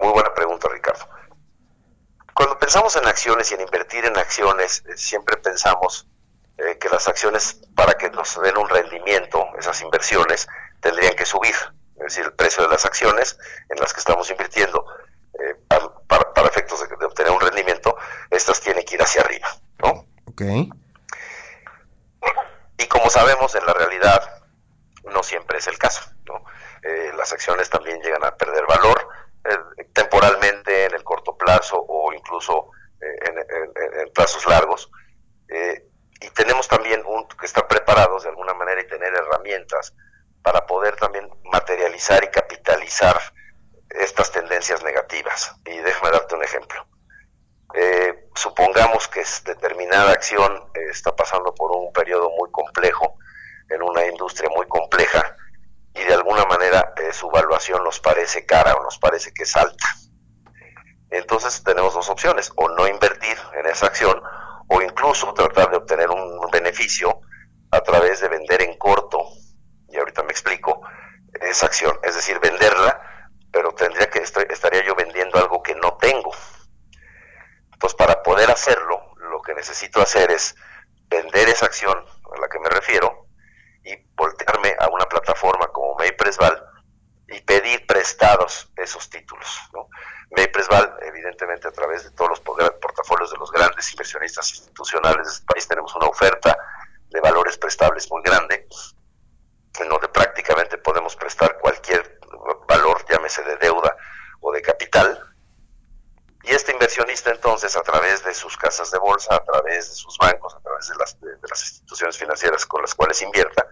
muy 0.00 0.12
buena 0.12 0.28
pregunta, 0.34 0.68
Ricardo. 0.70 1.08
Cuando 2.34 2.57
pensamos 2.68 2.96
en 2.96 3.06
acciones 3.06 3.50
y 3.50 3.54
en 3.54 3.62
invertir 3.62 4.04
en 4.04 4.18
acciones, 4.18 4.84
eh, 4.86 4.96
siempre 4.98 5.38
pensamos 5.38 6.06
eh, 6.58 6.76
que 6.78 6.90
las 6.90 7.08
acciones, 7.08 7.62
para 7.74 7.94
que 7.94 8.10
nos 8.10 8.38
den 8.42 8.58
un 8.58 8.68
rendimiento, 8.68 9.46
esas 9.58 9.80
inversiones, 9.80 10.46
tendrían 10.82 11.14
que 11.16 11.24
subir. 11.24 11.54
Es 11.96 12.02
decir, 12.14 12.26
el 12.26 12.34
precio 12.34 12.62
de 12.64 12.68
las 12.68 12.84
acciones 12.84 13.38
en 13.70 13.78
las 13.80 13.94
que 13.94 14.00
estamos 14.00 14.30
invirtiendo, 14.30 14.84
eh, 15.40 15.54
para, 15.66 16.34
para 16.34 16.46
efectos 16.48 16.86
de, 16.86 16.94
de 16.94 17.06
obtener 17.06 17.32
un 17.32 17.40
rendimiento, 17.40 17.96
estas 18.30 18.60
tienen 18.60 18.84
que 18.84 18.96
ir 18.96 19.02
hacia 19.02 19.22
arriba. 19.22 19.48
¿no? 19.78 20.04
Ok. 20.26 20.42
Y 22.76 22.86
como 22.86 23.08
sabemos, 23.08 23.54
en 23.54 23.64
la 23.64 23.72
realidad 23.72 24.42
no 25.04 25.22
siempre 25.22 25.56
es 25.56 25.66
el 25.68 25.78
caso. 25.78 26.02
¿no? 26.26 26.44
Eh, 26.82 27.12
las 27.16 27.32
acciones 27.32 27.70
también 27.70 28.02
llegan 28.02 28.24
a 28.26 28.36
perder 28.36 28.66
valor 28.66 29.08
eh, 29.44 29.84
temporalmente, 29.94 30.84
en 30.86 30.94
el 30.94 31.02
corto 31.04 31.36
plazo 31.36 31.78
o 31.80 32.12
incluso 32.12 32.70
eh, 33.00 33.06
en, 33.30 33.38
en- 33.38 34.00
en 34.00 34.12
plazos 34.12 34.44
largos. 34.46 34.90
Eh, 35.48 35.84
y 36.20 36.30
tenemos 36.30 36.66
también 36.68 37.02
un, 37.06 37.26
que 37.28 37.46
estar 37.46 37.66
preparados 37.68 38.24
de 38.24 38.28
alguna 38.30 38.52
manera 38.54 38.80
y 38.82 38.86
tener 38.88 39.14
herramientas 39.14 39.94
para 40.42 40.66
poder 40.66 40.96
también 40.96 41.28
materializar 41.44 42.22
y 42.24 42.28
capitalizar 42.28 43.18
estas 43.90 44.30
tendencias 44.32 44.82
negativas. 44.82 45.54
Y 45.64 45.78
déjame 45.78 46.10
darte 46.10 46.34
un 46.34 46.42
ejemplo. 46.44 46.86
Eh, 47.74 48.28
supongamos 48.34 49.08
que 49.08 49.20
es- 49.20 49.44
determinada 49.44 50.12
acción 50.12 50.52
eh, 50.74 50.80
está 50.90 51.14
pasando 51.16 51.54
por 51.54 51.70
un 51.72 51.92
periodo 51.92 52.30
muy 52.30 52.50
complejo 52.50 53.16
en 53.70 53.82
una 53.82 54.04
industria 54.06 54.50
muy 54.54 54.66
compleja 54.66 55.36
y 55.94 56.02
de 56.04 56.14
alguna 56.14 56.44
manera 56.46 56.92
eh, 56.96 57.12
su 57.12 57.28
valuación 57.30 57.82
nos 57.84 57.98
parece 58.00 58.46
cara 58.46 58.74
o 58.74 58.82
nos 58.82 58.98
parece 58.98 59.32
que 59.32 59.42
es 59.42 59.56
alta. 59.56 59.84
Entonces 61.10 61.62
tenemos 61.64 61.94
dos 61.94 62.08
opciones, 62.10 62.52
o 62.56 62.68
no 62.68 62.86
invertir 62.86 63.36
en 63.54 63.66
esa 63.66 63.86
acción 63.86 64.22
o 64.68 64.82
incluso 64.82 65.32
tratar 65.34 65.70
de 65.70 65.78
obtener 65.78 66.10
un 66.10 66.38
beneficio 66.52 67.20
a 67.70 67.80
través 67.80 68.20
de 68.20 68.28
vender 68.28 68.60
en 68.62 68.76
corto, 68.76 69.18
y 69.88 69.96
ahorita 69.96 70.22
me 70.22 70.30
explico, 70.30 70.82
esa 71.40 71.64
acción, 71.66 71.98
es 72.02 72.14
decir, 72.14 72.38
venderla, 72.38 73.00
pero 73.50 73.72
tendría 73.72 74.08
que 74.10 74.18
estoy- 74.20 74.46
estaría 74.50 74.84
yo 74.84 74.94
vendiendo 74.94 75.38
algo 75.38 75.62
que 75.62 75.74
no 75.74 75.96
tengo. 75.96 76.30
Entonces, 77.72 77.96
para 77.96 78.22
poder 78.22 78.50
hacerlo, 78.50 79.00
lo 79.16 79.40
que 79.40 79.54
necesito 79.54 80.00
hacer 80.02 80.30
es 80.30 80.54
vender 81.08 81.48
esa 81.48 81.64
acción 81.66 81.96
a 82.36 82.40
la 82.40 82.48
que 82.48 82.58
me 82.58 82.68
refiero 82.68 83.26
y 83.84 83.96
voltearme 84.14 84.76
a 84.78 84.88
una 84.88 85.06
plataforma 85.06 85.68
como 85.68 85.94
MayPresval 85.94 86.62
y 87.28 87.40
pedir 87.40 87.86
prestados 87.86 88.70
esos 88.76 89.08
títulos. 89.08 89.48
¿no? 89.72 89.88
MayPresval, 90.36 90.96
evidentemente, 91.02 91.68
a 91.68 91.72
través 91.72 92.04
de 92.04 92.10
todos 92.10 92.30
los 92.30 92.40
por- 92.40 92.80
portafolios 92.80 93.30
de 93.30 93.38
los 93.38 93.50
grandes 93.52 93.90
inversionistas 93.92 94.50
institucionales 94.50 95.26
de 95.26 95.32
este 95.32 95.46
país, 95.46 95.68
tenemos 95.68 95.94
una 95.94 96.06
oferta 96.08 96.58
de 97.10 97.20
valores 97.20 97.56
prestables 97.56 98.10
muy 98.10 98.22
grande, 98.22 98.66
en 99.80 99.88
donde 99.88 100.08
prácticamente 100.08 100.76
podemos 100.78 101.14
prestar 101.16 101.58
cualquier 101.58 102.18
valor, 102.66 103.04
llámese 103.08 103.42
de 103.44 103.56
deuda 103.56 103.96
o 104.40 104.52
de 104.52 104.60
capital, 104.60 105.22
y 106.42 106.50
este 106.52 106.72
inversionista 106.72 107.30
entonces, 107.30 107.76
a 107.76 107.82
través 107.82 108.24
de 108.24 108.32
sus 108.34 108.56
casas 108.56 108.90
de 108.90 108.98
bolsa, 108.98 109.34
a 109.34 109.44
través 109.44 109.88
de 109.90 109.94
sus 109.94 110.16
bancos, 110.18 110.54
a 110.54 110.60
través 110.60 110.88
de 110.88 110.94
las, 110.96 111.20
de, 111.20 111.28
de 111.36 111.48
las 111.48 111.62
instituciones 111.62 112.16
financieras 112.16 112.64
con 112.66 112.80
las 112.82 112.94
cuales 112.94 113.20
invierta, 113.22 113.66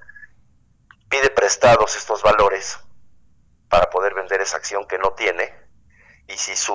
estos 1.84 2.22
valores 2.22 2.78
para 3.68 3.90
poder 3.90 4.14
vender 4.14 4.40
esa 4.40 4.56
acción 4.56 4.86
que 4.86 4.98
no 4.98 5.12
tiene 5.12 5.52
y 6.28 6.36
si 6.36 6.56
su 6.56 6.74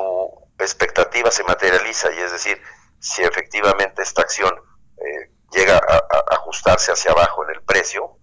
expectativa 0.60 1.30
se 1.32 1.44
materializa, 1.44 2.12
y 2.14 2.20
es 2.20 2.32
decir, 2.32 2.62
si 3.00 3.22
efectivamente 3.24 4.02
esta 4.02 4.22
acción 4.22 4.54
eh, 4.98 5.32
llega 5.52 5.78
a, 5.78 6.36
ajustarse 6.36 6.92
hacia 6.92 7.12
abajo 7.12 7.44
en 7.44 7.56
el 7.56 7.62
precio, 7.64 8.18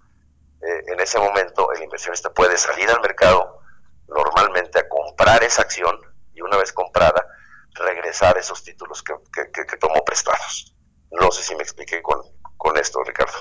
eh, 0.63 0.85
en 0.93 1.01
ese 1.01 1.19
momento 1.19 1.71
el 1.73 1.83
inversionista 1.83 2.31
puede 2.33 2.57
salir 2.57 2.89
al 2.91 3.01
mercado 3.01 3.61
normalmente 4.07 4.79
a 4.79 4.89
comprar 4.89 5.43
esa 5.45 5.63
acción 5.63 5.99
y 6.33 6.41
una 6.41 6.57
vez 6.57 6.73
comprada 6.73 7.27
regresar 7.75 8.39
esos 8.39 8.63
títulos 8.65 9.03
que, 9.03 9.15
que, 9.33 9.51
que- 9.51 9.67
que 9.67 9.77
tomó 9.77 10.03
prestados. 10.05 10.75
No 11.11 11.31
sé 11.31 11.43
si 11.43 11.55
me 11.57 11.63
expliqué 11.63 12.01
con, 12.03 12.21
con 12.57 12.77
esto, 12.79 13.03
Ricardo. 13.05 13.39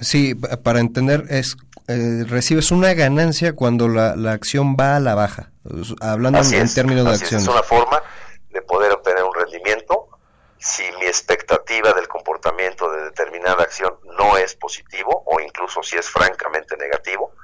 Sí, 0.00 0.34
pa- 0.34 0.56
para 0.58 0.80
entender, 0.80 1.24
es 1.30 1.56
eh, 1.88 2.24
recibes 2.26 2.70
una 2.70 2.94
ganancia 2.94 3.54
cuando 3.54 3.88
la, 3.88 4.16
la 4.16 4.32
acción 4.32 4.76
va 4.78 4.96
a 4.96 5.00
la 5.00 5.14
baja, 5.14 5.52
hablando 6.00 6.38
en, 6.38 6.44
Así 6.44 6.56
en 6.56 6.62
es, 6.62 6.74
términos 6.74 7.04
de 7.04 7.12
así 7.12 7.34
es, 7.34 7.46
una 7.48 7.62
forma 7.62 8.02
de 8.50 8.62
poder 8.62 8.92
obtener 8.92 9.24
un 9.24 9.34
rendimiento. 9.34 10.08
Si 10.58 10.84
mi 11.00 11.06
expectativa 11.06 11.92
del 11.92 12.06
comportamiento 12.06 12.90
de 12.92 13.04
determinada 13.04 13.64
acción 13.64 13.98
no 14.16 14.36
es 14.36 14.54
positivo 14.54 15.24
o 15.26 15.40
incluso 15.40 15.82
si 15.82 15.96
es 15.96 16.08
francamente 16.08 16.76
negativo. 16.76 17.34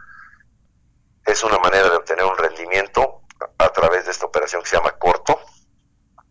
Es 1.27 1.43
una 1.43 1.59
manera 1.59 1.91
de 1.91 1.97
obtener 1.97 2.25
un 2.25 2.37
rendimiento 2.39 3.23
a 3.59 3.69
través 3.71 4.05
de 4.05 4.13
esta 4.13 4.27
operación 4.27 4.63
que 4.63 4.69
se 4.69 4.77
llama 4.77 4.93
corto, 4.93 5.39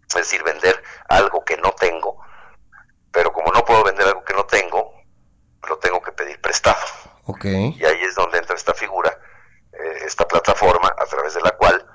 es 0.07 0.15
decir, 0.15 0.41
vender 0.43 0.81
algo 1.09 1.43
que 1.43 1.57
no 1.57 1.71
tengo, 1.73 2.17
pero 3.11 3.31
como 3.31 3.51
no 3.51 3.63
puedo 3.65 3.83
vender 3.83 4.07
algo 4.07 4.23
que 4.23 4.33
no 4.33 4.45
tengo, 4.45 4.93
lo 5.67 5.77
tengo 5.77 6.01
que 6.01 6.11
pedir 6.13 6.39
prestado. 6.41 6.77
Y 7.77 7.85
ahí 7.85 8.01
es 8.03 8.15
donde 8.15 8.37
entra 8.37 8.55
esta 8.55 8.73
figura, 8.73 9.17
eh, 9.73 9.99
esta 10.05 10.27
plataforma 10.27 10.93
a 10.97 11.05
través 11.05 11.33
de 11.33 11.41
la 11.41 11.51
cual 11.51 11.85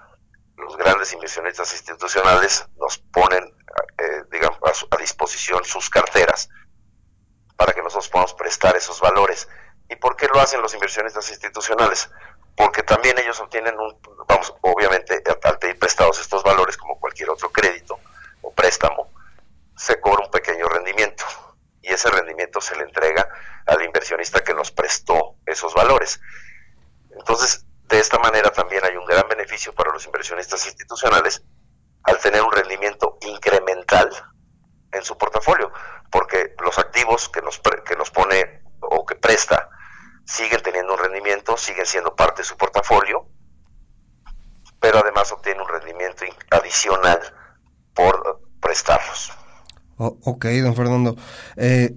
los 0.57 0.77
grandes 0.77 1.13
inversionistas 1.13 1.73
institucionales 1.73 2.67
nos 2.77 2.99
ponen, 2.99 3.45
eh, 3.99 4.23
digamos, 4.31 4.59
a, 4.63 4.95
a 4.95 4.99
disposición 4.99 5.65
sus 5.65 5.89
carteras 5.89 6.49
para 7.57 7.73
que 7.73 7.83
nosotros 7.83 8.09
podamos 8.09 8.35
prestar 8.35 8.77
esos 8.77 9.01
valores. 9.01 9.49
¿Y 9.89 9.97
por 9.97 10.17
qué 10.17 10.29
lo 10.29 10.41
hacen 10.41 10.61
los 10.61 10.75
inversionistas 10.75 11.31
institucionales? 11.31 12.11
Porque 12.57 12.83
también 12.83 13.19
ellos 13.19 13.41
obtienen 13.41 13.79
un, 13.79 13.99
vamos, 14.29 14.55
obviamente 14.61 15.23
al 15.43 15.59
pedir 15.59 15.79
prestados 15.79 16.21
estos 16.21 16.43
valores 16.43 16.77
como 16.77 16.99
cualquier 17.01 17.31
otro 17.31 17.51
crédito 17.51 17.99
o 18.43 18.53
préstamo, 18.53 19.13
se 19.77 20.01
cobra 20.01 20.25
un 20.25 20.31
pequeño 20.31 20.69
rendimiento 20.69 21.25
y 21.83 21.93
ese 21.93 22.09
rendimiento 22.11 22.61
se 22.61 22.77
le 22.77 22.85
entrega 22.85 23.29
al 23.67 23.83
inversionista 23.83 24.43
que 24.43 24.55
nos 24.55 24.71
prestó 24.71 25.37
esos 25.45 25.75
valores. 25.75 26.21
Entonces, 27.11 27.67
de 27.89 27.99
esta 27.99 28.19
manera 28.19 28.51
también 28.51 28.85
hay 28.85 28.97
un 28.97 29.05
gran 29.05 29.29
beneficio 29.29 29.75
para 29.75 29.93
los 29.93 30.07
inversionistas 30.07 30.65
institucionales 30.67 31.43
al 32.05 32.19
tener 32.19 32.43
un 32.43 32.53
rendimiento 32.53 33.19
incremental 33.21 34.11
en 34.93 35.05
su 35.05 35.17
portafolio, 35.19 35.73
porque 36.11 36.55
los 36.61 36.79
activos 36.79 37.29
que 37.29 37.43
nos, 37.43 37.61
que 37.85 37.97
nos 37.97 38.11
pone 38.11 38.63
o 38.81 39.05
que 39.05 39.17
presta 39.17 39.69
siguen 40.25 40.63
teniendo 40.63 40.95
un 40.95 41.01
rendimiento, 41.01 41.57
siguen 41.57 41.87
siendo 41.87 42.15
parte 42.15 42.43
de 42.43 42.49
su 42.49 42.57
portafolio, 42.57 43.27
pero 44.81 44.99
además 44.99 45.31
obtiene 45.33 45.63
un 45.63 45.69
rendimiento 45.69 46.25
adicional 46.51 47.21
por 47.95 48.41
prestarlos. 48.61 49.33
O- 49.97 50.19
ok, 50.25 50.47
don 50.63 50.75
Fernando. 50.75 51.17
Eh, 51.57 51.95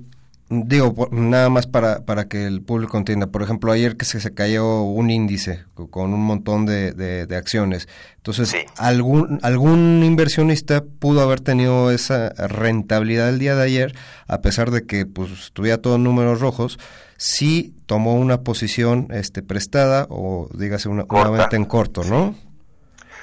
digo, 0.50 1.08
nada 1.12 1.50
más 1.50 1.66
para, 1.66 2.06
para 2.06 2.28
que 2.28 2.46
el 2.46 2.62
público 2.62 2.98
entienda. 2.98 3.28
Por 3.28 3.42
ejemplo, 3.42 3.72
ayer 3.72 3.98
que 3.98 4.06
se, 4.06 4.20
se 4.20 4.34
cayó 4.34 4.82
un 4.84 5.10
índice 5.10 5.64
co- 5.74 5.90
con 5.90 6.14
un 6.14 6.22
montón 6.24 6.66
de, 6.66 6.92
de- 6.92 7.26
de 7.26 7.36
acciones. 7.36 7.88
Entonces, 8.18 8.50
algún, 8.78 9.40
algún 9.42 10.04
inversionista 10.04 10.84
pudo 11.00 11.22
haber 11.22 11.42
tenido 11.42 11.90
esa 11.92 12.30
rentabilidad 12.30 13.30
el 13.30 13.40
día 13.40 13.56
de 13.56 13.64
ayer, 13.64 13.96
a 14.28 14.42
pesar 14.42 14.72
de 14.72 14.86
que 14.86 15.06
pues 15.06 15.52
tuviera 15.54 15.80
todos 15.80 16.00
números 16.00 16.40
rojos, 16.42 16.78
sí 17.18 17.74
tomó 17.86 18.16
una 18.16 18.42
posición 18.42 19.08
este 19.12 19.42
prestada 19.42 20.06
o 20.10 20.50
dígase 20.54 20.90
una, 20.90 21.06
una 21.10 21.30
venta 21.30 21.56
en 21.56 21.66
corto, 21.66 22.04
¿no? 22.04 22.36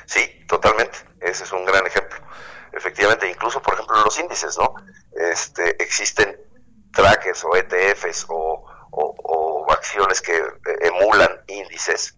Sí, 0.07 0.21
totalmente. 0.49 0.99
Ese 1.21 1.45
es 1.45 1.53
un 1.53 1.65
gran 1.65 1.87
ejemplo. 1.87 2.12
Efectivamente, 2.73 3.29
incluso, 3.29 3.61
por 3.61 3.75
ejemplo, 3.75 3.97
los 4.05 4.19
índices, 4.19 4.57
¿no? 4.59 4.75
Este, 5.15 5.83
existen 5.83 6.37
trackers 6.93 7.45
o 7.45 7.55
ETFs 7.57 8.27
o, 8.29 8.65
o- 8.91 9.15
o 9.23 9.73
acciones 9.73 10.21
que 10.21 10.37
eh, 10.37 10.45
emulan 10.81 11.43
índices. 11.49 12.17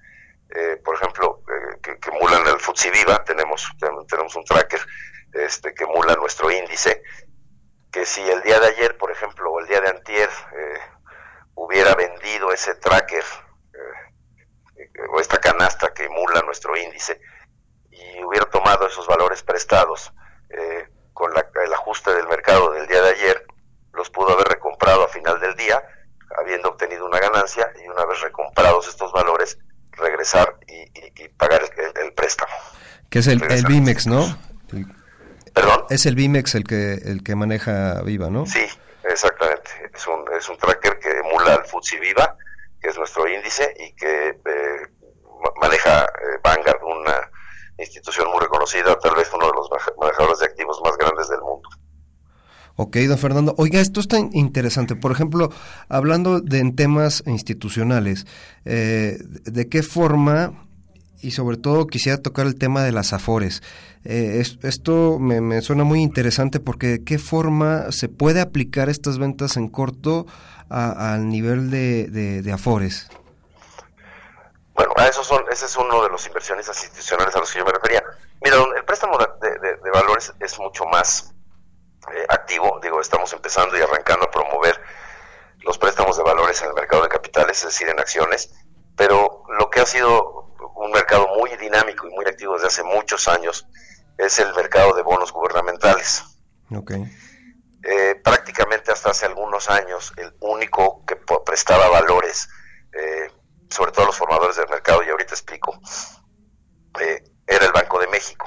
Eh, 0.54 0.76
por 0.84 0.94
ejemplo, 0.96 1.42
eh, 1.48 1.78
que, 1.82 1.98
que 1.98 2.10
emulan 2.10 2.46
el 2.46 2.60
FTSE 2.60 2.90
Viva. 2.90 3.24
Tenemos, 3.24 3.68
ten- 3.78 4.06
tenemos 4.06 4.34
un 4.36 4.44
tracker 4.44 4.80
este, 5.32 5.74
que 5.74 5.84
emula 5.84 6.14
nuestro 6.16 6.50
índice. 6.50 7.02
Que 7.90 8.06
si 8.06 8.22
el 8.28 8.42
día 8.42 8.58
de 8.60 8.66
ayer, 8.68 8.96
por 8.96 9.10
ejemplo, 9.10 9.50
o 9.52 9.60
el 9.60 9.66
día 9.66 9.80
de 9.80 9.88
antier, 9.88 10.28
hubiera 11.54 11.94
vendido 11.94 12.52
ese 12.52 12.74
tracker 12.76 13.24
eh, 13.74 14.86
nuestro 16.42 16.76
índice 16.76 17.20
y 17.90 18.22
hubiera 18.24 18.46
tomado 18.46 18.86
esos 18.86 19.06
valores 19.06 19.42
prestados 19.42 20.12
eh, 20.56 20.88
con 21.12 21.32
la- 21.34 21.46
el 21.64 21.72
ajuste 21.72 22.12
del 22.14 22.26
mercado 22.28 22.72
del 22.72 22.86
día 22.86 23.02
de 23.02 23.10
ayer, 23.10 23.46
los 23.92 24.10
pudo 24.10 24.32
haber 24.32 24.48
recomprado 24.48 25.04
a 25.04 25.08
final 25.08 25.38
del 25.40 25.54
día, 25.56 25.82
habiendo 26.38 26.70
obtenido 26.70 27.06
una 27.06 27.18
ganancia 27.20 27.70
y 27.84 27.88
una 27.88 28.04
vez 28.06 28.20
recomprados 28.20 28.88
estos 28.88 29.12
valores, 29.12 29.58
regresar 29.92 30.56
y, 30.66 30.74
y- 30.98 31.12
y 31.24 31.28
pagar 31.28 31.62
el, 31.96 32.12
préstamo. 32.14 32.52
Que 33.10 33.20
es 33.20 33.26
el, 33.28 33.40
el 33.50 33.64
Bimex, 33.66 34.06
¿no? 34.08 34.24
El- 34.72 34.86
¿Perdón? 35.54 35.84
Es 35.90 36.04
el 36.06 36.16
Bimex 36.16 36.56
el 36.56 36.64
que 36.64 36.94
el 36.94 37.22
que 37.22 37.36
maneja 37.36 38.02
Viva, 38.02 38.28
¿no? 38.30 38.44
Sí, 38.46 38.66
exactamente. 39.04 39.70
Es 39.94 40.04
un, 40.08 40.24
es 40.36 40.48
un 40.48 40.58
tracker 40.58 40.98
que 40.98 41.10
emula 41.18 41.54
al 41.54 41.64
FTSE 41.64 42.00
Viva, 42.00 42.36
que 42.80 42.88
es 42.88 42.98
nuestro 42.98 43.28
índice, 43.28 43.72
y 43.78 43.94
que 43.94 44.28
eh, 44.30 44.86
ma- 45.40 45.52
maneja 45.60 46.04
eh, 46.06 46.38
Vanguard, 46.42 46.82
una 46.82 47.30
institución 47.78 48.28
muy 48.30 48.40
reconocida, 48.40 48.96
tal 48.98 49.14
vez 49.16 49.28
uno 49.34 49.46
de 49.46 49.52
los 49.56 49.68
maneja- 49.70 49.92
manejadores 50.00 50.38
de 50.40 50.46
activos 50.46 50.80
más 50.84 50.96
grandes 50.96 51.28
del 51.28 51.40
mundo. 51.40 51.68
Ok, 52.76 52.96
don 53.08 53.18
Fernando. 53.18 53.54
Oiga, 53.56 53.80
esto 53.80 54.00
está 54.00 54.18
interesante. 54.18 54.96
Por 54.96 55.12
ejemplo, 55.12 55.50
hablando 55.88 56.40
de 56.40 56.58
en 56.58 56.74
temas 56.74 57.22
institucionales, 57.26 58.26
eh, 58.64 59.18
¿de 59.44 59.68
qué 59.68 59.82
forma, 59.84 60.66
y 61.22 61.30
sobre 61.30 61.56
todo 61.56 61.86
quisiera 61.86 62.18
tocar 62.20 62.46
el 62.46 62.56
tema 62.56 62.82
de 62.82 62.90
las 62.90 63.12
afores? 63.12 63.62
Eh, 64.04 64.38
es- 64.40 64.58
esto 64.62 65.18
me, 65.20 65.60
suena 65.62 65.84
muy 65.84 66.00
interesante 66.02 66.58
porque 66.58 66.88
¿de 66.88 67.04
qué 67.04 67.18
forma 67.18 67.92
se 67.92 68.08
puede 68.08 68.40
aplicar 68.40 68.88
estas 68.88 69.18
ventas 69.18 69.56
en 69.56 69.68
corto 69.68 70.26
al 70.68 71.28
nivel 71.28 71.70
de 71.70 72.50
afores? 72.52 73.08
Bueno, 74.74 74.92
a 74.96 75.06
esos 75.06 75.26
son, 75.26 75.44
ese 75.50 75.66
es 75.66 75.76
uno 75.76 76.02
de 76.02 76.08
los 76.08 76.26
inversionistas 76.26 76.82
institucionales 76.82 77.34
a 77.34 77.38
los 77.38 77.50
que 77.52 77.58
yo 77.60 77.64
me 77.64 77.72
refería. 77.72 78.02
Mira, 78.42 78.56
el 78.76 78.84
préstamo 78.84 79.16
de, 79.18 79.50
de- 79.60 79.76
de 79.76 79.90
valores 79.90 80.32
es 80.40 80.58
mucho 80.58 80.84
más 80.86 81.32
eh, 82.12 82.26
activo. 82.28 82.80
Digo, 82.82 83.00
estamos 83.00 83.32
empezando 83.32 83.78
y 83.78 83.82
arrancando 83.82 84.26
a 84.26 84.30
promover 84.30 84.80
los 85.60 85.78
préstamos 85.78 86.16
de 86.16 86.22
valores 86.24 86.60
en 86.62 86.68
el 86.68 86.74
mercado 86.74 87.02
de 87.04 87.08
capitales, 87.08 87.58
es 87.58 87.64
decir, 87.66 87.88
en 87.88 87.98
acciones. 88.00 88.52
Pero 88.96 89.44
lo 89.58 89.70
que 89.70 89.80
ha 89.80 89.86
sido 89.86 90.54
un 90.76 90.90
mercado 90.90 91.28
muy 91.38 91.56
dinámico 91.56 92.06
y 92.06 92.10
muy 92.10 92.26
activo 92.26 92.54
desde 92.54 92.66
hace 92.66 92.82
muchos 92.82 93.28
años 93.28 93.66
es 94.18 94.38
el 94.40 94.52
mercado 94.54 94.92
de 94.94 95.02
bonos 95.02 95.32
gubernamentales. 95.32 96.24
Ok. 96.76 96.92
Eh, 97.86 98.14
prácticamente 98.24 98.90
hasta 98.92 99.10
hace 99.10 99.26
algunos 99.26 99.68
años 99.70 100.12
el 100.16 100.34
único 100.40 101.04
que 101.06 101.16
prestaba 101.44 101.88
valores, 101.88 102.48
eh, 102.92 103.30
sobre 103.74 103.90
todo 103.92 104.06
los 104.06 104.16
formadores 104.16 104.56
del 104.56 104.68
mercado, 104.68 105.02
y 105.02 105.08
ahorita 105.10 105.34
explico, 105.34 105.76
eh, 107.00 107.24
era 107.46 107.66
el 107.66 107.72
Banco 107.72 107.98
de 107.98 108.06
México. 108.06 108.46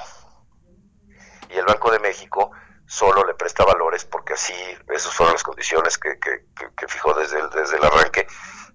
Y 1.49 1.57
el 1.57 1.65
Banco 1.65 1.91
de 1.91 1.99
México 1.99 2.51
solo 2.85 3.25
le 3.25 3.33
presta 3.33 3.65
valores 3.65 4.05
porque 4.05 4.33
así, 4.33 4.53
esas 4.93 5.13
fueron 5.13 5.33
las 5.33 5.43
condiciones 5.43 5.97
que, 5.97 6.17
que- 6.19 6.87
fijó 6.87 7.13
desde 7.13 7.39
el, 7.39 7.49
desde 7.49 7.75
el 7.77 7.83
arranque, 7.83 8.25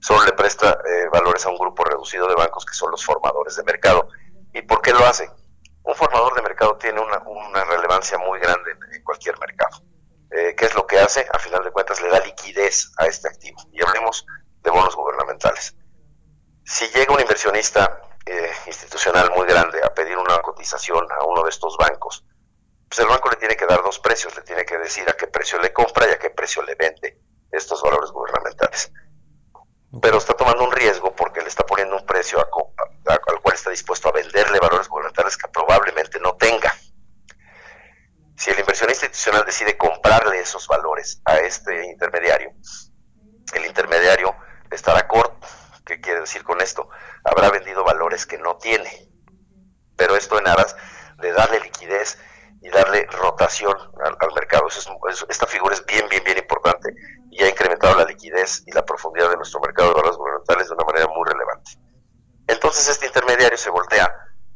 solo 0.01 0.23
le 0.27 0.33
presta 0.33 0.79
eh, 0.87 1.09
valores 1.11 1.47
a 1.47 1.49
un 1.49 1.57
grupo 1.57 1.83
reducido 1.85 2.29
de 2.29 2.35
bancos 2.35 2.67
que 2.67 2.75
son 2.75 2.91
los 2.91 3.03
formadores 3.05 3.57
de 3.57 3.63
mercado. 3.65 4.07
¿Y 4.53 4.61
por 4.63 4.83
qué 4.83 4.93
lo 4.93 5.05
hace? 5.07 5.31
Un 5.85 5.95
formador 5.95 6.35
de 6.35 6.43
mercado 6.43 6.77
tiene 6.77 7.01
una, 7.01 7.19
una 7.21 7.65
relevancia 7.65 8.19
muy 8.19 8.39
grande 8.39 8.73
en- 8.73 8.95
en 8.97 9.03
cualquier 9.03 9.39
mercado. 9.39 9.83
Eh, 10.31 10.55
¿Qué 10.57 10.67
es 10.67 10.75
lo 10.75 10.87
que 10.87 10.99
hace? 10.99 11.27
A 11.33 11.39
final 11.39 11.65
de 11.65 11.71
cuentas 11.71 12.01
le 12.03 12.09
da 12.11 12.21
liquidez 12.21 12.93
a 12.99 13.07
este 13.07 13.29
activo. 13.29 13.59
Y 13.73 13.83
hablemos 13.83 14.27
de 14.63 14.71
bonos 14.71 14.95
gubernamentales. 14.95 15.75
Si 16.65 16.87
llega 16.89 17.13
un 17.15 17.21
inversionista 17.21 18.01
eh, 18.27 18.51
institucional 18.67 19.31
muy 19.35 19.47
grande 19.47 19.81
a 19.85 19.93
pedir 19.93 20.17
una 20.17 20.39
cotización 20.41 21.07
a 21.11 21.25
uno 21.25 21.43
de 21.43 21.51
estos 21.51 21.77
bancos, 21.77 22.25
pues 22.89 22.99
el 23.01 23.07
banco 23.07 23.31
le 23.31 23.37
tiene 23.37 23.57
que 23.57 23.67
dar 23.67 23.83
dos 23.83 23.99
precios, 23.99 24.35
le 24.37 24.43
tiene 24.43 24.65
que 24.65 24.79
decir 24.79 25.09
a 25.09 25.15
qué 25.15 25.27
precio 25.27 25.59
le 25.61 25.73
compra 25.73 26.07
y 26.09 26.11
a 26.13 26.19
qué 26.19 26.31
precio 26.31 26.63
le 26.63 26.75
vende 26.75 27.19
estos 27.51 27.83
valores 27.83 28.11
gubernamentales. 28.11 28.93
Pero 30.01 30.19
está 30.19 30.35
tomando 30.35 30.65
un 30.65 30.73
riesgo 30.73 31.15
porque 31.15 31.43
le 31.43 31.49
está 31.49 31.67
poniendo 31.67 31.97
un 31.97 32.07
precio 32.07 32.41
a 32.41 32.49
co- 32.49 32.73
a- 33.09 33.13
al 33.31 33.41
cual 33.43 33.55
está 33.55 33.71
dispuesto 33.71 34.09
a 34.09 34.13
venderle 34.13 34.59
valores 34.59 34.89
gubernamentales 34.89 35.37
que 35.37 35.49
probablemente 35.49 36.19
no 36.21 36.35
tenga. 36.37 36.73
Si 38.37 38.51
el 38.51 38.59
inversionista 38.59 39.07
institucional 39.07 39.45
decide 39.45 39.77
comprarle 39.77 40.39
esos 40.41 40.67
valores 40.67 41.21
a 41.25 41.37
este 41.39 41.87
intermediario, 41.87 42.53
el 43.55 43.67
intermediario 43.67 44.35
estará 44.71 45.07
corto. 45.07 45.47
¿Qué 45.85 46.01
quiere 46.01 46.21
decir 46.21 46.45
con 46.45 46.61
esto? 46.61 46.89
Habrá 47.25 47.51
vendido 47.51 47.85
valores 47.85 48.27
que 48.27 48.39
no 48.39 48.57
tiene. 48.57 49.09
Pero 49.97 50.17
esto 50.17 50.39
en 50.39 50.47
aras 50.47 50.77
de 51.19 51.33
darle 51.33 51.61
liquidez 51.61 52.19
y 52.61 52.69
darle 52.71 53.07
rotación 53.07 53.77
al, 54.05 54.35
mercado. 54.35 54.69
Esta 55.29 55.47
figura 55.47 55.75
es 55.75 55.85
bien, 55.85 56.09
bien, 56.09 56.23
bien 56.25 56.39
importante 56.39 56.95
y 57.31 57.43
ha 57.43 57.49
incrementado 57.49 57.97
la 57.97 58.05
liquidez 58.05 58.63
y 58.67 58.73
la 58.73 58.85
profundidad 58.85 59.31
de 59.31 59.37
nuestro 59.37 59.61
mercado 59.61 59.89
de 59.89 59.95
valores 59.95 60.17
gubernamentales 60.17 60.69
de 60.69 60.75
una 60.75 60.85
manera 60.85 61.09
muy 61.09 61.29
relevante. 61.29 61.73
Entonces 62.47 62.89
este 62.89 63.07
intermediario 63.07 63.57
se 63.57 63.71
voltea, 63.71 64.15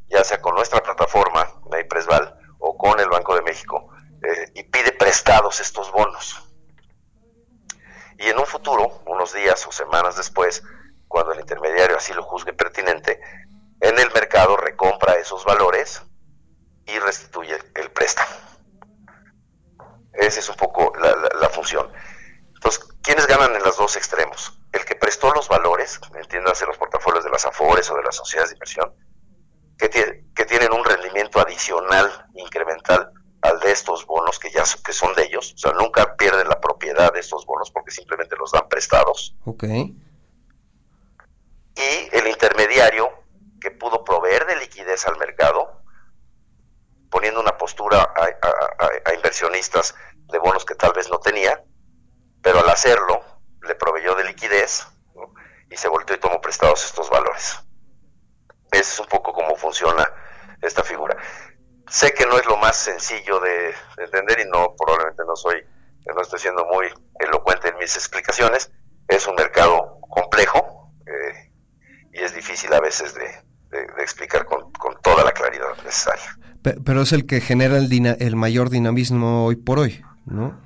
ya 0.08 0.22
sea 0.22 0.40
con 0.40 0.54
nuestra 0.54 0.82
plataforma, 0.82 1.60
Maypresval, 1.70 2.38
o 2.58 2.76
con 2.76 3.00
el 3.00 3.08
Banco 3.08 3.34
de 3.34 3.42
México, 3.42 3.88
eh, 4.22 4.52
y 4.54 4.62
pide 4.64 4.92
prestados 4.92 5.60
estos 5.60 5.90
bonos. 5.90 6.42
Y 8.18 8.28
en 8.28 8.38
un 8.38 8.46
futuro, 8.46 9.02
unos 9.06 9.32
días 9.32 9.66
o 9.66 9.72
semanas 9.72 10.16
después, 10.16 10.62
cuando 11.16 11.32
el 11.32 11.40
intermediario 11.40 11.96
así 11.96 12.12
lo 12.12 12.22
juzgue 12.22 12.52
pertinente, 12.52 13.18
en 13.80 13.98
el 13.98 14.12
mercado 14.12 14.54
recompra 14.54 15.14
esos 15.14 15.46
valores 15.46 16.02
y 16.84 16.98
restituye 16.98 17.56
el 17.74 17.90
préstamo. 17.90 18.28
Esa 20.12 20.40
es 20.40 20.48
un 20.50 20.56
poco 20.56 20.92
la, 21.00 21.48
función. 21.48 21.90
Entonces, 22.54 22.84
¿quiénes 23.02 23.26
ganan 23.26 23.56
en 23.56 23.62
los 23.62 23.78
dos 23.78 23.96
extremos? 23.96 24.60
El 24.72 24.84
que 24.84 24.94
prestó 24.94 25.32
los 25.32 25.48
valores, 25.48 25.98
entiéndase 26.14 26.66
los 26.66 26.76
portafolios 26.76 27.24
de 27.24 27.30
las 27.30 27.46
AFORES 27.46 27.90
o 27.92 27.96
de 27.96 28.02
las 28.02 28.16
sociedades 28.16 28.50
de 28.50 28.56
inversión, 28.56 28.94
que, 29.78 29.90
tie- 29.90 30.34
que 30.34 30.44
tienen 30.44 30.70
un 30.74 30.84
rendimiento 30.84 31.40
adicional, 31.40 32.26
incremental 32.34 33.10
al 33.40 33.58
de 33.60 33.72
estos 33.72 34.04
bonos 34.04 34.38
que 34.38 34.50
ya 34.50 34.64
que 34.84 34.92
son 34.92 35.14
de 35.14 35.22
ellos, 35.24 35.54
o 35.54 35.58
sea, 35.58 35.72
nunca 35.72 36.14
pierden 36.16 36.46
la 36.46 36.60
propiedad 36.60 37.10
de 37.10 37.20
estos 37.20 37.46
bonos 37.46 37.70
porque 37.70 37.90
simplemente 37.90 38.36
los 38.36 38.52
dan 38.52 38.68
prestados. 38.68 39.34
Ok. 39.46 39.64
Y 41.76 42.16
el 42.16 42.26
intermediario 42.26 43.10
que 43.60 43.70
pudo 43.70 44.02
proveer 44.02 44.46
de 44.46 44.56
liquidez 44.56 45.06
al 45.06 45.18
mercado, 45.18 45.82
poniendo 47.10 47.40
una 47.40 47.56
postura 47.56 48.12
a, 48.14 49.14
inversionistas 49.14 49.94
de 50.32 50.38
bonos 50.38 50.64
que 50.64 50.74
tal 50.74 50.92
vez 50.92 51.10
no 51.10 51.18
tenía, 51.18 51.62
pero 52.42 52.60
al 52.60 52.68
hacerlo 52.70 53.22
le 53.62 53.74
proveyó 53.74 54.14
de 54.14 54.24
liquidez 54.24 54.86
y 55.70 55.76
se 55.76 55.88
volteó 55.88 56.16
y 56.16 56.20
tomó 56.20 56.40
prestados 56.40 56.84
estos 56.84 57.10
valores. 57.10 57.60
Ese 58.72 58.92
es 58.92 59.00
un 59.00 59.06
poco 59.06 59.32
cómo 59.32 59.54
funciona 59.56 60.10
esta 60.62 60.82
figura. 60.82 61.16
Sé 61.88 62.14
que 62.14 62.26
no 62.26 62.38
es 62.38 62.46
lo 62.46 62.56
más 62.56 62.76
sencillo 62.76 63.38
de, 63.40 63.74
de 63.96 64.04
entender 64.04 64.40
y 64.40 64.44
no 64.46 64.74
probablemente 64.76 65.22
no 65.26 65.36
soy, 65.36 65.64
no 66.06 66.20
estoy 66.20 66.38
siendo 66.38 66.64
muy 66.64 66.86
elocuente 67.20 67.68
en 67.68 67.78
mis 67.78 67.96
explicaciones. 67.96 68.70
Es 69.08 69.26
un 69.26 69.34
mercado 69.34 70.00
complejo 70.08 70.76
y 72.18 72.22
es 72.24 72.34
difícil 72.34 72.72
a 72.72 72.80
veces 72.80 73.14
de, 73.14 73.26
de- 73.70 73.86
de 73.86 74.02
explicar 74.02 74.44
con, 74.46 74.70
con 74.72 75.00
toda 75.02 75.24
la 75.24 75.32
claridad 75.32 75.76
necesaria. 75.84 76.36
Pe- 76.62 76.76
pero 76.84 77.02
es 77.02 77.12
el 77.12 77.26
que 77.26 77.40
genera 77.40 77.76
el, 77.76 77.88
dina- 77.88 78.16
el 78.18 78.36
mayor 78.36 78.70
dinamismo 78.70 79.44
hoy 79.46 79.56
por 79.56 79.78
hoy, 79.78 80.02
¿no? 80.24 80.60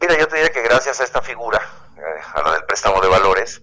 Mira, 0.00 0.18
yo 0.18 0.28
te 0.28 0.36
diría 0.36 0.52
que 0.52 0.62
gracias 0.62 1.00
a 1.00 1.04
esta 1.04 1.22
figura, 1.22 1.60
eh, 1.96 2.20
a 2.34 2.42
la 2.42 2.52
del 2.54 2.64
préstamo 2.64 3.00
de 3.00 3.08
valores, 3.08 3.62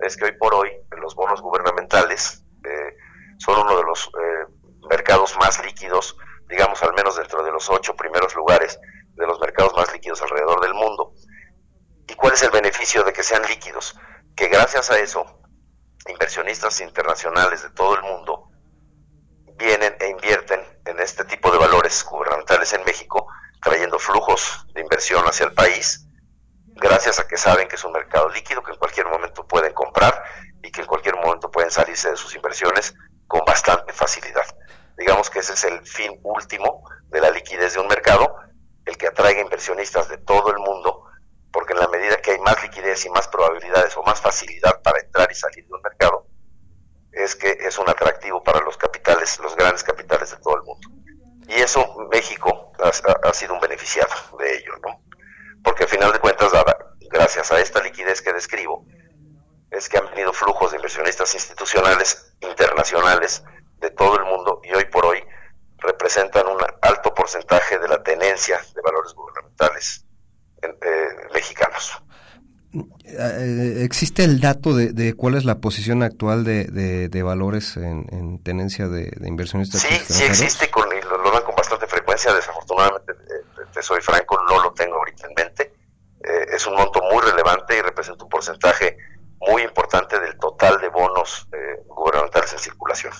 es 0.00 0.16
que 0.16 0.24
hoy 0.26 0.32
por 0.38 0.54
hoy 0.54 0.70
los 1.00 1.14
bonos 1.14 1.40
gubernamentales 1.40 2.44
eh, 2.64 2.96
son 3.38 3.58
uno 3.60 3.76
de 3.76 3.84
los 3.84 4.06
eh, 4.08 4.52
mercados 4.90 5.36
más 5.38 5.64
líquidos, 5.64 6.16
digamos 6.48 6.82
al 6.82 6.92
menos 6.94 7.16
dentro 7.16 7.42
de 7.42 7.50
los 7.52 7.68
ocho 7.70 7.94
primeros 7.96 8.34
lugares 8.34 8.78
de 9.14 9.26
los 9.26 9.38
mercados 9.40 9.72
más 9.76 9.92
líquidos 9.92 10.20
alrededor 10.22 10.60
del 10.62 10.74
mundo. 10.74 11.12
¿Y 12.08 12.14
cuál 12.14 12.32
es 12.34 12.42
el 12.42 12.50
beneficio 12.50 13.04
de 13.04 13.12
que 13.12 13.22
sean 13.22 13.42
líquidos? 13.48 13.96
Que 14.36 14.48
gracias 14.48 14.90
a 14.90 14.98
eso, 14.98 15.24
inversionistas 16.08 16.80
internacionales 16.80 17.62
de 17.62 17.70
todo 17.70 17.96
el 17.96 18.02
mundo 18.02 18.50
vienen 19.56 19.94
e 20.00 20.08
invierten 20.08 20.60
en 20.84 20.98
este 21.00 21.24
tipo 21.24 21.50
de 21.50 21.58
valores 21.58 22.04
gubernamentales 22.04 22.72
en 22.72 22.84
México, 22.84 23.28
trayendo 23.62 23.98
flujos 23.98 24.66
de 24.74 24.80
inversión 24.80 25.24
hacia 25.24 25.46
el 25.46 25.54
país, 25.54 26.06
gracias 26.74 27.20
a 27.20 27.28
que 27.28 27.36
saben 27.36 27.68
que 27.68 27.76
es 27.76 27.84
un 27.84 27.92
mercado 27.92 28.28
líquido 28.30 28.62
que 28.62 28.72
en 28.72 28.78
cualquier 28.78 29.06
momento 29.06 29.46
pueden 29.46 29.72
comprar 29.72 30.22
y 30.62 30.70
que 30.70 30.80
en 30.80 30.86
cualquier 30.86 31.16
momento 31.16 31.50
pueden 31.50 31.70
salirse 31.70 32.10
de 32.10 32.16
sus 32.16 32.34
inversiones 32.34 32.94
con 33.26 33.42
bastante 33.46 33.92
facilidad. 33.92 34.46
Digamos 34.96 35.30
que 35.30 35.40
ese 35.40 35.52
es 35.52 35.64
el 35.64 35.86
fin 35.86 36.18
último 36.22 36.82
de 37.08 37.20
la 37.20 37.30
liquidez 37.30 37.74
de 37.74 37.80
un 37.80 37.88
mercado, 37.88 38.34
el 38.84 38.96
que 38.96 39.06
atraiga 39.06 39.40
inversionistas 39.40 40.08
de 40.08 40.18
todo 40.18 40.50
el 40.50 40.58
mundo, 40.58 41.01
porque 41.52 41.74
en 41.74 41.80
la 41.80 41.88
medida 41.88 42.16
que 42.16 42.32
hay 42.32 42.38
más 42.40 42.60
liquidez 42.62 43.04
y 43.04 43.10
más 43.10 43.28
probabilidades 43.28 43.96
o 43.96 44.02
más 44.02 44.20
facilidad 44.20 44.80
para 44.82 45.00
entrar 45.00 45.30
y 45.30 45.34
salir 45.34 45.66
de 45.66 45.74
un 45.74 45.82
mercado, 45.82 46.26
es 47.12 47.36
que 47.36 47.50
es 47.60 47.78
un 47.78 47.88
atractivo 47.88 48.42
para 48.42 48.60
los 48.60 48.76
capitales, 48.76 49.38
los 49.40 49.54
grandes 49.54 49.84
capitales 49.84 50.30
de 50.30 50.38
todo 50.38 50.56
el 50.56 50.62
mundo. 50.62 50.88
Y 51.46 51.54
eso 51.60 52.08
México 52.10 52.72
ha, 52.78 52.88
ha 53.28 53.34
sido 53.34 53.54
un 53.54 53.60
beneficiado 53.60 54.12
de 54.38 54.56
ello, 54.56 54.72
¿no? 54.82 55.02
Porque 55.62 55.84
al 55.84 55.90
final 55.90 56.12
de 56.12 56.18
cuentas, 56.18 56.50
gracias 57.10 57.52
a 57.52 57.60
esta 57.60 57.82
liquidez 57.82 58.22
que 58.22 58.32
describo, 58.32 58.86
es 59.70 59.88
que 59.88 59.98
han 59.98 60.06
venido 60.10 60.32
flujos 60.32 60.70
de 60.70 60.78
inversionistas 60.78 61.34
institucionales 61.34 62.34
internacionales 62.40 63.42
de 63.78 63.90
todo 63.90 64.18
el 64.18 64.24
mundo 64.24 64.60
y 64.64 64.72
hoy 64.74 64.84
por 64.86 65.04
hoy 65.04 65.22
representan 65.78 66.46
un 66.46 66.58
alto 66.80 67.14
porcentaje 67.14 67.78
de 67.78 67.88
la 67.88 68.02
tenencia 68.02 68.60
de 68.74 68.80
valores 68.82 69.12
gubernamentales 69.14 70.06
eh, 70.62 71.28
mexicanos. 71.34 72.02
Eh, 73.04 73.81
¿Existe 73.92 74.24
el 74.24 74.40
dato 74.40 74.74
de, 74.74 75.14
cuál 75.14 75.34
es 75.34 75.44
la 75.44 75.58
posición 75.58 76.02
actual 76.02 76.44
de, 76.44 76.64
de, 76.64 77.22
valores 77.22 77.76
en, 77.76 78.42
tenencia 78.42 78.88
de, 78.88 79.12
inversionistas? 79.26 79.82
Sí, 79.82 79.94
sí 80.08 80.24
existe, 80.24 80.70
con, 80.70 80.88
y 80.96 81.02
lo, 81.02 81.30
dan 81.30 81.42
con 81.44 81.54
bastante 81.54 81.86
frecuencia. 81.86 82.32
Desafortunadamente, 82.32 83.12
eh, 83.12 83.62
te 83.70 83.82
soy 83.82 84.00
franco, 84.00 84.38
no 84.48 84.62
lo 84.62 84.72
tengo 84.72 84.96
ahorita 84.96 85.26
en 85.28 85.34
mente. 85.34 85.74
es 86.54 86.66
un 86.66 86.74
monto 86.74 87.02
muy 87.12 87.22
relevante 87.22 87.76
y 87.76 87.82
representa 87.82 88.24
un 88.24 88.30
porcentaje 88.30 88.96
muy 89.38 89.60
importante 89.60 90.18
del 90.18 90.38
total 90.38 90.80
de 90.80 90.88
bonos 90.88 91.46
gubernamentales 91.86 92.52
en 92.54 92.58
circulación 92.60 93.12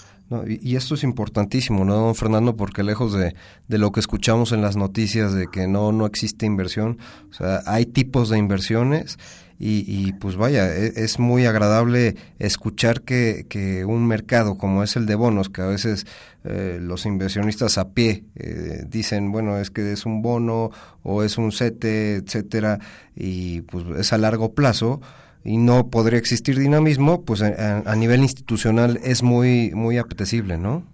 y, 0.47 0.77
esto 0.77 0.95
es 0.95 1.03
importantísimo, 1.03 1.85
¿no, 1.85 1.95
don 1.95 2.15
Fernando? 2.15 2.57
Porque 2.57 2.83
lejos 2.83 3.13
de, 3.13 3.35
de, 3.69 3.79
lo 3.79 3.93
que 3.93 4.01
escuchamos 4.01 4.53
en 4.53 4.63
las 4.63 4.77
noticias 4.77 5.35
de 5.35 5.49
que 5.49 5.67
no, 5.67 5.93
no 5.93 6.07
existe 6.07 6.47
inversión, 6.47 6.99
o 7.31 7.35
sea, 7.35 7.61
hay 7.67 7.87
tipos 7.87 8.31
de 8.31 8.39
inversiones 8.39 9.19
y, 9.65 9.85
y 9.87 10.13
pues 10.15 10.37
vaya, 10.37 10.75
es, 10.75 10.97
es, 10.97 11.19
muy 11.21 11.47
agradable 11.47 12.17
escuchar 12.41 13.03
que, 13.03 13.47
que, 13.49 13.85
un 13.85 14.09
mercado 14.09 14.59
como 14.59 14.83
es 14.83 14.97
el 14.97 15.07
de 15.07 15.15
bonos, 15.15 15.51
que 15.51 15.63
a 15.63 15.67
veces 15.67 16.05
eh, 16.43 16.79
los 16.81 17.07
inversionistas 17.07 17.79
a 17.79 17.91
pie 17.91 18.25
eh, 18.35 18.83
dicen, 18.87 19.31
bueno, 19.31 19.59
es 19.59 19.71
que 19.71 19.93
es 19.93 20.05
un 20.05 20.21
bono 20.21 20.73
o 21.05 21.23
es 21.23 21.39
un 21.39 21.53
CETE, 21.53 22.17
etcétera, 22.17 22.81
y 23.15 23.61
pues 23.63 23.85
es 24.01 24.13
a 24.13 24.19
largo 24.19 24.53
plazo, 24.53 25.01
y 25.45 25.59
no 25.59 25.91
podría 25.91 26.19
existir 26.19 26.59
dinamismo, 26.59 27.25
pues 27.25 27.41
a, 27.43 27.95
nivel 27.95 28.23
institucional 28.23 28.99
es 29.05 29.23
muy 29.23 29.71
muy 29.75 29.97
apetecible, 29.97 30.59
¿no? 30.59 30.85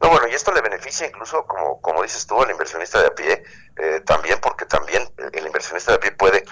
No, 0.00 0.08
bueno, 0.08 0.28
y 0.30 0.34
esto 0.34 0.50
le 0.52 0.62
beneficia 0.62 1.06
incluso, 1.06 1.44
como, 1.46 1.78
como 1.82 2.02
dices 2.02 2.26
tú, 2.26 2.40
al 2.40 2.50
inversionista 2.50 3.00
de 3.02 3.06
a 3.08 3.14
pie, 3.14 3.42
eh, 3.76 4.00
también 4.06 4.38
porque 4.42 4.64
también 4.64 5.02
el 5.30 5.46
inversionista 5.46 5.92
de 5.92 5.96
a 5.98 6.00
pie 6.00 6.12
puede 6.12 6.42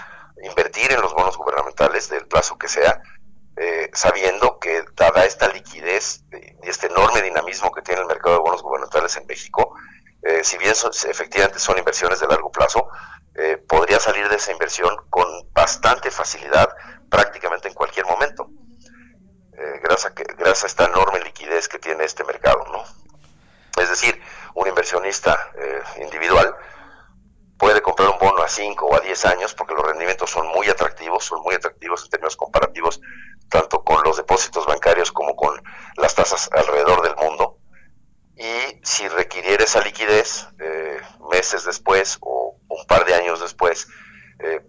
invertir 0.42 0.92
en 0.92 1.00
los 1.00 1.12
bonos 1.14 1.36
gubernamentales 1.36 2.08
del 2.08 2.26
plazo 2.26 2.58
que 2.58 2.68
sea, 2.68 3.02
eh, 3.56 3.90
sabiendo 3.92 4.58
que 4.58 4.84
dada 4.96 5.24
esta 5.24 5.48
liquidez 5.48 6.24
y 6.62 6.68
este 6.68 6.86
enorme 6.86 7.22
dinamismo 7.22 7.72
que 7.72 7.82
tiene 7.82 8.00
el 8.00 8.06
mercado 8.06 8.36
de 8.36 8.42
bonos 8.42 8.62
gubernamentales 8.62 9.16
en 9.16 9.26
México, 9.26 9.74
eh, 10.22 10.44
si 10.44 10.58
bien 10.58 10.72
efectivamente 10.72 11.58
son 11.58 11.78
inversiones 11.78 12.20
de 12.20 12.26
largo 12.26 12.50
plazo, 12.50 12.88
podría 13.66 13.98
salir 13.98 14.28
de 14.28 14.36
esa 14.36 14.52
inversión 14.52 14.94
con 15.08 15.26
bastante 15.54 16.10
facilidad 16.10 16.68
prácticamente 17.08 17.68
en 17.68 17.74
cualquier 17.74 18.04
momento, 18.04 18.50
eh, 19.60 19.80
gracias, 19.82 20.12
a 20.12 20.14
gracias 20.38 20.64
a 20.64 20.66
esta 20.68 20.84
enorme 20.86 21.20
liquidez 21.20 21.68
que 21.68 21.78
tiene 21.78 22.04
este 22.04 22.24
mercado. 22.24 22.64
¿no? 22.72 22.82
Es 23.82 23.90
decir, 23.90 24.18
un 24.54 24.66
inversionista 24.66 25.50
eh, 25.54 25.82
individual 26.02 26.54
puede 27.60 27.82
comprar 27.82 28.08
un 28.08 28.18
bono 28.18 28.42
a 28.42 28.48
5 28.48 28.86
o 28.86 28.96
a 28.96 29.00
10 29.00 29.24
años 29.26 29.54
porque 29.54 29.74
los 29.74 29.84
rendimientos 29.84 30.30
son 30.30 30.48
muy 30.48 30.68
atractivos, 30.68 31.24
son 31.24 31.42
muy 31.42 31.54
atractivos 31.54 32.02
en 32.04 32.10
términos 32.10 32.36
comparativos, 32.36 33.00
tanto 33.48 33.84
con 33.84 34.02
los 34.02 34.16
depósitos 34.16 34.66
bancarios 34.66 35.12
como 35.12 35.36
con 35.36 35.62
las 35.96 36.14
tasas 36.14 36.48
alrededor 36.52 37.02
del 37.02 37.14
mundo. 37.16 37.58
Y 38.36 38.80
si 38.82 39.06
requiriera 39.08 39.62
esa 39.62 39.82
liquidez 39.82 40.48
eh, 40.58 41.00
meses 41.30 41.64
después 41.64 42.18
o 42.22 42.56
un 42.68 42.86
par 42.86 43.04
de 43.04 43.14
años 43.14 43.40
después, 43.40 43.86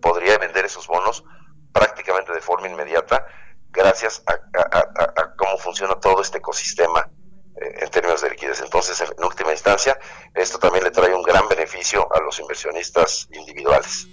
podría 0.01 0.37
vender 0.37 0.65
esos 0.65 0.85
bonos 0.85 1.23
prácticamente 1.71 2.33
de 2.33 2.41
forma 2.41 2.67
inmediata 2.67 3.25
gracias 3.69 4.21
a, 4.27 5.35
cómo 5.37 5.57
funciona 5.57 5.95
todo 5.95 6.21
este 6.21 6.39
ecosistema 6.39 7.09
eh, 7.55 7.83
en 7.83 7.89
términos 7.89 8.21
de 8.21 8.29
liquidez. 8.29 8.61
Entonces, 8.61 8.99
en, 9.01 9.23
última 9.23 9.51
instancia, 9.51 9.97
esto 10.33 10.59
también 10.59 10.83
le 10.83 10.91
trae 10.91 11.13
un 11.13 11.23
gran 11.23 11.47
beneficio 11.47 12.07
a 12.13 12.19
los 12.21 12.39
inversionistas 12.39 13.27
individuales. 13.31 14.07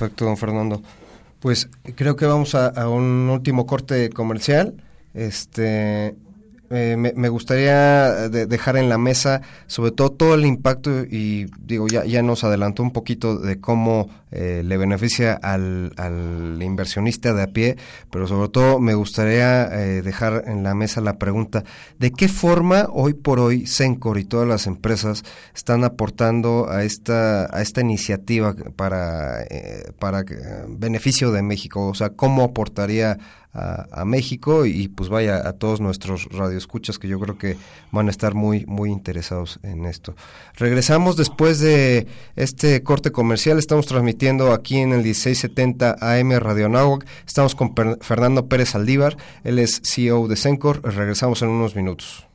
Perfecto, 0.00 0.24
don 0.24 0.38
Fernando. 0.38 0.80
Pues 1.40 1.68
creo 1.94 2.16
que 2.16 2.24
vamos 2.24 2.54
a, 2.54 2.68
a 2.68 2.88
un 2.88 3.28
último 3.28 3.66
corte 3.66 4.08
comercial. 4.08 4.82
Este, 5.12 6.16
eh, 6.72 6.96
me, 6.96 7.28
gustaría 7.28 8.28
dejar 8.28 8.76
en 8.76 8.88
la 8.88 8.96
mesa 8.96 9.42
sobre 9.66 9.90
todo 9.90 10.12
todo 10.12 10.34
el 10.34 10.46
impacto 10.46 11.02
y 11.02 11.46
digo 11.58 11.88
ya 11.88 12.04
ya 12.04 12.22
nos 12.22 12.44
adelantó 12.44 12.84
un 12.84 12.92
poquito 12.92 13.38
de 13.38 13.60
cómo 13.60 14.08
eh, 14.30 14.62
le 14.64 14.76
beneficia 14.76 15.32
al, 15.32 15.92
al, 15.96 16.62
inversionista 16.62 17.34
de 17.34 17.42
a 17.42 17.48
pie 17.48 17.76
pero 18.12 18.28
sobre 18.28 18.50
todo 18.50 18.78
me 18.78 18.94
gustaría 18.94 19.64
eh, 19.64 20.02
dejar 20.02 20.44
en 20.46 20.62
la 20.62 20.76
mesa 20.76 21.00
la 21.00 21.18
pregunta 21.18 21.64
de 21.98 22.12
qué 22.12 22.28
forma 22.28 22.86
hoy 22.92 23.14
por 23.14 23.40
hoy 23.40 23.66
Sencor 23.66 24.18
y 24.18 24.24
todas 24.24 24.46
las 24.46 24.68
empresas 24.68 25.24
están 25.52 25.82
aportando 25.82 26.70
a 26.70 26.84
esta 26.84 27.52
a 27.52 27.62
esta 27.62 27.80
iniciativa 27.80 28.54
para 28.76 29.44
para 29.98 30.24
beneficio 30.68 31.32
de 31.32 31.42
México 31.42 31.88
o 31.88 31.94
sea 31.94 32.10
cómo 32.10 32.44
aportaría 32.44 33.18
a, 33.52 34.04
México 34.04 34.64
y 34.64 34.88
pues 34.88 35.08
vaya 35.08 35.48
a 35.48 35.52
todos 35.52 35.80
nuestros 35.80 36.26
radioescuchas 36.26 36.98
que 36.98 37.08
yo 37.08 37.18
creo 37.18 37.36
que 37.36 37.56
van 37.90 38.08
a 38.08 38.10
estar 38.10 38.34
muy 38.34 38.64
muy 38.66 38.90
interesados 38.90 39.58
en 39.62 39.86
esto. 39.86 40.14
Regresamos 40.56 41.16
después 41.16 41.60
de 41.60 42.06
este 42.36 42.82
corte 42.82 43.10
comercial, 43.12 43.58
estamos 43.58 43.86
transmitiendo 43.86 44.52
aquí 44.52 44.78
en 44.78 44.92
el 44.92 45.02
1670 45.02 45.96
AM 46.00 46.32
Radio 46.38 46.68
Nahuac, 46.68 47.06
estamos 47.26 47.54
con 47.54 47.74
Fernando 48.00 48.46
Pérez 48.46 48.74
Aldívar, 48.74 49.16
él 49.44 49.58
es 49.58 49.82
CEO 49.84 50.28
de 50.28 50.36
Sencor, 50.36 50.80
regresamos 50.82 51.42
en 51.42 51.48
unos 51.48 51.74
minutos. 51.74 52.26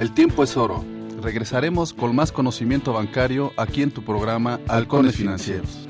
El 0.00 0.12
tiempo 0.12 0.42
es 0.42 0.56
oro. 0.56 0.84
Regresaremos 1.22 1.92
con 1.92 2.16
más 2.16 2.32
conocimiento 2.32 2.94
bancario 2.94 3.52
aquí 3.58 3.82
en 3.82 3.90
tu 3.90 4.02
programa 4.02 4.58
Halcones 4.68 5.16
Financieros. 5.16 5.89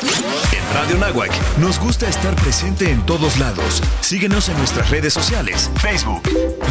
En 0.00 0.74
Radio 0.74 0.96
Nahuac 0.96 1.32
nos 1.58 1.78
gusta 1.78 2.08
estar 2.08 2.34
presente 2.36 2.90
en 2.90 3.04
todos 3.04 3.38
lados. 3.38 3.82
Síguenos 4.00 4.48
en 4.48 4.56
nuestras 4.58 4.90
redes 4.90 5.12
sociales. 5.12 5.70
Facebook, 5.76 6.22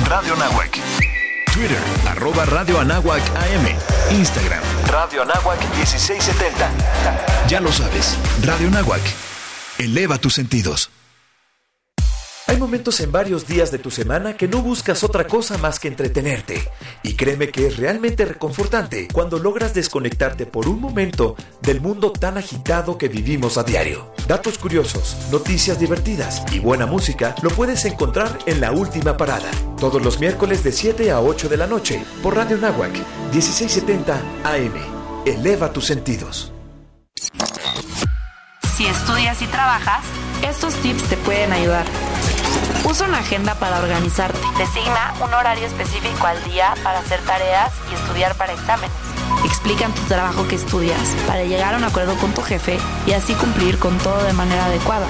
Radio 0.08 0.36
Nahuac. 0.36 0.80
Twitter, 1.54 1.78
arroba 2.08 2.46
Radio 2.46 2.80
Anáhuac 2.80 3.22
AM. 3.36 4.16
Instagram, 4.18 4.64
Radio 4.88 5.22
Anáhuac 5.24 5.60
1670. 5.76 7.48
Ya 7.48 7.60
lo 7.60 7.72
sabes, 7.72 8.18
Radio 8.44 8.70
Nahuac. 8.72 9.02
Eleva 9.78 10.18
tus 10.18 10.34
sentidos. 10.34 10.90
Hay 12.52 12.58
momentos 12.58 13.00
en 13.00 13.14
varios 13.14 13.48
días 13.48 13.72
de 13.72 13.80
tu 13.80 13.90
semana 13.90 14.36
que 14.36 14.46
no 14.46 14.62
buscas 14.62 15.06
otra 15.06 15.26
cosa 15.26 15.58
más 15.58 15.80
que 15.80 15.88
entretenerte. 15.88 16.62
Y 17.02 17.14
créeme 17.14 17.48
que 17.48 17.66
es 17.66 17.78
realmente 17.78 18.26
reconfortante 18.26 19.08
cuando 19.08 19.40
logras 19.40 19.74
desconectarte 19.74 20.46
por 20.46 20.68
un 20.68 20.82
momento 20.82 21.38
del 21.62 21.80
mundo 21.80 22.12
tan 22.12 22.38
agitado 22.38 22.98
que 22.98 23.08
vivimos 23.08 23.58
a 23.58 23.64
diario. 23.64 24.12
Datos 24.28 24.58
curiosos, 24.58 25.16
noticias 25.32 25.80
divertidas 25.80 26.44
y 26.52 26.60
buena 26.60 26.86
música 26.86 27.36
lo 27.42 27.52
puedes 27.52 27.86
encontrar 27.86 28.38
en 28.46 28.60
la 28.60 28.74
última 28.74 29.16
parada. 29.16 29.50
Todos 29.80 30.04
los 30.04 30.20
miércoles 30.20 30.62
de 30.62 30.74
7 30.74 31.10
a 31.10 31.22
8 31.22 31.48
de 31.48 31.56
la 31.56 31.68
noche 31.68 32.04
por 32.22 32.36
Radio 32.36 32.58
Nahuac 32.58 32.92
1670 33.32 34.22
AM. 34.44 34.74
Eleva 35.26 35.72
tus 35.72 35.86
sentidos. 35.86 36.52
Si 38.76 38.86
estudias 38.88 39.42
y 39.42 39.46
trabajas, 39.46 40.04
estos 40.44 40.74
tips 40.82 41.04
te 41.04 41.16
pueden 41.16 41.54
ayudar. 41.54 41.86
Usa 42.84 43.08
una 43.08 43.20
agenda 43.20 43.56
para 43.56 43.80
organizarte. 43.80 44.40
Designa 44.58 45.14
un 45.24 45.34
horario 45.34 45.66
específico 45.66 46.28
al 46.28 46.44
día 46.44 46.74
para 46.84 47.00
hacer 47.00 47.20
tareas 47.22 47.72
y 47.92 47.96
estudiar 47.96 48.36
para 48.36 48.54
exámenes. 48.54 48.92
Explica 49.46 49.86
en 49.86 49.94
tu 49.94 50.02
trabajo 50.04 50.48
que 50.48 50.56
estudias 50.56 51.16
para 51.28 51.44
llegar 51.44 51.74
a 51.74 51.78
un 51.78 51.84
acuerdo 51.84 52.16
con 52.18 52.34
tu 52.34 52.42
jefe 52.42 52.78
y 53.06 53.14
así 53.14 53.34
cumplir 53.36 53.80
con 53.80 53.98
todo 54.00 54.22
de 54.24 54.34
manera 54.34 54.66
adecuada. 54.66 55.08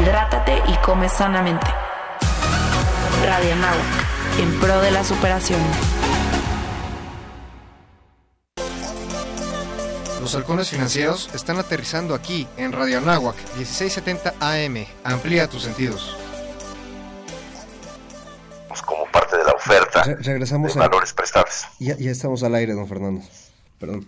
Hidrátate 0.00 0.62
y 0.66 0.76
come 0.78 1.08
sanamente. 1.08 1.66
Radio 3.26 3.56
Nahuac, 3.56 4.40
en 4.40 4.60
pro 4.60 4.80
de 4.80 4.90
la 4.90 5.04
superación. 5.04 5.60
Los 10.24 10.34
halcones 10.36 10.70
financieros 10.70 11.28
están 11.34 11.58
aterrizando 11.58 12.14
aquí 12.14 12.48
en 12.56 12.72
Radio 12.72 12.96
Anáhuac 12.96 13.36
1670 13.58 14.32
AM. 14.40 14.86
Amplía 15.04 15.46
tus 15.50 15.64
sentidos. 15.64 16.16
Pues 18.68 18.80
como 18.80 19.04
parte 19.12 19.36
de 19.36 19.44
la 19.44 19.52
oferta 19.52 20.02
Re- 20.04 20.16
regresamos 20.22 20.72
de 20.74 20.80
a- 20.80 20.88
valores 20.88 21.12
prestables. 21.12 21.66
Ya, 21.78 21.98
ya 21.98 22.10
estamos 22.10 22.42
al 22.42 22.54
aire, 22.54 22.72
don 22.72 22.88
Fernando. 22.88 23.20
Perdón. 23.78 24.06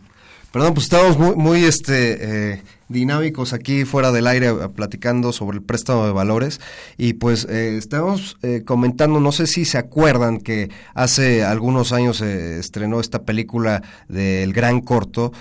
Perdón, 0.52 0.72
pues 0.72 0.84
estamos 0.86 1.18
muy, 1.18 1.36
muy 1.36 1.64
este, 1.66 2.52
eh, 2.54 2.62
dinámicos 2.88 3.52
aquí 3.52 3.84
fuera 3.84 4.12
del 4.12 4.26
aire 4.26 4.48
eh, 4.48 4.68
platicando 4.74 5.32
sobre 5.32 5.58
el 5.58 5.62
préstamo 5.62 6.06
de 6.06 6.12
valores. 6.12 6.60
Y 6.96 7.14
pues 7.14 7.46
eh, 7.48 7.76
estábamos 7.76 8.36
eh, 8.42 8.62
comentando, 8.64 9.20
no 9.20 9.32
sé 9.32 9.46
si 9.46 9.64
se 9.64 9.78
acuerdan 9.78 10.38
que 10.38 10.70
hace 10.94 11.44
algunos 11.44 11.92
años 11.92 12.18
se 12.18 12.58
estrenó 12.58 13.00
esta 13.00 13.22
película 13.22 13.82
del 14.08 14.52
Gran 14.52 14.80
Corto 14.80 15.32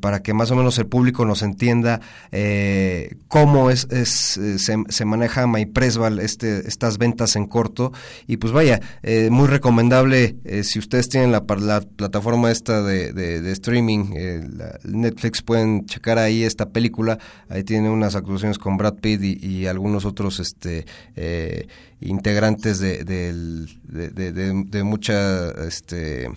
para 0.00 0.22
que 0.22 0.32
más 0.32 0.50
o 0.50 0.56
menos 0.56 0.78
el 0.78 0.86
público 0.86 1.24
nos 1.24 1.42
entienda 1.42 2.00
cómo 3.28 3.70
es, 3.70 3.86
es, 3.90 4.40
se, 4.56 5.04
maneja 5.04 5.46
MyPresval 5.46 6.20
este, 6.20 6.66
estas 6.66 6.98
ventas 6.98 7.36
en 7.36 7.46
corto. 7.46 7.92
Y 8.26 8.38
pues 8.38 8.52
vaya, 8.52 8.80
muy 9.30 9.48
recomendable 9.48 10.36
si 10.62 10.78
ustedes 10.78 11.08
tienen 11.08 11.32
la, 11.32 11.44
plataforma 11.44 12.50
esta 12.50 12.82
de, 12.82 13.52
streaming, 13.52 14.14
Netflix, 14.84 15.42
pueden 15.42 15.86
checar 15.86 16.18
ahí 16.18 16.44
esta 16.44 16.70
película, 16.70 16.93
ahí 17.48 17.64
tiene 17.64 17.90
unas 17.90 18.14
actuaciones 18.14 18.58
con 18.58 18.76
Brad 18.76 18.94
Pitt 18.94 19.22
y, 19.22 19.66
algunos 19.66 20.04
otros 20.04 20.40
este 20.40 20.86
eh, 21.16 21.66
integrantes 22.00 22.78
de- 22.80 23.04
de- 24.32 24.64
de 24.66 24.82
mucha 24.84 25.50
este 25.66 26.30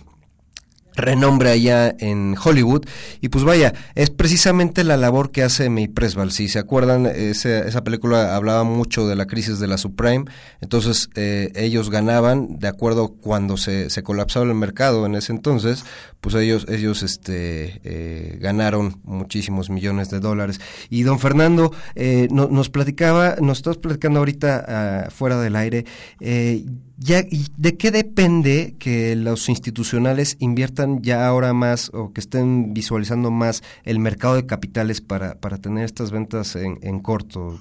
renombre 0.98 1.50
allá 1.50 1.94
en 1.98 2.34
Hollywood. 2.42 2.84
Y 3.20 3.28
pues 3.30 3.44
vaya, 3.44 3.72
es 3.94 4.10
precisamente 4.10 4.84
la 4.84 4.96
labor 4.96 5.30
que 5.30 5.42
hace 5.42 5.70
May 5.70 5.88
Presval, 5.88 6.30
si 6.32 6.48
se 6.48 6.58
acuerdan, 6.58 7.06
esa, 7.06 7.60
esa 7.60 7.82
película 7.84 8.36
hablaba 8.36 8.64
mucho 8.64 9.06
de 9.08 9.16
la 9.16 9.26
crisis 9.26 9.58
de 9.58 9.66
la 9.68 9.78
subprime, 9.78 10.26
entonces 10.60 11.08
eh, 11.14 11.50
ellos 11.54 11.88
ganaban 11.90 12.58
de 12.58 12.68
acuerdo 12.68 13.08
cuando 13.08 13.56
se, 13.56 13.88
se 13.90 14.02
colapsaba 14.02 14.44
el 14.44 14.54
mercado 14.54 15.06
en 15.06 15.14
ese 15.14 15.32
entonces, 15.32 15.84
pues 16.20 16.34
ellos, 16.34 16.66
ellos 16.68 17.02
este, 17.02 17.80
eh, 17.84 18.38
ganaron 18.40 19.00
muchísimos 19.04 19.70
millones 19.70 20.10
de 20.10 20.18
dólares. 20.20 20.60
Y 20.90 21.02
don 21.04 21.18
Fernando 21.20 21.72
eh, 21.94 22.28
no- 22.30 22.48
nos 22.48 22.70
platicaba, 22.70 23.36
nos 23.40 23.58
estás 23.58 23.76
platicando 23.78 24.18
ahorita 24.18 24.64
ah, 24.68 25.10
fuera 25.10 25.40
del 25.40 25.54
aire, 25.56 25.84
eh, 26.20 26.64
ya, 26.98 27.20
¿y 27.20 27.46
¿De 27.56 27.76
qué 27.76 27.90
depende 27.90 28.76
que 28.78 29.14
los 29.16 29.48
institucionales 29.48 30.36
inviertan 30.40 31.00
ya 31.02 31.26
ahora 31.26 31.52
más 31.52 31.90
o 31.94 32.12
que 32.12 32.20
estén 32.20 32.74
visualizando 32.74 33.30
más 33.30 33.62
el 33.84 34.00
mercado 34.00 34.34
de 34.34 34.46
capitales 34.46 35.00
para, 35.00 35.36
para 35.36 35.58
tener 35.58 35.84
estas 35.84 36.10
ventas 36.10 36.56
en, 36.56 36.78
en 36.82 37.00
corto? 37.00 37.58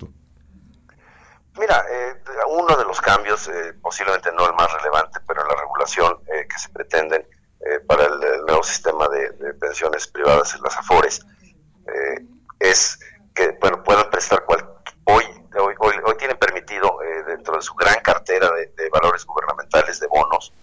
Mira, 1.59 1.83
eh, 1.91 2.13
uno 2.49 2.75
de 2.75 2.83
los 2.83 2.99
cambios, 2.99 3.47
eh, 3.47 3.73
posiblemente 3.81 4.31
no 4.31 4.47
el 4.47 4.53
más 4.55 4.71
relevante, 4.73 5.19
pero 5.27 5.41
en 5.41 5.47
la 5.47 5.55
regulación 5.61 6.17
eh, 6.27 6.47
que 6.47 6.57
se 6.59 6.69
pretenden 6.69 7.25
eh, 7.59 7.79
para 7.87 8.05
el, 8.05 8.45
nuevo 8.45 8.63
sistema 8.63 9.07
de, 9.07 9.31
de 9.31 9.53
pensiones 9.55 10.07
privadas 10.07 10.53
en 10.55 10.61
las 10.61 10.77
AFORES, 10.77 11.25
eh, 11.87 12.25
es 12.59 12.99
que 13.33 13.57
bueno 13.59 13.83
puedan 13.83 14.09
prestar 14.09 14.43
cual, 14.45 14.67
hoy, 15.05 15.23
hoy, 15.59 15.75
hoy, 15.79 15.95
hoy 16.03 16.15
tienen 16.17 16.37
permitido 16.37 17.01
eh, 17.01 17.23
dentro 17.23 17.55
de 17.55 17.61
su 17.61 17.73
gran 17.75 17.99
cartera 18.01 18.49
de, 18.51 18.89
valores 18.89 19.25
gubernamentales 19.25 19.99
de 19.99 20.07
bonos, 20.07 20.53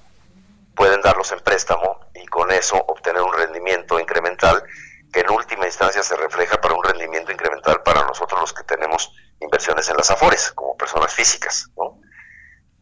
pueden 0.74 1.01
darlos 1.01 1.30
en 1.32 1.40
préstamo 1.40 2.01
y 2.14 2.26
con 2.26 2.51
eso 2.51 2.76
obtener 2.76 3.22
un 3.22 3.32
rendimiento 3.32 3.99
incremental 4.01 4.62
que 5.12 5.20
en 5.20 5.30
última 5.30 5.66
instancia 5.66 6.03
se 6.03 6.16
refleja 6.16 6.61
para 6.61 6.74
un 6.74 6.82
rendimiento 6.82 7.30
incremental 7.30 7.82
para 7.82 8.05
nosotros 8.05 8.40
los 8.40 8.53
que 8.53 8.64
tenemos 8.64 9.12
inversiones 9.40 9.88
en 9.88 9.97
las 9.97 10.11
AFORES 10.11 10.53
como 10.53 10.76
personas 10.76 11.12
físicas. 11.14 11.70
¿no? 11.76 12.01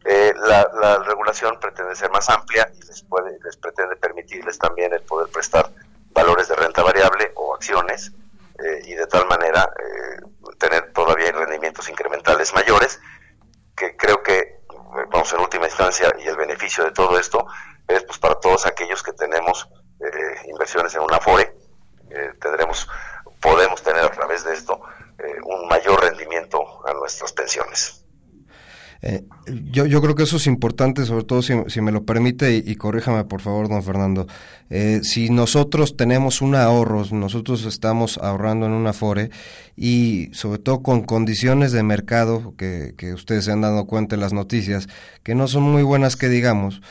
Eh, 0.05 0.33
la, 0.35 0.69
la 0.81 0.97
regulación 0.99 1.59
pretende 1.59 1.95
ser 1.95 2.09
más 2.09 2.29
amplia 2.29 2.69
y 2.73 2.85
les, 2.87 3.03
puede, 3.03 3.37
les 3.43 3.55
pretende 3.57 3.95
permitirles 3.95 4.57
también 4.57 4.93
el 4.93 5.01
poder 5.01 5.31
prestar 5.31 5.69
valores 6.11 6.47
de 6.47 6.55
renta 6.55 6.81
variable 6.83 7.31
o 7.35 7.53
acciones 7.53 8.11
eh, 8.59 8.81
y 8.85 8.93
de 8.93 9.07
tal 9.07 9.27
manera 9.27 9.67
eh, 9.79 10.51
tener 10.59 10.93
todavía 10.93 11.31
rendimientos 11.31 11.89
incrementales 11.89 12.53
mayores 12.53 12.99
que 13.75 13.97
creo 13.97 14.21
que 14.21 14.37
eh, 14.39 14.59
vamos 15.09 15.33
en 15.33 15.39
última 15.39 15.65
instancia 15.65 16.13
y 16.19 16.27
el 16.27 16.35
beneficio 16.35 16.83
de 16.83 16.91
todo 16.91 17.17
esto 17.17 17.47
es 17.87 18.03
pues 18.03 18.19
para 18.19 18.35
todos 18.35 18.65
aquellos 18.65 19.01
que 19.01 19.13
tenemos 19.13 19.67
inversiones 20.47 20.93
en 20.95 21.01
una 21.01 21.19
FORE 21.19 21.55
tendremos 22.39 22.89
podemos 23.41 23.81
tener 23.81 24.03
a 24.03 24.11
través 24.11 24.43
de 24.43 24.53
esto 24.53 24.81
un 25.45 25.67
mayor 25.67 26.01
rendimiento 26.01 26.85
a 26.85 26.93
nuestras 26.93 27.31
pensiones. 27.31 28.02
Eh, 29.05 29.25
yo, 29.69 29.85
yo 29.85 30.01
creo 30.01 30.15
que 30.15 30.23
eso 30.23 30.37
es 30.37 30.47
importante, 30.47 31.05
sobre 31.05 31.25
todo 31.25 31.41
si, 31.41 31.81
me 31.81 31.91
lo 31.91 32.05
permite, 32.05 32.55
y, 32.55 32.63
y 32.65 32.75
corríjame 32.75 33.25
por 33.25 33.41
favor, 33.41 33.67
don 33.67 33.83
Fernando. 33.83 34.27
Eh, 34.69 35.01
si 35.03 35.29
nosotros 35.29 35.97
tenemos 35.97 36.41
un 36.41 36.55
ahorro, 36.55 37.03
nosotros 37.11 37.65
estamos 37.65 38.17
ahorrando 38.17 38.65
en 38.65 38.71
una 38.71 38.91
Afore, 38.91 39.29
y 39.75 40.29
sobre 40.31 40.59
todo 40.59 40.81
con 40.81 41.03
condiciones 41.03 41.73
de 41.73 41.83
mercado, 41.83 42.55
que, 42.57 42.93
que 42.97 43.13
ustedes 43.13 43.43
se 43.43 43.51
han 43.51 43.59
dado 43.59 43.87
cuenta 43.87 44.15
en 44.15 44.21
las 44.21 44.31
noticias, 44.31 44.87
que 45.21 45.35
no 45.35 45.49
son 45.49 45.63
muy 45.63 45.83
buenas 45.83 46.15
que 46.15 46.29
digamos, 46.29 46.81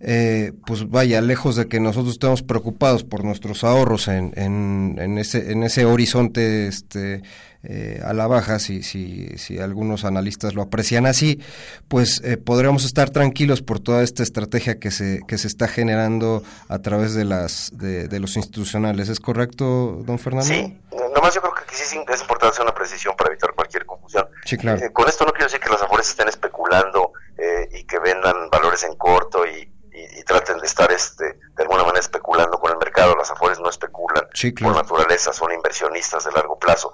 eh, 0.00 0.52
pues 0.64 0.88
vaya, 0.88 1.20
lejos 1.20 1.56
de 1.56 1.66
que 1.66 1.80
nosotros 1.80 2.14
estemos 2.14 2.42
preocupados 2.42 3.02
por 3.04 3.24
nuestros 3.24 3.64
ahorros 3.64 4.06
en, 4.08 4.32
en, 4.36 4.96
en 4.98 5.18
ese, 5.18 5.50
en 5.50 5.64
ese 5.64 5.84
horizonte 5.84 6.68
este, 6.68 7.22
eh, 7.64 8.00
a 8.04 8.12
la 8.12 8.26
baja, 8.26 8.58
si, 8.58 8.82
si, 8.82 9.28
si 9.36 9.58
algunos 9.58 10.04
analistas 10.04 10.54
lo 10.54 10.62
aprecian 10.62 11.06
así, 11.06 11.40
pues 11.88 12.20
eh, 12.24 12.36
podríamos 12.36 12.84
estar 12.84 13.10
tranquilos 13.10 13.62
por 13.62 13.80
toda 13.80 14.02
esta 14.02 14.22
estrategia 14.22 14.78
que 14.78 14.90
se, 14.90 15.20
que 15.26 15.38
se 15.38 15.48
está 15.48 15.66
generando 15.68 16.42
a 16.68 16.78
través 16.80 17.14
de, 17.14 17.24
las, 17.24 17.70
de, 17.74 18.08
de 18.08 18.20
los 18.20 18.36
institucionales. 18.36 19.08
¿Es 19.08 19.20
correcto, 19.20 20.02
don 20.06 20.18
Fernando? 20.18 20.46
Sí, 20.52 20.80
nomás 21.14 21.34
yo 21.34 21.40
creo 21.40 21.54
que 21.54 21.74
sí 21.74 21.82
es 21.82 22.20
importante 22.20 22.52
hacer 22.54 22.62
una 22.62 22.74
precisión 22.74 23.14
para 23.16 23.30
evitar 23.30 23.52
cualquier 23.54 23.84
confusión. 23.86 24.26
Sí, 24.44 24.56
claro. 24.56 24.84
Eh, 24.84 24.92
con 24.92 25.08
esto 25.08 25.24
no 25.24 25.32
quiero 25.32 25.46
decir 25.46 25.60
que 25.60 25.68
las 25.70 25.82
afores 25.82 26.08
estén 26.08 26.28
especulando 26.28 27.12
eh, 27.36 27.68
y 27.72 27.84
que 27.84 27.98
vendan 27.98 28.48
valores 28.50 28.84
en 28.84 28.94
corto 28.96 29.44
y, 29.46 29.70
y, 29.92 30.20
y 30.20 30.22
traten 30.24 30.58
de 30.58 30.66
estar 30.66 30.90
este, 30.92 31.24
de 31.24 31.62
alguna 31.62 31.82
manera 31.82 32.00
especulando 32.00 32.58
con 32.58 32.70
el 32.72 32.78
mercado. 32.78 33.16
Las 33.16 33.30
afores 33.30 33.58
no 33.58 33.68
especulan 33.68 34.24
Sí, 34.34 34.52
claro. 34.54 34.74
por 34.74 34.82
naturaleza, 34.82 35.32
son 35.32 35.52
inversionistas 35.52 36.24
de 36.24 36.32
largo 36.32 36.58
plazo. 36.58 36.92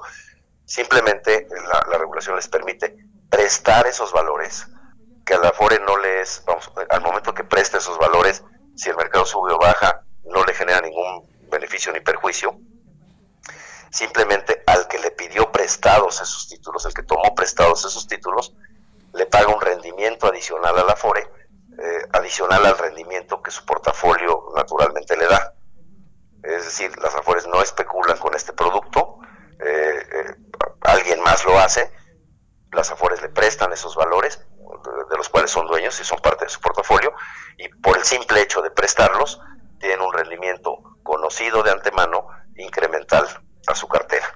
Simplemente 0.65 1.47
la, 1.69 1.87
la 1.91 1.99
regulación 1.99 2.37
les 2.37 2.49
permite 2.49 2.97
prestar 3.29 3.87
esos 3.87 4.13
valores, 4.13 4.67
que 5.25 5.35
a 5.35 5.39
la 5.39 5.49
afore 5.49 5.81
no 5.81 5.97
les, 5.99 6.43
vamos, 6.47 6.71
al 6.89 7.01
momento 7.01 7.35
que 7.35 7.45
preste 7.45 7.79
esos 7.79 7.99
valores, 7.99 8.45
si 8.77 8.91
el 8.91 8.97
mercado 8.97 9.25
sube 9.25 9.53
o 9.53 9.59
baja, 9.59 10.03
no 10.25 10.45
le 10.45 10.55
genera 10.55 10.81
ningún 10.81 11.29
beneficio 11.51 11.93
ni 11.93 12.01
perjuicio. 12.01 12.59
Simplemente 13.91 14.63
al 14.67 14.89
que 14.89 14.99
le 14.99 15.11
pidió 15.13 15.53
prestados 15.53 16.21
esos 16.21 16.49
títulos, 16.49 16.85
el 16.87 16.95
que 16.95 17.03
tomó 17.03 17.35
prestados 17.35 17.85
esos 17.85 18.07
títulos, 18.07 18.55
le 19.13 19.27
paga 19.27 19.55
un 19.55 19.61
rendimiento 19.61 20.27
adicional 20.27 20.77
a 20.79 20.85
la 20.85 20.97
FORE, 20.97 21.23
eh, 21.79 22.07
adicional 22.13 22.67
al 22.67 22.79
rendimiento 22.79 23.43
que 23.43 23.51
su 23.51 23.65
portafolio 23.65 24.49
naturalmente 24.57 25.17
le 25.17 25.27
da. 25.27 25.55
Es 26.43 26.65
decir, 26.65 26.97
las 26.99 27.15
AFORES 27.15 27.47
no 27.47 27.63
especulan 27.63 28.19
con 28.19 28.35
este 28.35 28.53
producto, 28.53 29.14
eh, 29.61 30.07
eh, 30.13 30.35
alguien 30.83 31.21
más 31.23 31.45
lo 31.45 31.59
hace, 31.59 31.91
las 32.73 32.91
AFORES 32.91 33.23
le 33.23 33.29
prestan 33.29 33.73
esos 33.73 33.95
valores, 33.97 34.39
de, 35.11 35.17
los 35.17 35.29
cuales 35.29 35.51
son 35.51 35.67
dueños 35.67 35.99
y 36.01 36.05
son 36.05 36.19
parte 36.21 36.45
de 36.45 36.51
su 36.51 36.61
portafolio, 36.61 37.13
y 37.59 37.69
por 37.81 37.97
el 37.97 38.05
simple 38.05 38.41
hecho 38.43 38.61
de 38.63 38.71
prestarlos, 38.71 39.41
tienen 39.79 40.01
un 40.01 40.13
rendimiento 40.13 40.77
conocido 41.03 41.63
de 41.63 41.71
antemano 41.71 42.27
incremental 42.57 43.27
a 43.67 43.75
su 43.75 43.87
cartera. 43.89 44.27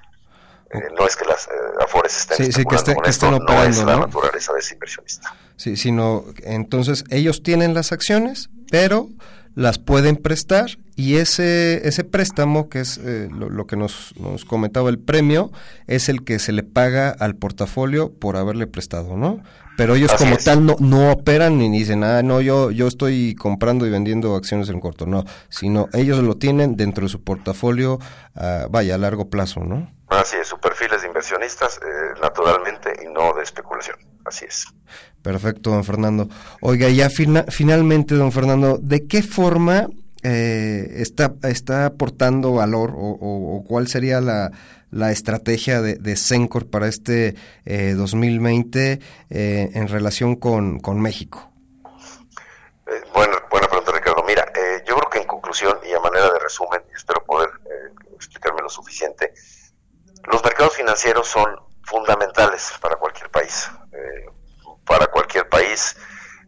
Eh, 0.71 0.77
no 0.97 1.05
es 1.07 1.15
que 1.15 1.25
las 1.25 1.47
eh, 1.47 1.51
AFORES 1.83 2.15
estén 2.17 2.37
Sí, 2.37 2.43
sí, 2.51 2.63
que 2.63 2.75
especulando 2.75 2.91
esté- 2.91 2.95
con 2.95 3.03
que 3.03 3.09
esto, 3.09 3.25
estén 3.25 3.39
no 3.39 3.43
operando, 3.43 3.69
es 3.79 3.85
la 3.85 3.95
¿no? 3.95 3.99
naturaleza 4.05 4.53
de 4.53 4.59
ese 4.59 4.73
inversionista. 4.75 5.35
Sí, 5.55 5.75
sino 5.77 6.25
entonces 6.43 7.03
ellos 7.09 7.41
tienen 7.43 7.73
las 7.73 7.91
acciones, 7.91 8.49
pero 8.69 9.07
las 9.55 9.79
pueden 9.79 10.15
prestar 10.17 10.67
y 10.99 11.15
ese 11.17 11.87
ese 11.87 12.03
préstamo 12.03 12.67
que 12.69 12.79
es 12.81 12.97
eh, 12.97 13.29
lo, 13.31 13.49
lo 13.49 13.65
que 13.67 13.75
nos, 13.77 14.13
nos 14.19 14.43
comentaba 14.45 14.89
el 14.89 14.99
premio 14.99 15.51
es 15.87 16.09
el 16.09 16.23
que 16.23 16.39
se 16.39 16.51
le 16.51 16.63
paga 16.63 17.09
al 17.09 17.35
portafolio 17.35 18.11
por 18.13 18.35
haberle 18.37 18.67
prestado, 18.67 19.15
¿no? 19.17 19.41
pero 19.77 19.95
ellos 19.95 20.11
Así 20.11 20.25
como 20.25 20.35
es. 20.35 20.43
tal 20.43 20.65
no, 20.65 20.75
no 20.81 21.09
operan 21.13 21.57
ni 21.57 21.69
dicen, 21.69 22.03
ah, 22.03 22.21
no, 22.21 22.41
yo, 22.41 22.69
yo 22.69 22.85
estoy 22.87 23.33
comprando 23.35 23.87
y 23.87 23.89
vendiendo 23.89 24.35
acciones 24.35 24.67
en 24.67 24.81
corto, 24.81 25.05
no, 25.05 25.23
sino 25.47 25.87
ellos 25.93 26.19
lo 26.19 26.35
tienen 26.35 26.75
dentro 26.75 27.03
de 27.05 27.09
su 27.09 27.23
portafolio, 27.23 27.97
ah, 28.35 28.65
vaya, 28.69 28.95
a 28.95 28.97
largo 28.97 29.29
plazo, 29.29 29.61
¿no? 29.63 29.89
Así 30.09 30.35
es, 30.41 30.47
su 30.49 30.57
perfil 30.59 30.89
es 30.93 31.03
de 31.03 31.07
inversionistas, 31.07 31.77
eh, 31.77 32.19
naturalmente, 32.21 32.91
y 33.05 33.13
no 33.13 33.33
de 33.33 33.43
especulación. 33.43 33.95
Así 34.25 34.43
es. 34.43 34.65
Perfecto, 35.21 35.69
don 35.69 35.85
Fernando. 35.85 36.27
Oiga, 36.61 36.89
ya 36.89 37.09
fina- 37.09 37.45
finalmente, 37.47 38.15
don 38.15 38.33
Fernando, 38.33 38.79
¿de 38.81 39.07
qué 39.07 39.23
forma 39.23 39.87
eh, 40.23 40.95
está, 40.97 41.33
está 41.43 41.85
aportando 41.85 42.53
valor 42.53 42.93
o, 42.95 43.63
cuál 43.67 43.87
sería 43.87 44.21
la, 44.21 44.51
la 44.91 45.11
estrategia 45.11 45.81
de, 45.81 46.15
Sencor 46.15 46.69
para 46.69 46.87
este 46.87 47.35
eh, 47.65 47.93
2020 47.95 48.99
eh, 49.29 49.69
en 49.73 49.87
relación 49.87 50.35
con, 50.35 50.79
con 50.79 50.99
México? 50.99 51.51
Eh, 52.87 53.03
buena, 53.13 53.37
buena 53.49 53.67
pregunta, 53.67 53.91
Ricardo. 53.91 54.23
Mira, 54.27 54.45
eh, 54.55 54.83
yo 54.85 54.95
creo 54.95 55.09
que 55.09 55.19
en 55.19 55.27
conclusión 55.27 55.77
y 55.87 55.93
a 55.93 55.99
manera 55.99 56.31
de 56.31 56.39
resumen, 56.39 56.81
espero 56.95 57.23
poder 57.23 57.49
eh, 57.65 57.93
explicarme 58.15 58.61
lo 58.61 58.69
suficiente, 58.69 59.33
los 60.31 60.43
mercados 60.43 60.75
financieros 60.75 61.27
son 61.27 61.55
fundamentales 61.83 62.73
para 62.81 62.95
cualquier 62.97 63.31
país, 63.31 63.67
para 64.85 65.07
cualquier 65.07 65.47
país, 65.49 65.95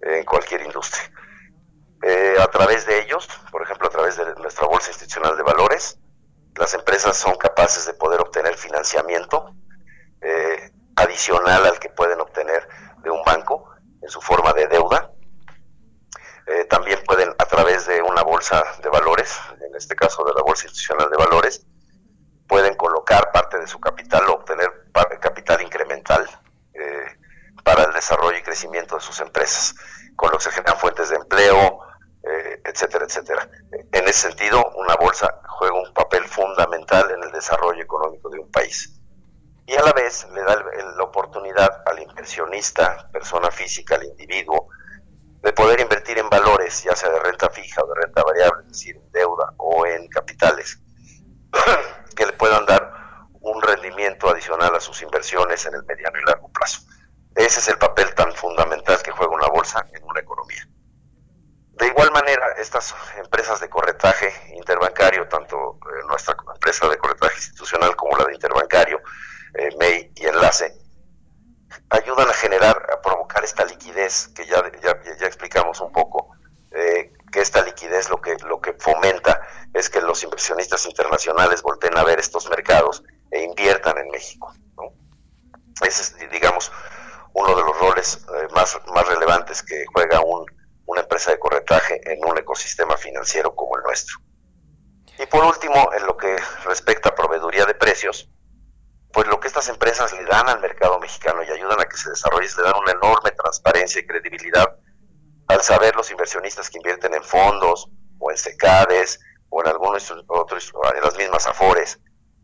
en 0.03 0.23
cualquier 0.23 0.61
industria. 0.61 1.09
Eh, 2.03 2.35
a 2.39 2.47
través 2.47 2.85
de 2.85 3.01
ellos, 3.01 3.27
por 3.51 3.61
ejemplo, 3.61 3.87
a 3.87 3.91
través 3.91 4.17
de 4.17 4.33
nuestra 4.35 4.67
Bolsa 4.67 4.89
Institucional 4.89 5.37
de 5.37 5.43
Valores, 5.43 5.99
las 6.55 6.73
empresas 6.73 7.15
son 7.17 7.35
capaces 7.35 7.85
de 7.85 7.93
poder 7.93 8.19
obtener 8.19 8.55
financiamiento 8.55 9.53
eh, 10.21 10.71
adicional 10.95 11.65
al 11.65 11.79
que 11.79 11.89
pueden 11.89 12.19
obtener 12.19 12.67
de 13.03 13.09
un 13.09 13.23
banco 13.23 13.69
en 14.01 14.09
su 14.09 14.21
forma 14.21 14.53
de 14.53 14.67
deuda. 14.67 15.11
Eh, 16.47 16.65
también 16.65 16.99
pueden, 17.05 17.29
a 17.37 17.45
través 17.45 17.85
de 17.85 18.01
una 18.01 18.23
bolsa 18.23 18.63
de 18.81 18.89
valores, 18.89 19.39
en 19.61 19.75
este 19.75 19.95
caso 19.95 20.23
de 20.23 20.33
la 20.33 20.41
Bolsa 20.41 20.65
Institucional 20.65 21.09
de 21.09 21.17
Valores, 21.17 21.65
pueden 22.47 22.75
colocar 22.75 23.31
parte 23.31 23.57
de 23.59 23.67
su 23.67 23.79
capital 23.79 24.27
o 24.27 24.33
obtener 24.33 24.69
capital 25.21 25.61
incremental 25.61 26.27
eh, 26.73 27.05
para 27.63 27.83
el 27.83 27.93
desarrollo 27.93 28.37
y 28.37 28.43
crecimiento 28.43 28.95
de 28.95 29.01
sus 29.01 29.19
empresas, 29.21 29.75
con 30.15 30.31
lo 30.31 30.37
que 30.37 30.43
se 30.43 30.51
generan 30.51 30.77
fuentes 30.77 31.09
de 31.09 31.15
empleo, 31.15 31.79
eh, 32.23 32.61
etcétera, 32.65 33.05
etcétera. 33.05 33.49
En 33.91 34.07
ese 34.07 34.29
sentido, 34.29 34.63
una 34.75 34.95
bolsa 34.95 35.41
juega 35.47 35.75
un 35.75 35.93
papel 35.93 36.23
fundamental 36.25 37.09
en 37.11 37.23
el 37.23 37.31
desarrollo 37.31 37.81
económico 37.81 38.29
de 38.29 38.39
un 38.39 38.51
país. 38.51 38.99
Y 39.65 39.75
a 39.75 39.83
la 39.83 39.93
vez 39.93 40.27
le 40.33 40.41
da 40.43 40.53
el- 40.53 40.97
la 40.97 41.03
oportunidad 41.03 41.83
al 41.85 41.99
inversionista, 41.99 43.09
persona 43.11 43.49
física, 43.51 43.95
al 43.95 44.03
individuo, 44.03 44.67
de 45.41 45.53
poder 45.53 45.79
invertir 45.79 46.19
en 46.19 46.29
valores, 46.29 46.83
ya 46.83 46.95
sea 46.95 47.09
de 47.09 47.19
renta 47.19 47.49
fija 47.49 47.81
o 47.83 47.87
de 47.87 48.01
renta 48.01 48.23
variable, 48.23 48.61
es 48.63 48.67
decir, 48.69 48.95
en 48.95 49.11
deuda 49.11 49.53
o 49.57 49.85
en 49.85 50.07
capitales, 50.09 50.79
que 52.15 52.25
le 52.25 52.33
puedan 52.33 52.65
dar 52.65 52.91
un 53.39 53.61
rendimiento 53.61 54.29
adicional 54.29 54.75
a 54.75 54.79
sus 54.79 55.01
inversiones 55.01 55.65
en 55.65 55.73
el 55.75 55.83
mediano 55.83 56.19
y 56.19 56.25
largo 56.25 56.49
plazo. 56.49 56.81
Ese 57.35 57.59
es 57.59 57.67
el 57.69 57.77
papel 57.79 58.13
tan 58.13 58.31
fundamental 58.33 59.01
que 59.01 59.11
juega 59.11 59.33
una 59.33 59.47
bolsa 59.47 59.87
en 59.93 60.03
una 60.03 60.19
economía. 60.19 60.67
Igual 62.01 62.13
manera, 62.13 62.53
estas 62.57 62.95
empresas 63.15 63.59
de 63.59 63.69
corretaje 63.69 64.33
interbancario, 64.55 65.27
tanto 65.27 65.77
eh, 65.85 66.03
nuestra 66.07 66.35
empresa 66.51 66.89
de 66.89 66.97
corretaje 66.97 67.35
institucional 67.35 67.95
como 67.95 68.17
la 68.17 68.25
de 68.25 68.33
interbancario, 68.33 68.99
eh, 69.53 69.69
MEI 69.77 70.11
y 70.15 70.25
Enlace, 70.25 70.73
ayudan 71.91 72.27
a 72.27 72.33
generar, 72.33 72.75
a 72.91 72.99
provocar 73.01 73.43
esta 73.43 73.65
liquidez 73.65 74.29
que 74.29 74.47
ya, 74.47 74.63
explicamos 75.27 75.79
un 75.79 75.91
poco, 75.91 76.31
eh, 76.71 77.13
que 77.31 77.39
esta 77.39 77.61
liquidez 77.61 78.09
lo 78.09 78.19
que, 78.19 78.35
lo 78.47 78.59
que 78.59 78.73
fomenta 78.73 79.39
es 79.71 79.87
que 79.91 80.01
los 80.01 80.23
inversionistas 80.23 80.87
internacionales 80.87 81.61
volteen 81.61 81.95
a 81.99 82.03
ver 82.03 82.19
estos 82.19 82.49
mercados 82.49 83.03
e 83.29 83.43
inviertan 83.43 83.99
en 83.99 84.09
México. 84.09 84.51
Ese 85.83 86.01
es, 86.01 86.31
digamos, 86.31 86.71
uno 87.33 87.55
de 87.55 87.61
los 87.61 87.79
roles 87.79 88.25
eh, 88.27 88.47
más, 88.53 88.77
más 88.93 89.07
relevantes 89.07 89.63
que 89.63 89.85
juega 89.93 90.19
un, 90.21 90.30
corretaje 91.51 91.99
en 92.05 92.23
un 92.25 92.37
ecosistema 92.37 92.95
financiero 92.95 93.53
como 93.53 93.77
el 93.77 93.83
nuestro. 93.83 94.17
Y 95.19 95.25
por 95.25 95.43
último, 95.43 95.91
en 95.93 96.05
lo 96.05 96.15
que 96.15 96.37
respecta 96.65 97.09
a 97.09 97.15
proveeduría 97.15 97.65
de 97.65 97.75
precios, 97.75 98.29
pues 99.11 99.27
lo 99.27 99.39
que 99.39 99.49
estas 99.49 99.67
empresas 99.67 100.13
le 100.13 100.23
dan 100.23 100.47
al 100.47 100.61
mercado 100.61 100.97
mexicano 100.99 101.43
y 101.43 101.51
ayudan 101.51 101.79
a 101.81 101.85
que 101.85 101.97
se 101.97 102.09
desarrolle, 102.09 102.45
es 102.45 102.55
le 102.55 102.63
dan 102.63 102.77
una 102.77 102.93
enorme 102.93 103.31
transparencia 103.31 103.99
y 103.99 104.07
credibilidad 104.07 104.77
al 105.47 105.61
saber 105.61 105.95
los 105.95 106.09
inversionistas 106.09 106.69
que 106.69 106.77
invierten 106.77 107.13
en 107.13 107.23
fondos 107.23 107.89
o 108.19 108.31
en 108.31 108.37
secades 108.37 109.19
o 109.49 109.61
en 109.61 109.67
algunos 109.67 110.09
otros, 110.27 110.71
en 110.95 111.03
las 111.03 111.17
mismas 111.17 111.45
afores, 111.45 111.99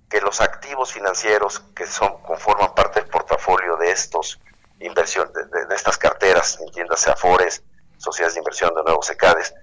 que 0.09 0.19
los 0.19 0.41
activos 0.41 0.91
financieros 0.91 1.61
que 1.73 1.87
son 1.87 2.21
conforman 2.23 2.75
parte 2.75 2.99
del 2.99 3.09
portafolio 3.09 3.77
de 3.77 3.91
estos 3.91 4.39
inversión, 4.79 5.31
de, 5.33 5.45
de, 5.45 5.65
de 5.65 5.75
estas 5.75 5.97
carteras, 5.97 6.59
entiéndase 6.59 7.09
afores, 7.09 7.63
sociedades 7.97 8.35
de 8.35 8.39
inversión 8.39 8.73
de 8.75 8.83
nuevos 8.83 9.05
secades, 9.05 9.53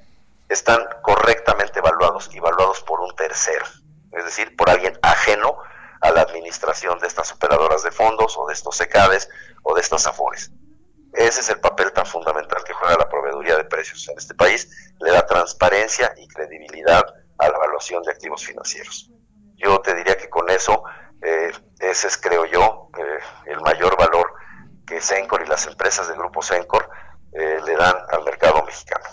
están 0.49 0.83
correctamente 1.03 1.79
evaluados 1.79 2.31
y 2.33 2.39
evaluados 2.39 2.81
por 2.83 3.01
un 3.01 3.15
tercero, 3.17 3.65
es 4.13 4.25
decir, 4.25 4.55
por 4.57 4.69
alguien 4.69 4.99
ajeno 5.03 5.57
a 6.01 6.11
la 6.11 6.21
administración 6.21 6.99
de 6.99 7.07
estas 7.07 7.33
operadoras 7.33 7.83
de 7.83 7.91
fondos 7.91 8.37
o 8.37 8.47
de 8.47 8.53
estos 8.53 8.77
secades 8.77 9.29
o 9.63 9.75
de 9.75 9.81
estas 9.81 10.07
afores. 10.07 10.51
Ese 11.15 11.41
es 11.41 11.49
el 11.49 11.61
papel 11.61 11.93
tan 11.93 12.05
fundamental 12.05 12.63
que 12.65 12.75
juega 12.75 12.97
la 12.99 13.09
proveeduría 13.09 13.57
de 13.57 13.65
precios 13.65 14.07
en 14.09 14.19
este 14.19 14.35
país, 14.35 14.69
le 15.01 15.13
da 15.13 15.25
transparencia 15.25 16.13
y 16.17 16.29
credibilidad 16.29 17.05
a 17.39 17.49
la 17.49 17.57
evaluación 17.57 18.03
de 18.03 18.13
activos 18.13 18.45
financieros. 18.45 19.11
Yo 19.57 19.81
te 19.81 19.95
diría 19.95 20.17
que 20.17 20.29
con 20.29 20.51
eso, 20.51 20.83
eh, 21.23 21.53
ese 21.79 22.09
es, 22.09 22.19
creo 22.19 22.45
yo, 22.45 22.91
eh, 22.99 23.19
el 23.47 23.61
mayor 23.61 23.97
valor 23.97 24.35
que 24.87 25.01
Sencor 25.01 25.43
y 25.43 25.49
las 25.49 25.67
empresas 25.67 26.09
del 26.09 26.19
grupo 26.19 26.43
Sencor 26.43 26.91
eh, 27.35 27.59
le 27.65 27.75
dan 27.75 27.97
al 28.11 28.25
mercado 28.25 28.63
mexicano. 28.65 29.05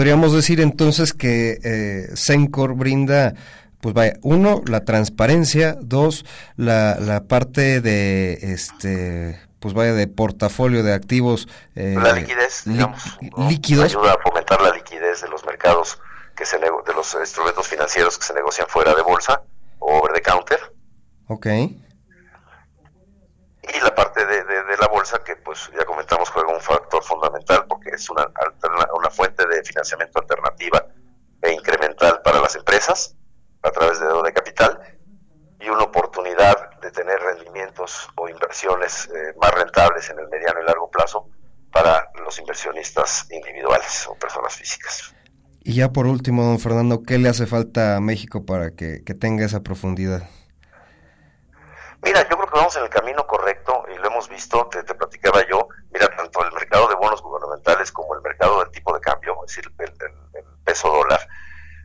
Podríamos 0.00 0.32
decir 0.32 0.62
entonces 0.62 1.12
que 1.12 1.58
eh, 1.62 2.16
Sencor 2.16 2.74
brinda, 2.74 3.34
pues 3.82 3.94
vaya, 3.94 4.14
uno, 4.22 4.62
la 4.66 4.86
transparencia, 4.86 5.76
dos, 5.78 6.24
la, 6.56 6.96
la 6.98 7.24
parte 7.24 7.82
de, 7.82 8.38
este, 8.40 9.38
pues 9.58 9.74
vaya, 9.74 9.92
de 9.92 10.06
portafolio 10.06 10.82
de 10.82 10.94
activos. 10.94 11.48
Eh, 11.74 11.96
la 12.02 12.14
liquidez, 12.14 12.62
digamos, 12.64 13.18
¿no? 13.36 13.46
líquidos. 13.50 13.94
Ayuda 13.94 14.14
a 14.14 14.22
fomentar 14.22 14.62
la 14.62 14.70
liquidez 14.70 15.20
de 15.20 15.28
los 15.28 15.44
mercados, 15.44 15.98
que 16.34 16.46
se 16.46 16.58
de 16.58 16.94
los 16.96 17.14
instrumentos 17.20 17.68
financieros 17.68 18.16
que 18.16 18.24
se 18.24 18.32
negocian 18.32 18.68
fuera 18.68 18.94
de 18.94 19.02
bolsa 19.02 19.42
o 19.80 19.98
over 19.98 20.14
the 20.14 20.22
counter. 20.22 20.60
Ok. 21.26 21.46
Y 23.74 23.80
la 23.80 23.94
parte 23.94 24.24
de, 24.26 24.44
de, 24.44 24.76
la 24.78 24.88
bolsa, 24.88 25.18
que 25.24 25.36
pues 25.36 25.70
ya 25.76 25.84
comentamos, 25.84 26.28
juega 26.30 26.52
un 26.52 26.60
factor 26.60 27.02
fundamental 27.02 27.66
porque 27.68 27.90
es 27.90 28.08
una, 28.10 28.22
alterna, 28.22 28.88
una 28.94 29.10
fuente 29.10 29.46
de 29.46 29.62
financiamiento 29.62 30.18
alternativa 30.18 30.86
e 31.42 31.52
incremental 31.52 32.20
para 32.22 32.40
las 32.40 32.56
empresas 32.56 33.16
a 33.62 33.70
través 33.70 34.00
de 34.00 34.06
deuda 34.06 34.22
de 34.24 34.32
capital 34.32 34.80
y 35.60 35.68
una 35.68 35.84
oportunidad 35.84 36.80
de 36.80 36.90
tener 36.90 37.20
rendimientos 37.20 38.08
o 38.16 38.28
inversiones 38.28 39.08
eh, 39.14 39.34
más 39.40 39.52
rentables 39.52 40.08
en 40.10 40.18
el 40.18 40.28
mediano 40.28 40.60
y 40.62 40.64
largo 40.64 40.90
plazo 40.90 41.28
para 41.70 42.10
los 42.24 42.38
inversionistas 42.38 43.30
individuales 43.30 44.06
o 44.08 44.14
personas 44.14 44.54
físicas. 44.54 45.14
Y 45.62 45.74
ya 45.74 45.92
por 45.92 46.06
último, 46.06 46.42
don 46.42 46.58
Fernando, 46.58 47.02
¿qué 47.02 47.18
le 47.18 47.28
hace 47.28 47.46
falta 47.46 47.96
a 47.96 48.00
México 48.00 48.44
para 48.46 48.70
que, 48.70 49.04
que 49.04 49.14
tenga 49.14 49.44
esa 49.44 49.60
profundidad? 49.62 50.28
Mira, 52.02 52.22
yo 52.28 52.36
creo 52.36 52.48
que 52.48 52.58
vamos 52.58 52.76
en 52.76 52.84
el 52.84 52.88
camino 52.88 53.26
correcto 53.26 53.84
y 53.92 53.98
lo 53.98 54.06
hemos 54.06 54.28
visto, 54.28 54.68
te, 54.68 54.82
platicaba 54.94 55.46
yo, 55.46 55.68
mira, 55.90 56.08
tanto 56.16 56.42
el 56.44 56.52
mercado 56.52 56.88
de 56.88 56.94
bonos 56.94 57.22
gubernamentales 57.22 57.92
como 57.92 58.14
el 58.14 58.22
mercado 58.22 58.60
del 58.60 58.70
tipo 58.70 58.94
de 58.94 59.00
cambio, 59.00 59.36
es 59.44 59.54
decir, 59.54 59.72
el 59.78 60.44
peso 60.64 60.88
dólar, 60.88 61.20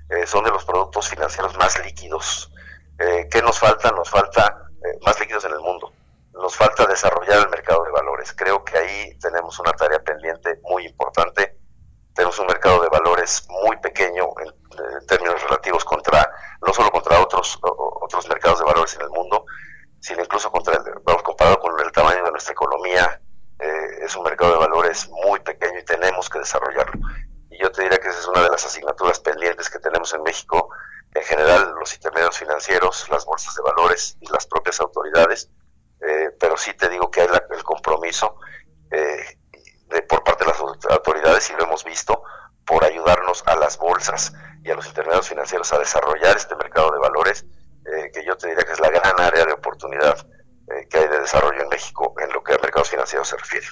eh, 0.09 0.27
son 0.27 0.43
de 0.43 0.51
los 0.51 0.63
productos 0.65 1.09
financieros 1.09 1.57
más 1.57 1.83
líquidos. 1.83 2.51
Eh, 2.99 3.27
¿Qué 3.29 3.41
nos 3.41 3.59
falta? 3.59 3.91
Nos 3.91 4.09
falta 4.09 4.69
eh, 4.83 4.99
más 5.03 5.19
líquidos 5.19 5.45
en 5.45 5.53
el 5.53 5.59
mundo. 5.59 5.91
Nos 6.33 6.55
falta 6.55 6.85
desarrollar 6.85 7.39
el 7.39 7.49
mercado 7.49 7.83
de 7.83 7.91
valores. 7.91 8.33
Creo 8.33 8.63
que 8.63 8.77
ahí 8.77 9.17
tenemos 9.19 9.57
una 9.59 9.71
tarea 9.71 9.99
pendiente 9.99 10.59
muy 10.63 10.85
importante. 10.85 11.57
Tenemos 12.13 12.37
un 12.39 12.47
mercado 12.47 12.81
de 12.81 12.89
valores 12.89 13.47
muy 13.49 13.77
pequeño 13.77 14.29
en, 14.39 14.47
en 14.47 15.07
términos 15.07 15.41
relativos 15.43 15.83
contra, 15.83 16.29
no 16.65 16.73
solo 16.73 16.91
contra 16.91 17.19
otros, 17.19 17.57
o, 17.63 17.99
otros 18.01 18.27
mercados 18.29 18.59
de 18.59 18.65
valores 18.65 18.93
en 18.95 19.01
el 19.01 19.09
mundo, 19.09 19.45
sino 20.05 20.21
incluso 20.21 20.51
contra 20.51 20.75
el, 20.75 20.83
vamos, 21.03 21.23
comparado 21.23 21.59
con 21.59 21.79
el 21.83 21.91
tamaño 21.91 22.23
de 22.23 22.29
nuestra 22.29 22.53
economía, 22.53 23.19
eh, 23.57 24.03
es 24.03 24.15
un 24.15 24.23
mercado 24.23 24.51
de 24.53 24.59
valores 24.59 25.09
muy 25.09 25.39
pequeño 25.39 25.79
y 25.79 25.83
tenemos 25.83 26.29
que 26.29 26.37
desarrollarlo. 26.37 26.93
Y 27.49 27.57
yo 27.57 27.71
te 27.71 27.81
diría 27.81 27.97
que 27.97 28.09
esa 28.09 28.19
es 28.19 28.27
una 28.27 28.43
de 28.43 28.49
las 28.49 28.63
asignaturas 28.63 29.19
pendientes 29.19 29.67
que 29.67 29.79
tenemos 29.79 30.13
en 30.13 30.21
México, 30.21 30.69
en 31.11 31.23
general 31.23 31.73
los 31.79 31.91
intermediarios 31.95 32.37
financieros, 32.37 33.09
las 33.09 33.25
bolsas 33.25 33.55
de 33.55 33.63
valores 33.63 34.15
y 34.21 34.31
las 34.31 34.45
propias 34.45 34.79
autoridades, 34.79 35.49
eh, 36.01 36.29
pero 36.39 36.55
sí 36.55 36.75
te 36.75 36.87
digo 36.87 37.09
que 37.09 37.21
hay 37.21 37.27
el 37.49 37.63
compromiso 37.63 38.37
eh, 38.91 39.39
de, 39.87 40.03
por 40.03 40.23
parte 40.23 40.45
de 40.45 40.51
las 40.51 40.59
autoridades 40.59 41.49
y 41.49 41.53
lo 41.53 41.63
hemos 41.63 41.83
visto 41.83 42.21
por 42.63 42.83
ayudarnos 42.83 43.43
a 43.47 43.55
las 43.55 43.79
bolsas 43.79 44.33
y 44.63 44.69
a 44.69 44.75
los 44.75 44.85
intermediarios 44.85 45.29
financieros 45.29 45.73
a 45.73 45.79
desarrollar 45.79 46.37
este 46.37 46.55
mercado 46.55 46.91
de 46.91 46.99
valores, 46.99 47.43
eh, 47.85 48.11
que 48.13 48.25
yo 48.25 48.35
te 48.37 48.47
diría 48.47 48.63
que 48.63 48.73
es 48.73 48.79
la 48.79 48.89
gran 48.89 49.19
área 49.19 49.45
de 49.45 49.53
oportunidad 49.53 50.17
eh, 50.67 50.87
que 50.89 50.97
hay 50.97 51.07
de 51.07 51.19
desarrollo 51.19 51.61
en 51.61 51.69
México 51.69 52.15
en 52.19 52.31
lo 52.33 52.43
que 52.43 52.53
a 52.53 52.57
mercados 52.57 52.89
financieros 52.89 53.27
se 53.27 53.37
refiere. 53.37 53.67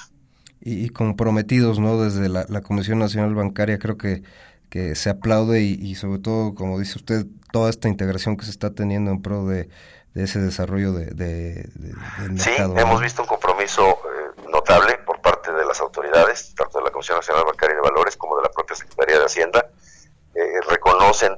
Y, 0.61 0.89
comprometidos, 0.89 1.79
¿no? 1.79 2.01
Desde 2.01 2.29
la, 2.29 2.61
Comisión 2.61 2.99
Nacional 2.99 3.35
Bancaria 3.35 3.79
creo 3.79 3.97
que, 3.97 4.23
que 4.69 4.95
se 4.95 5.09
aplaude 5.09 5.61
y, 5.61 5.95
sobre 5.95 6.19
todo, 6.19 6.55
como 6.55 6.79
dice 6.79 6.97
usted, 6.97 7.25
toda 7.51 7.69
esta 7.69 7.89
integración 7.89 8.37
que 8.37 8.45
se 8.45 8.51
está 8.51 8.73
teniendo 8.73 9.11
en 9.11 9.21
pro 9.21 9.45
de, 9.45 9.67
ese 10.15 10.39
desarrollo 10.39 10.93
de, 10.93 11.05
del 11.07 12.31
mercado. 12.31 12.75
Sí, 12.75 12.81
hemos 12.81 13.01
visto 13.01 13.23
un 13.23 13.27
compromiso 13.27 13.83
eh, 13.89 14.41
notable 14.49 14.99
por 14.99 15.19
parte 15.21 15.51
de 15.51 15.65
las 15.65 15.81
autoridades, 15.81 16.53
tanto 16.55 16.77
de 16.77 16.85
la 16.85 16.91
Comisión 16.91 17.17
Nacional 17.17 17.43
Bancaria 17.45 17.75
de 17.75 17.81
Valores 17.81 18.15
como 18.15 18.37
de 18.37 18.43
la 18.43 18.49
propia 18.49 18.75
Secretaría 18.75 19.19
de 19.19 19.25
Hacienda, 19.25 19.69
eh, 20.35 20.61
reconocen 20.69 21.37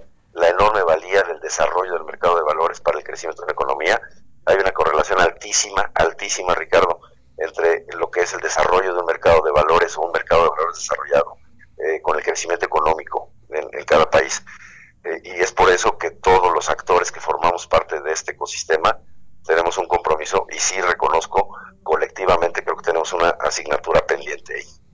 enorme 0.55 0.83
valía 0.83 1.23
del 1.23 1.39
desarrollo 1.39 1.93
del 1.93 2.05
mercado 2.05 2.37
de 2.37 2.43
valores 2.43 2.81
para 2.81 2.97
el 2.97 3.03
crecimiento 3.03 3.43
de 3.43 3.47
la 3.47 3.53
economía. 3.53 4.01
Hay 4.45 4.57
una 4.57 4.71
correlación 4.71 5.19
altísima, 5.19 5.91
altísima, 5.93 6.55
Ricardo, 6.55 6.99
entre 7.37 7.85
lo 7.97 8.09
que 8.09 8.21
es 8.21 8.33
el 8.33 8.39
desarrollo 8.39 8.93
de 8.93 8.99
un 8.99 9.05
mercado 9.05 9.41
de 9.43 9.51
valores 9.51 9.97
o 9.97 10.01
un 10.01 10.11
mercado 10.11 10.43
de 10.43 10.49
valores 10.49 10.77
desarrollado 10.77 11.37
eh, 11.77 12.01
con 12.01 12.17
el 12.17 12.23
crecimiento 12.23 12.65
económico 12.65 13.31
en, 13.49 13.85
cada 13.85 14.09
país. 14.09 14.43
Eh, 15.03 15.21
y 15.23 15.31
es 15.41 15.51
por 15.51 15.69
eso 15.69 15.97
que 15.97 16.11
todos 16.11 16.53
los 16.53 16.69
actores 16.69 17.11
que 17.11 17.19
formamos 17.19 17.67
parte 17.67 18.01
de 18.01 18.11
este 18.11 18.31
ecosistema 18.31 18.99
tenemos 19.45 19.77
un 19.77 19.87
compromiso 19.87 20.47
y 20.49 20.57
sí 20.57 20.79
reconozco 20.81 21.49
colectivamente, 21.83 22.63
creo 22.63 22.77
que 22.77 22.85
tenemos 22.85 23.13
una 23.13 23.29
asignatura 23.29 24.05
pendiente 24.05 24.55
ahí. 24.55 24.84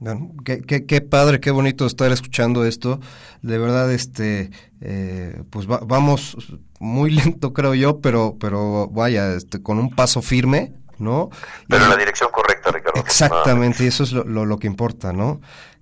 Bueno, 0.00 0.30
qué, 0.44 0.62
qué, 0.62 1.00
padre, 1.00 1.40
qué 1.40 1.50
bonito 1.50 1.84
estar 1.84 2.12
escuchando 2.12 2.64
esto. 2.64 3.00
De 3.42 3.58
verdad, 3.58 3.92
este, 3.92 4.50
eh, 4.80 5.42
pues 5.50 5.66
vamos 5.66 6.36
muy 6.78 7.10
lento, 7.14 7.52
creo 7.52 7.74
yo, 7.74 8.00
pero, 8.00 8.36
pero 8.38 8.88
vaya, 8.88 9.34
este, 9.34 9.60
con 9.60 9.78
un 9.78 9.90
paso 9.90 10.22
firme, 10.22 10.72
¿no? 10.98 11.30
Pero 11.68 11.84
en 11.84 11.90
la 11.90 11.96
dirección 11.96 12.30
correcta, 12.32 12.70
Ricardo. 12.70 13.00
Exactamente, 13.00 13.84
y 13.84 13.88
eso 13.88 14.04
es 14.04 14.12
lo, 14.12 14.24
lo 14.24 14.58
que 14.58 14.68
importa, 14.68 15.12
¿no? 15.12 15.40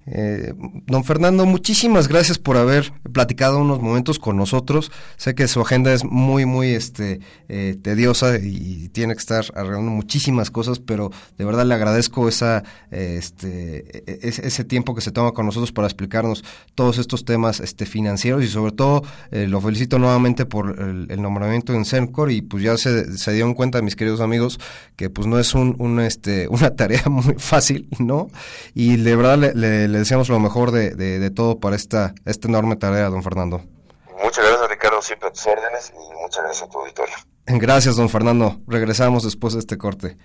Eh, 0.09 0.55
don 0.87 1.05
Fernando, 1.05 1.47
muchísimas 1.47 2.07
gracias 2.07 2.39
por 2.39 2.57
haber 2.57 2.93
platicado 3.13 3.59
unos 3.59 3.81
momentos 3.81 4.19
con 4.19 4.37
nosotros. 4.37 4.93
Sé 5.17 5.35
que 5.35 5.49
su 5.49 5.61
agenda 5.61 5.93
es 5.93 6.05
muy, 6.05 6.47
muy 6.47 6.69
este, 6.69 7.21
eh, 7.49 7.77
tediosa 7.83 8.39
y 8.39 8.89
tiene 8.91 9.15
que 9.15 9.21
estar 9.21 9.45
arreglando 9.55 9.91
muchísimas 9.91 10.51
cosas, 10.51 10.79
pero 10.79 11.11
de 11.39 11.45
verdad 11.45 11.67
le 11.67 11.75
agradezco 11.75 12.29
esa, 12.29 12.63
este, 12.91 13.79
e, 14.11 14.19
e, 14.23 14.29
ese 14.29 14.65
tiempo 14.65 14.95
que 14.95 15.01
se 15.01 15.11
toma 15.11 15.33
con 15.33 15.47
nosotros 15.47 15.73
para 15.73 15.89
explicarnos 15.89 16.45
todos 16.75 16.99
estos 16.99 17.25
temas 17.25 17.61
este, 17.61 17.87
financieros 17.87 18.45
y 18.45 18.49
sobre 18.49 18.73
todo 18.73 19.03
eh, 19.33 19.47
lo 19.49 19.61
felicito 19.61 19.99
nuevamente 19.99 20.47
por 20.47 20.79
el, 20.79 21.17
nombramiento 21.17 21.73
en 21.73 21.85
Sencor 21.85 22.31
y 22.31 22.43
pues 22.43 22.63
ya 22.63 22.77
se, 22.77 23.17
se 23.17 23.33
dieron 23.33 23.55
cuenta, 23.55 23.81
mis 23.81 23.97
queridos 23.97 24.21
amigos, 24.21 24.61
que 24.97 25.09
pues 25.09 25.27
no 25.27 25.39
es 25.39 25.55
un, 25.55 25.99
este, 26.01 26.47
una 26.51 26.71
tarea 26.71 27.05
muy 27.09 27.35
fácil, 27.39 27.89
¿no? 27.99 28.29
Y 28.75 28.97
de 28.97 29.17
verdad 29.17 29.53
le 29.55 29.96
le 29.96 29.96
deseamos 29.99 30.29
lo 30.29 30.39
mejor 30.41 30.71
de, 30.71 30.95
de, 30.95 31.31
todo 31.31 31.59
para 31.61 31.77
esta, 31.77 32.15
esta 32.25 32.49
enorme 32.49 32.77
tarea, 32.77 33.09
don 33.09 33.23
Fernando. 33.23 33.63
Muchas 34.23 34.45
gracias, 34.45 34.71
Ricardo, 34.71 35.03
siempre 35.03 35.29
a 35.29 35.33
tus 35.33 35.47
órdenes 35.47 35.93
y 35.95 36.23
muchas 36.23 36.43
gracias 36.45 36.69
a 36.69 36.71
tu 36.71 36.79
auditorio. 36.79 37.15
Gracias, 37.47 37.97
don 37.97 38.09
Fernando. 38.09 38.61
Regresamos 38.67 39.23
después 39.23 39.55
de 39.55 39.61
este 39.61 39.79
corte. 39.79 40.17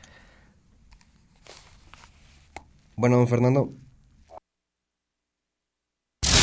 Bueno, 2.95 3.17
don 3.17 3.27
Fernando. 3.27 3.69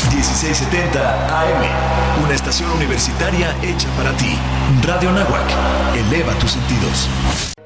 1670 0.09 1.41
AM, 1.41 2.23
una 2.23 2.33
estación 2.33 2.71
universitaria 2.71 3.55
hecha 3.61 3.89
para 3.97 4.15
ti. 4.17 4.37
Radio 4.83 5.11
Nahuac, 5.11 5.49
eleva 5.95 6.33
tus 6.39 6.51
sentidos. 6.51 7.58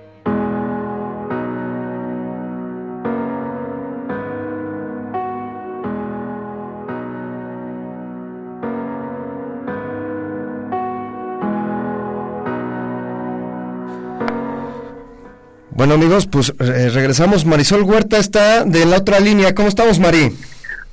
Bueno 15.76 15.96
amigos, 15.96 16.28
pues 16.28 16.54
eh, 16.60 16.90
regresamos. 16.94 17.46
Marisol 17.46 17.82
Huerta 17.82 18.18
está 18.18 18.64
de 18.64 18.86
la 18.86 18.98
otra 18.98 19.20
línea. 19.20 19.56
¿Cómo 19.56 19.70
estamos, 19.70 20.00
Mari? 20.00 20.32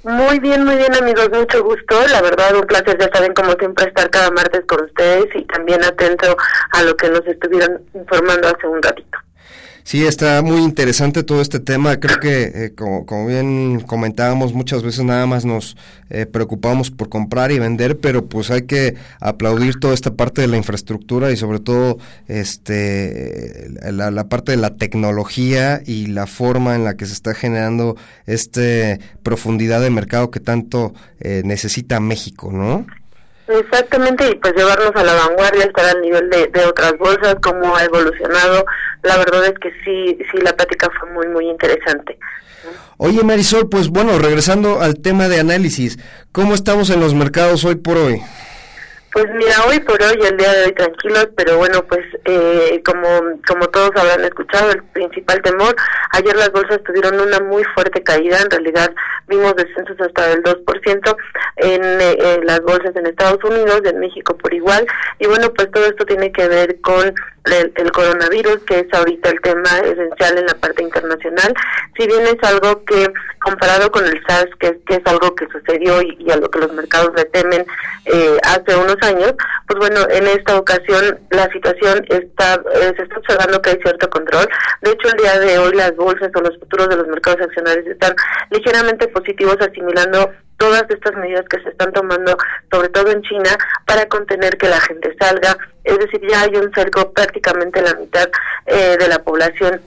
Muy 0.04 0.38
bien, 0.38 0.64
muy 0.64 0.76
bien 0.76 0.94
amigos, 0.94 1.28
mucho 1.30 1.62
gusto. 1.62 1.96
La 2.10 2.22
verdad, 2.22 2.56
un 2.56 2.66
placer, 2.66 2.96
ya 2.98 3.10
saben, 3.12 3.34
como 3.34 3.52
siempre, 3.52 3.88
estar 3.88 4.08
cada 4.08 4.30
martes 4.30 4.62
con 4.66 4.82
ustedes 4.82 5.26
y 5.34 5.44
también 5.44 5.84
atento 5.84 6.34
a 6.72 6.82
lo 6.82 6.96
que 6.96 7.10
nos 7.10 7.26
estuvieron 7.26 7.82
informando 7.94 8.48
hace 8.48 8.66
un 8.66 8.80
ratito. 8.80 9.18
Sí, 9.90 10.06
está 10.06 10.40
muy 10.40 10.60
interesante 10.60 11.24
todo 11.24 11.40
este 11.40 11.58
tema. 11.58 11.98
Creo 11.98 12.20
que, 12.20 12.42
eh, 12.54 12.74
como, 12.76 13.26
bien 13.26 13.80
comentábamos, 13.80 14.54
muchas 14.54 14.84
veces 14.84 15.04
nada 15.04 15.26
más 15.26 15.44
nos 15.44 15.76
eh, 16.10 16.26
preocupamos 16.26 16.92
por 16.92 17.08
comprar 17.08 17.50
y 17.50 17.58
vender, 17.58 17.98
pero 17.98 18.26
pues 18.28 18.52
hay 18.52 18.62
que 18.66 18.94
aplaudir 19.18 19.80
toda 19.80 19.92
esta 19.92 20.14
parte 20.14 20.42
de 20.42 20.46
la 20.46 20.56
infraestructura 20.58 21.32
y 21.32 21.36
sobre 21.36 21.58
todo 21.58 21.98
este 22.28 23.68
la, 23.90 24.28
parte 24.28 24.52
de 24.52 24.58
la 24.58 24.76
tecnología 24.76 25.82
y 25.84 26.06
la 26.06 26.28
forma 26.28 26.76
en 26.76 26.84
la 26.84 26.94
que 26.94 27.06
se 27.06 27.12
está 27.12 27.34
generando 27.34 27.96
este 28.26 29.00
profundidad 29.24 29.80
de 29.80 29.90
mercado 29.90 30.30
que 30.30 30.38
tanto 30.38 30.94
eh, 31.18 31.42
necesita 31.44 31.98
México, 31.98 32.52
¿no? 32.52 32.86
Exactamente, 33.50 34.30
y 34.30 34.34
pues 34.36 34.54
llevarnos 34.54 34.92
a 34.94 35.02
la 35.02 35.14
vanguardia, 35.14 35.64
estar 35.64 35.84
al 35.84 36.00
nivel 36.00 36.30
de, 36.30 36.46
de 36.46 36.66
otras 36.66 36.96
bolsas, 36.98 37.36
cómo 37.42 37.74
ha 37.74 37.84
evolucionado. 37.84 38.64
La 39.02 39.16
verdad 39.16 39.44
es 39.46 39.54
que 39.58 39.70
sí, 39.84 40.18
sí, 40.30 40.38
la 40.42 40.54
plática 40.54 40.88
fue 40.98 41.10
muy, 41.10 41.26
muy 41.28 41.48
interesante. 41.48 42.16
Oye 42.98 43.22
Marisol, 43.24 43.68
pues 43.68 43.88
bueno, 43.88 44.18
regresando 44.18 44.80
al 44.80 45.00
tema 45.00 45.28
de 45.28 45.40
análisis, 45.40 45.98
¿cómo 46.32 46.54
estamos 46.54 46.90
en 46.90 47.00
los 47.00 47.14
mercados 47.14 47.64
hoy 47.64 47.76
por 47.76 47.96
hoy? 47.96 48.20
Pues 49.12 49.26
mira, 49.34 49.64
hoy 49.66 49.80
por 49.80 50.00
hoy, 50.00 50.18
el 50.24 50.36
día 50.36 50.52
de 50.52 50.66
hoy 50.66 50.72
tranquilos, 50.72 51.28
pero 51.36 51.56
bueno, 51.58 51.84
pues 51.88 52.04
eh, 52.26 52.80
como, 52.84 53.08
como 53.44 53.66
todos 53.68 53.90
habrán 53.96 54.24
escuchado, 54.24 54.70
el 54.70 54.84
principal 54.84 55.42
temor, 55.42 55.74
ayer 56.12 56.36
las 56.36 56.52
bolsas 56.52 56.80
tuvieron 56.84 57.18
una 57.18 57.40
muy 57.40 57.64
fuerte 57.74 58.04
caída, 58.04 58.38
en 58.40 58.50
realidad 58.50 58.92
vimos 59.26 59.56
descensos 59.56 60.00
hasta 60.00 60.28
del 60.28 60.44
2% 60.44 61.16
en, 61.56 61.82
eh, 61.82 62.34
en 62.34 62.46
las 62.46 62.60
bolsas 62.60 62.94
en 62.94 63.06
Estados 63.06 63.42
Unidos, 63.42 63.80
en 63.84 63.98
México 63.98 64.36
por 64.36 64.54
igual, 64.54 64.86
y 65.18 65.26
bueno, 65.26 65.52
pues 65.54 65.72
todo 65.72 65.86
esto 65.86 66.06
tiene 66.06 66.30
que 66.30 66.46
ver 66.46 66.80
con 66.80 67.12
el, 67.44 67.92
coronavirus, 67.92 68.58
que 68.66 68.80
es 68.80 68.86
ahorita 68.92 69.30
el 69.30 69.40
tema 69.40 69.78
esencial 69.78 70.38
en 70.38 70.46
la 70.46 70.54
parte 70.54 70.82
internacional, 70.82 71.54
si 71.96 72.06
bien 72.06 72.22
es 72.22 72.42
algo 72.42 72.84
que 72.84 73.12
comparado 73.40 73.90
con 73.90 74.04
el 74.04 74.22
SARS, 74.26 74.50
que, 74.58 74.78
que 74.86 74.96
es 74.96 75.06
algo 75.06 75.34
que 75.34 75.46
sucedió 75.50 76.02
y, 76.02 76.30
a 76.30 76.36
lo 76.36 76.50
que 76.50 76.58
los 76.58 76.72
mercados 76.72 77.12
le 77.16 77.24
temen 77.26 77.64
eh, 78.04 78.36
hace 78.42 78.76
unos 78.76 78.96
años, 79.02 79.34
pues 79.66 79.78
bueno, 79.78 80.06
en 80.10 80.26
esta 80.26 80.58
ocasión 80.58 81.18
la 81.30 81.50
situación 81.52 82.04
está, 82.08 82.54
eh, 82.74 82.92
se 82.96 83.02
está 83.02 83.18
observando 83.18 83.60
que 83.62 83.70
hay 83.70 83.78
cierto 83.82 84.08
control. 84.10 84.48
De 84.82 84.90
hecho, 84.90 85.08
el 85.08 85.16
día 85.16 85.38
de 85.38 85.58
hoy 85.58 85.72
las 85.74 85.94
bolsas 85.96 86.30
o 86.34 86.40
los 86.40 86.58
futuros 86.58 86.88
de 86.88 86.96
los 86.96 87.06
mercados 87.08 87.40
accionarios 87.42 87.86
están 87.86 88.14
ligeramente 88.50 89.08
positivos, 89.08 89.56
asimilando 89.60 90.30
todas 90.56 90.84
estas 90.90 91.16
medidas 91.16 91.46
que 91.48 91.60
se 91.62 91.70
están 91.70 91.92
tomando, 91.92 92.36
sobre 92.70 92.90
todo 92.90 93.10
en 93.10 93.22
China, 93.22 93.56
para 93.86 94.06
contener 94.06 94.58
que 94.58 94.68
la 94.68 94.80
gente 94.80 95.16
salga. 95.18 95.56
Es 95.84 95.98
decir, 95.98 96.20
ya 96.28 96.42
hay 96.42 96.54
un 96.56 96.70
cerco 96.74 97.12
prácticamente 97.12 97.80
la 97.80 97.94
mitad 97.94 98.28
eh, 98.66 98.96
de 98.98 99.08
la 99.08 99.20
población 99.20 99.80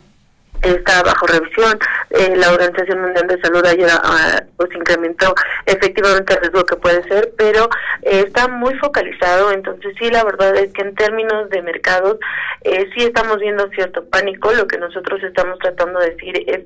está 0.64 1.04
bajo 1.04 1.28
revisión. 1.28 1.78
Eh, 2.10 2.36
la 2.36 2.52
Organización 2.52 3.02
Mundial 3.02 3.28
de 3.28 3.42
Salud 3.42 3.66
ayer 3.66 3.90
ah, 3.92 4.44
pues 4.58 4.70
incrementó 4.74 5.34
efectivamente 5.66 6.34
el 6.34 6.42
riesgo 6.42 6.66
que 6.66 6.76
puede 6.76 7.04
ser, 7.04 7.32
pero 7.38 7.70
eh, 8.02 8.24
está 8.26 8.48
muy 8.48 8.74
focalizado. 8.76 9.52
Entonces 9.52 9.94
sí, 10.00 10.10
la 10.10 10.24
verdad 10.24 10.56
es 10.56 10.72
que 10.74 10.82
en 10.82 10.96
términos 10.96 11.50
de 11.50 11.62
mercados 11.62 12.18
eh, 12.62 12.90
sí 12.96 13.04
estamos 13.04 13.38
viendo 13.40 13.68
cierto 13.70 14.06
pánico. 14.06 14.52
Lo 14.54 14.68
que 14.68 14.78
nosotros 14.78 15.22
estamos 15.24 15.60
tratando 15.60 16.00
de 16.00 16.12
decir 16.12 16.44
es 16.48 16.64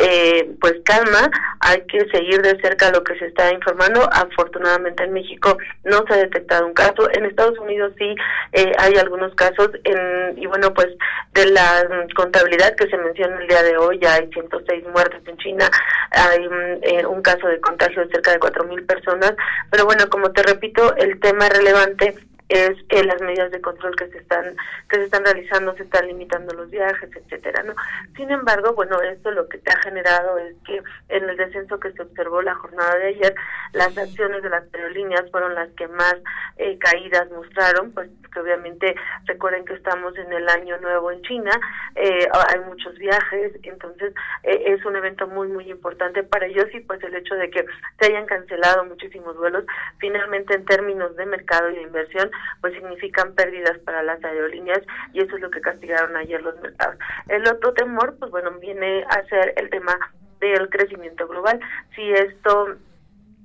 eh, 0.00 0.48
pues 0.60 0.74
calma, 0.84 1.28
hay 1.58 1.80
que 1.88 2.08
seguir 2.10 2.40
de 2.40 2.56
cerca 2.60 2.92
lo 2.92 3.02
que 3.02 3.18
se 3.18 3.26
está 3.26 3.52
informando. 3.52 4.08
Afortunadamente 4.12 5.02
en 5.02 5.12
México 5.12 5.58
no 5.84 6.04
se 6.06 6.14
ha 6.14 6.18
detectado 6.18 6.66
un 6.66 6.74
caso, 6.74 7.08
en 7.12 7.24
Estados 7.24 7.58
Unidos 7.58 7.92
sí 7.98 8.14
eh, 8.52 8.72
hay 8.78 8.94
algunos 8.94 9.34
casos 9.34 9.70
en, 9.82 10.38
y 10.38 10.46
bueno 10.46 10.72
pues 10.72 10.88
de 11.32 11.46
la 11.46 12.06
contabilidad 12.14 12.76
que 12.76 12.88
se 12.88 12.96
menciona 12.96 13.37
el 13.40 13.48
día 13.48 13.62
de 13.62 13.76
hoy 13.76 13.98
ya 14.00 14.14
hay 14.14 14.28
106 14.32 14.84
muertes 14.92 15.22
en 15.26 15.36
China, 15.38 15.70
hay 16.10 16.48
eh, 16.82 17.06
un 17.06 17.22
caso 17.22 17.46
de 17.48 17.60
contagio 17.60 18.04
de 18.04 18.10
cerca 18.12 18.32
de 18.32 18.40
4.000 18.40 18.86
personas, 18.86 19.34
pero 19.70 19.84
bueno 19.84 20.08
como 20.08 20.30
te 20.32 20.42
repito 20.42 20.94
el 20.96 21.18
tema 21.20 21.48
relevante 21.48 22.14
es 22.48 22.76
eh, 22.88 23.04
las 23.04 23.20
medidas 23.20 23.50
de 23.50 23.60
control 23.60 23.94
que 23.96 24.08
se 24.08 24.18
están 24.18 24.56
que 24.88 24.96
se 24.96 25.04
están 25.04 25.24
realizando 25.24 25.74
se 25.76 25.82
están 25.82 26.06
limitando 26.06 26.54
los 26.54 26.70
viajes 26.70 27.10
etcétera 27.14 27.62
no 27.62 27.74
sin 28.16 28.30
embargo 28.30 28.72
bueno 28.72 29.00
esto 29.02 29.30
lo 29.30 29.48
que 29.48 29.58
te 29.58 29.70
ha 29.70 29.78
generado 29.82 30.38
es 30.38 30.54
que 30.64 30.82
en 31.08 31.28
el 31.28 31.36
descenso 31.36 31.78
que 31.78 31.92
se 31.92 32.02
observó 32.02 32.40
la 32.40 32.54
jornada 32.54 32.96
de 32.96 33.08
ayer 33.08 33.34
las 33.72 33.96
acciones 33.98 34.42
de 34.42 34.48
las 34.48 34.64
aerolíneas 34.72 35.30
fueron 35.30 35.54
las 35.54 35.68
que 35.72 35.88
más 35.88 36.16
eh, 36.56 36.78
caídas 36.78 37.30
mostraron 37.30 37.92
pues 37.92 38.08
que 38.32 38.40
obviamente 38.40 38.94
recuerden 39.26 39.64
que 39.64 39.74
estamos 39.74 40.16
en 40.16 40.32
el 40.32 40.48
año 40.48 40.78
nuevo 40.78 41.10
en 41.12 41.20
China 41.22 41.50
eh, 41.96 42.26
hay 42.48 42.60
muchos 42.60 42.96
viajes 42.96 43.52
entonces 43.62 44.14
es 44.42 44.82
un 44.86 44.96
evento 44.96 45.26
muy 45.26 45.48
muy 45.48 45.70
importante 45.70 46.22
para 46.22 46.46
ellos 46.46 46.66
y 46.72 46.80
pues 46.80 47.02
el 47.02 47.14
hecho 47.14 47.34
de 47.34 47.50
que 47.50 47.66
se 48.00 48.06
hayan 48.06 48.26
cancelado 48.26 48.84
muchísimos 48.86 49.36
vuelos 49.36 49.64
finalmente 49.98 50.54
en 50.54 50.64
términos 50.64 51.14
de 51.16 51.26
mercado 51.26 51.70
y 51.70 51.76
de 51.76 51.82
inversión 51.82 52.30
pues 52.60 52.74
significan 52.74 53.34
pérdidas 53.34 53.78
para 53.80 54.02
las 54.02 54.22
aerolíneas 54.24 54.80
y 55.12 55.20
eso 55.20 55.36
es 55.36 55.42
lo 55.42 55.50
que 55.50 55.60
castigaron 55.60 56.16
ayer 56.16 56.42
los 56.42 56.58
mercados. 56.60 56.96
El 57.28 57.46
otro 57.48 57.72
temor, 57.72 58.16
pues 58.18 58.30
bueno, 58.30 58.52
viene 58.60 59.04
a 59.04 59.22
ser 59.28 59.54
el 59.56 59.70
tema 59.70 59.96
del 60.40 60.68
crecimiento 60.68 61.26
global. 61.26 61.60
Si 61.94 62.12
esto 62.12 62.76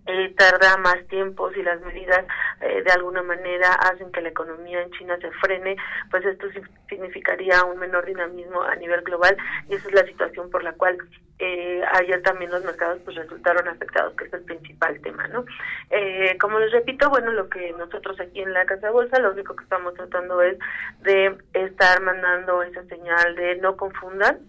eh, 0.06 0.34
tarda 0.38 0.78
más 0.78 1.06
tiempo, 1.08 1.52
si 1.52 1.62
las 1.64 1.80
medidas 1.82 2.26
eh, 2.62 2.84
de 2.84 2.92
alguna 2.92 3.24
manera 3.24 3.74
hacen 3.74 4.12
que 4.12 4.22
la 4.22 4.30
economía 4.30 4.82
en 4.82 4.92
China 4.92 5.18
se 5.22 5.32
frene, 5.32 5.76
pues 6.12 6.26
esto 6.26 6.48
significaría 6.90 7.64
un 7.64 7.80
menor 7.80 8.06
dinamismo 8.06 8.62
a 8.64 8.76
nivel 8.76 9.02
global 9.02 9.38
y 9.70 9.76
esa 9.76 9.88
es 9.88 9.94
la 9.94 10.06
situación 10.06 10.50
por 10.50 10.64
la 10.64 10.74
cual 10.74 10.98
eh, 11.40 11.82
ayer 11.94 12.22
también 12.22 12.52
los 12.52 12.64
mercados 12.64 13.02
pues 13.04 13.18
resultaron 13.18 13.68
afectados, 13.68 14.14
que 14.16 14.26
es 14.26 14.34
el 14.34 14.44
principal 14.44 15.00
tema, 15.02 15.28
¿no? 15.28 15.46
Eh, 15.90 16.38
como 16.40 16.60
les 16.60 16.72
repito, 16.72 17.10
bueno, 17.10 17.32
lo 17.32 17.50
que 17.50 17.74
nosotros 17.74 18.20
aquí 18.20 18.42
en 18.42 18.54
la 18.54 18.66
Casa 18.66 18.88
de 18.88 18.94
Bolsa, 18.94 19.20
lo 19.20 19.32
único 19.32 19.56
que 19.56 19.64
estamos 19.64 19.94
tratando 19.94 20.42
es 20.42 20.58
de 21.02 21.36
estar 21.54 22.02
mandando 22.02 22.62
esa 22.64 22.84
señal 22.86 23.36
de 23.36 23.56
no 23.58 23.76
confundan, 23.76 24.40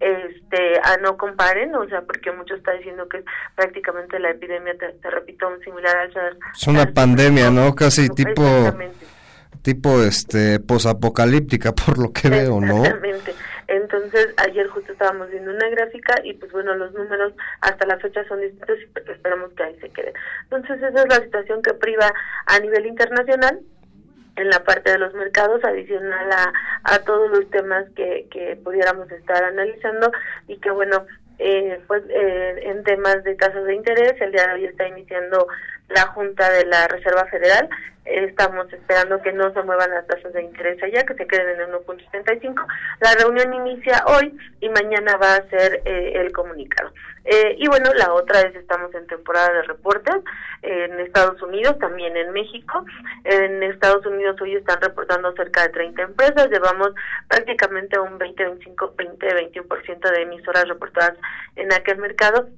este 0.00 0.80
a 0.82 0.96
no 0.96 1.16
comparen, 1.16 1.74
o 1.74 1.86
sea, 1.88 2.02
porque 2.02 2.32
mucho 2.32 2.54
está 2.54 2.72
diciendo 2.72 3.08
que 3.08 3.22
prácticamente 3.54 4.18
la 4.18 4.30
epidemia, 4.30 4.74
te, 4.78 5.10
repito, 5.10 5.46
similar 5.62 5.96
al 5.96 6.12
SARS. 6.12 6.38
Es 6.54 6.66
una 6.66 6.86
pandemia, 6.86 7.50
¿no? 7.50 7.74
Casi 7.74 8.08
tipo 8.08 8.42
tipo 9.62 10.02
este 10.02 10.58
posapocalíptica 10.58 11.72
por 11.72 11.98
lo 11.98 12.12
que 12.12 12.30
veo, 12.30 12.60
¿no? 12.60 12.84
Exactamente. 12.84 13.34
Entonces, 13.68 14.34
ayer 14.38 14.66
justo 14.68 14.90
estábamos 14.92 15.30
viendo 15.30 15.52
una 15.52 15.68
gráfica 15.68 16.14
y 16.24 16.34
pues 16.34 16.50
bueno, 16.50 16.74
los 16.74 16.92
números 16.92 17.34
hasta 17.60 17.86
la 17.86 17.98
fecha 17.98 18.24
son 18.26 18.40
distintos 18.40 18.78
y 18.80 19.10
esperamos 19.10 19.52
que 19.52 19.62
ahí 19.62 19.76
se 19.80 19.90
quede. 19.90 20.12
Entonces, 20.44 20.82
esa 20.82 21.02
es 21.02 21.08
la 21.08 21.24
situación 21.24 21.62
que 21.62 21.74
priva 21.74 22.12
a 22.46 22.58
nivel 22.58 22.86
internacional 22.86 23.60
en 24.40 24.48
la 24.48 24.64
parte 24.64 24.90
de 24.90 24.98
los 24.98 25.14
mercados, 25.14 25.64
adicional 25.64 26.30
a, 26.32 26.52
a 26.84 26.98
todos 27.00 27.30
los 27.30 27.48
temas 27.50 27.86
que, 27.94 28.26
que 28.30 28.56
pudiéramos 28.56 29.10
estar 29.12 29.44
analizando 29.44 30.10
y 30.48 30.56
que 30.58 30.70
bueno, 30.70 31.06
eh, 31.38 31.80
pues 31.86 32.02
eh, 32.10 32.60
en 32.64 32.84
temas 32.84 33.24
de 33.24 33.34
tasas 33.34 33.64
de 33.64 33.74
interés, 33.74 34.14
el 34.20 34.32
día 34.32 34.46
de 34.46 34.54
hoy 34.54 34.64
está 34.66 34.86
iniciando 34.86 35.46
la 35.90 36.06
Junta 36.08 36.50
de 36.50 36.64
la 36.66 36.88
Reserva 36.88 37.26
Federal. 37.26 37.68
Estamos 38.04 38.72
esperando 38.72 39.20
que 39.22 39.32
no 39.32 39.52
se 39.52 39.62
muevan 39.62 39.90
las 39.90 40.06
tasas 40.06 40.32
de 40.32 40.42
interés 40.42 40.82
allá, 40.82 41.04
que 41.04 41.14
se 41.14 41.26
queden 41.26 41.60
en 41.60 41.70
1.75. 41.70 42.66
La 43.00 43.14
reunión 43.14 43.52
inicia 43.54 44.02
hoy 44.06 44.36
y 44.60 44.68
mañana 44.70 45.16
va 45.16 45.34
a 45.34 45.48
ser 45.48 45.82
eh, 45.84 46.12
el 46.14 46.32
comunicado. 46.32 46.92
Eh, 47.24 47.56
y 47.58 47.68
bueno, 47.68 47.90
la 47.94 48.12
otra 48.14 48.40
es 48.40 48.56
estamos 48.56 48.92
en 48.94 49.06
temporada 49.06 49.52
de 49.52 49.62
reportes 49.62 50.16
en 50.62 50.98
Estados 51.00 51.40
Unidos, 51.42 51.78
también 51.78 52.16
en 52.16 52.32
México. 52.32 52.84
En 53.24 53.62
Estados 53.62 54.04
Unidos 54.06 54.40
hoy 54.40 54.56
están 54.56 54.80
reportando 54.80 55.32
cerca 55.34 55.62
de 55.62 55.68
30 55.68 56.02
empresas. 56.02 56.50
Llevamos 56.50 56.92
prácticamente 57.28 57.98
un 57.98 58.18
20, 58.18 58.44
25, 58.44 58.94
20, 58.96 59.26
21% 59.52 60.10
de 60.10 60.22
emisoras 60.22 60.66
reportadas 60.66 61.14
en 61.56 61.72
aquel 61.72 61.98
mercado 61.98 62.48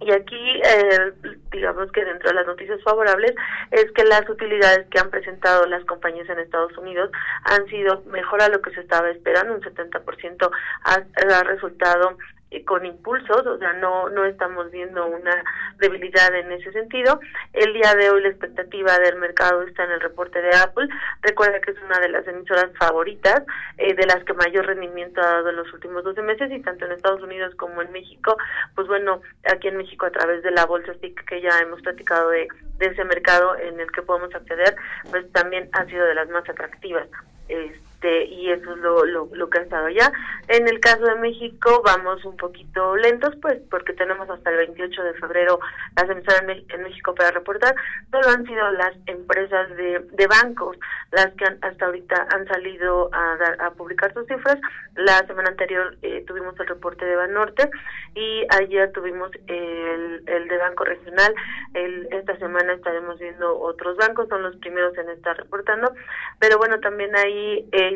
y 0.00 0.10
aquí, 0.12 0.60
eh, 0.64 1.12
digamos 1.50 1.90
que 1.92 2.04
dentro 2.04 2.28
de 2.28 2.34
las 2.34 2.46
noticias 2.46 2.82
favorables, 2.82 3.34
es 3.70 3.90
que 3.92 4.04
las 4.04 4.28
utilidades 4.28 4.86
que 4.90 4.98
han 4.98 5.10
presentado 5.10 5.66
las 5.66 5.84
compañías 5.84 6.28
en 6.28 6.40
Estados 6.40 6.76
Unidos 6.76 7.10
han 7.44 7.66
sido 7.68 8.02
mejor 8.06 8.42
a 8.42 8.48
lo 8.48 8.60
que 8.60 8.72
se 8.72 8.80
estaba 8.80 9.10
esperando, 9.10 9.54
un 9.54 9.62
70% 9.62 10.50
ha, 10.84 10.94
ha 10.94 11.42
resultado 11.44 12.18
con 12.66 12.86
impulsos, 12.86 13.46
o 13.46 13.58
sea, 13.58 13.72
no, 13.74 14.08
no 14.10 14.24
estamos 14.24 14.70
viendo 14.70 15.06
una 15.06 15.42
debilidad 15.78 16.34
en 16.34 16.52
ese 16.52 16.72
sentido. 16.72 17.20
El 17.52 17.72
día 17.72 17.94
de 17.94 18.10
hoy 18.10 18.22
la 18.22 18.28
expectativa 18.28 18.98
del 18.98 19.16
mercado 19.16 19.62
está 19.62 19.84
en 19.84 19.92
el 19.92 20.00
reporte 20.00 20.40
de 20.40 20.54
Apple. 20.56 20.88
Recuerda 21.22 21.60
que 21.60 21.72
es 21.72 21.78
una 21.82 21.98
de 21.98 22.08
las 22.10 22.26
emisoras 22.26 22.70
favoritas, 22.78 23.42
eh, 23.78 23.94
de 23.94 24.06
las 24.06 24.22
que 24.24 24.34
mayor 24.34 24.66
rendimiento 24.66 25.20
ha 25.20 25.26
dado 25.26 25.50
en 25.50 25.56
los 25.56 25.72
últimos 25.72 26.04
12 26.04 26.22
meses 26.22 26.50
y 26.52 26.60
tanto 26.60 26.84
en 26.84 26.92
Estados 26.92 27.22
Unidos 27.22 27.54
como 27.56 27.82
en 27.82 27.92
México, 27.92 28.36
pues 28.74 28.86
bueno, 28.86 29.20
aquí 29.52 29.68
en 29.68 29.76
México 29.76 30.06
a 30.06 30.10
través 30.10 30.42
de 30.42 30.50
la 30.50 30.66
bolsa 30.66 30.94
SIC 31.00 31.24
que 31.24 31.40
ya 31.40 31.58
hemos 31.60 31.82
platicado 31.82 32.30
de, 32.30 32.48
de 32.78 32.86
ese 32.86 33.04
mercado 33.04 33.56
en 33.58 33.80
el 33.80 33.90
que 33.90 34.02
podemos 34.02 34.34
acceder, 34.34 34.76
pues 35.10 35.30
también 35.32 35.68
ha 35.72 35.84
sido 35.86 36.06
de 36.06 36.14
las 36.14 36.28
más 36.28 36.48
atractivas. 36.48 37.08
Este, 37.48 37.93
y 38.04 38.50
eso 38.50 38.72
es 38.72 38.78
lo, 38.78 39.04
lo, 39.04 39.50
que 39.50 39.58
ha 39.58 39.62
estado 39.62 39.86
allá. 39.86 40.12
En 40.48 40.68
el 40.68 40.80
caso 40.80 41.04
de 41.04 41.16
México 41.16 41.82
vamos 41.84 42.24
un 42.24 42.36
poquito 42.36 42.96
lentos, 42.96 43.34
pues 43.40 43.60
porque 43.70 43.92
tenemos 43.92 44.28
hasta 44.28 44.50
el 44.50 44.58
28 44.58 45.02
de 45.02 45.14
febrero 45.14 45.58
las 45.96 46.08
emisoras 46.10 46.42
en, 46.42 46.82
México 46.82 47.14
para 47.14 47.30
reportar, 47.30 47.74
pero 48.10 48.28
han 48.28 48.44
sido 48.46 48.70
las 48.72 48.94
empresas 49.06 49.68
de, 49.76 50.06
de 50.12 50.26
bancos 50.26 50.76
las 51.14 51.32
que 51.34 51.44
hasta 51.44 51.86
ahorita 51.86 52.26
han 52.32 52.46
salido 52.46 53.08
a, 53.12 53.36
dar, 53.36 53.62
a 53.62 53.70
publicar 53.70 54.12
sus 54.12 54.26
cifras. 54.26 54.58
La 54.96 55.24
semana 55.26 55.50
anterior 55.50 55.96
eh, 56.02 56.24
tuvimos 56.26 56.58
el 56.58 56.66
reporte 56.66 57.04
de 57.04 57.16
Banorte 57.16 57.70
y 58.14 58.44
ayer 58.50 58.92
tuvimos 58.92 59.30
el, 59.46 60.22
el 60.26 60.48
de 60.48 60.58
Banco 60.58 60.84
Regional. 60.84 61.34
El, 61.74 62.08
esta 62.12 62.36
semana 62.38 62.72
estaremos 62.72 63.18
viendo 63.18 63.58
otros 63.60 63.96
bancos, 63.96 64.28
son 64.28 64.42
los 64.42 64.56
primeros 64.56 64.96
en 64.98 65.08
estar 65.10 65.36
reportando, 65.36 65.94
pero 66.38 66.58
bueno, 66.58 66.80
también 66.80 67.14
ahí 67.16 67.68
eh, 67.72 67.93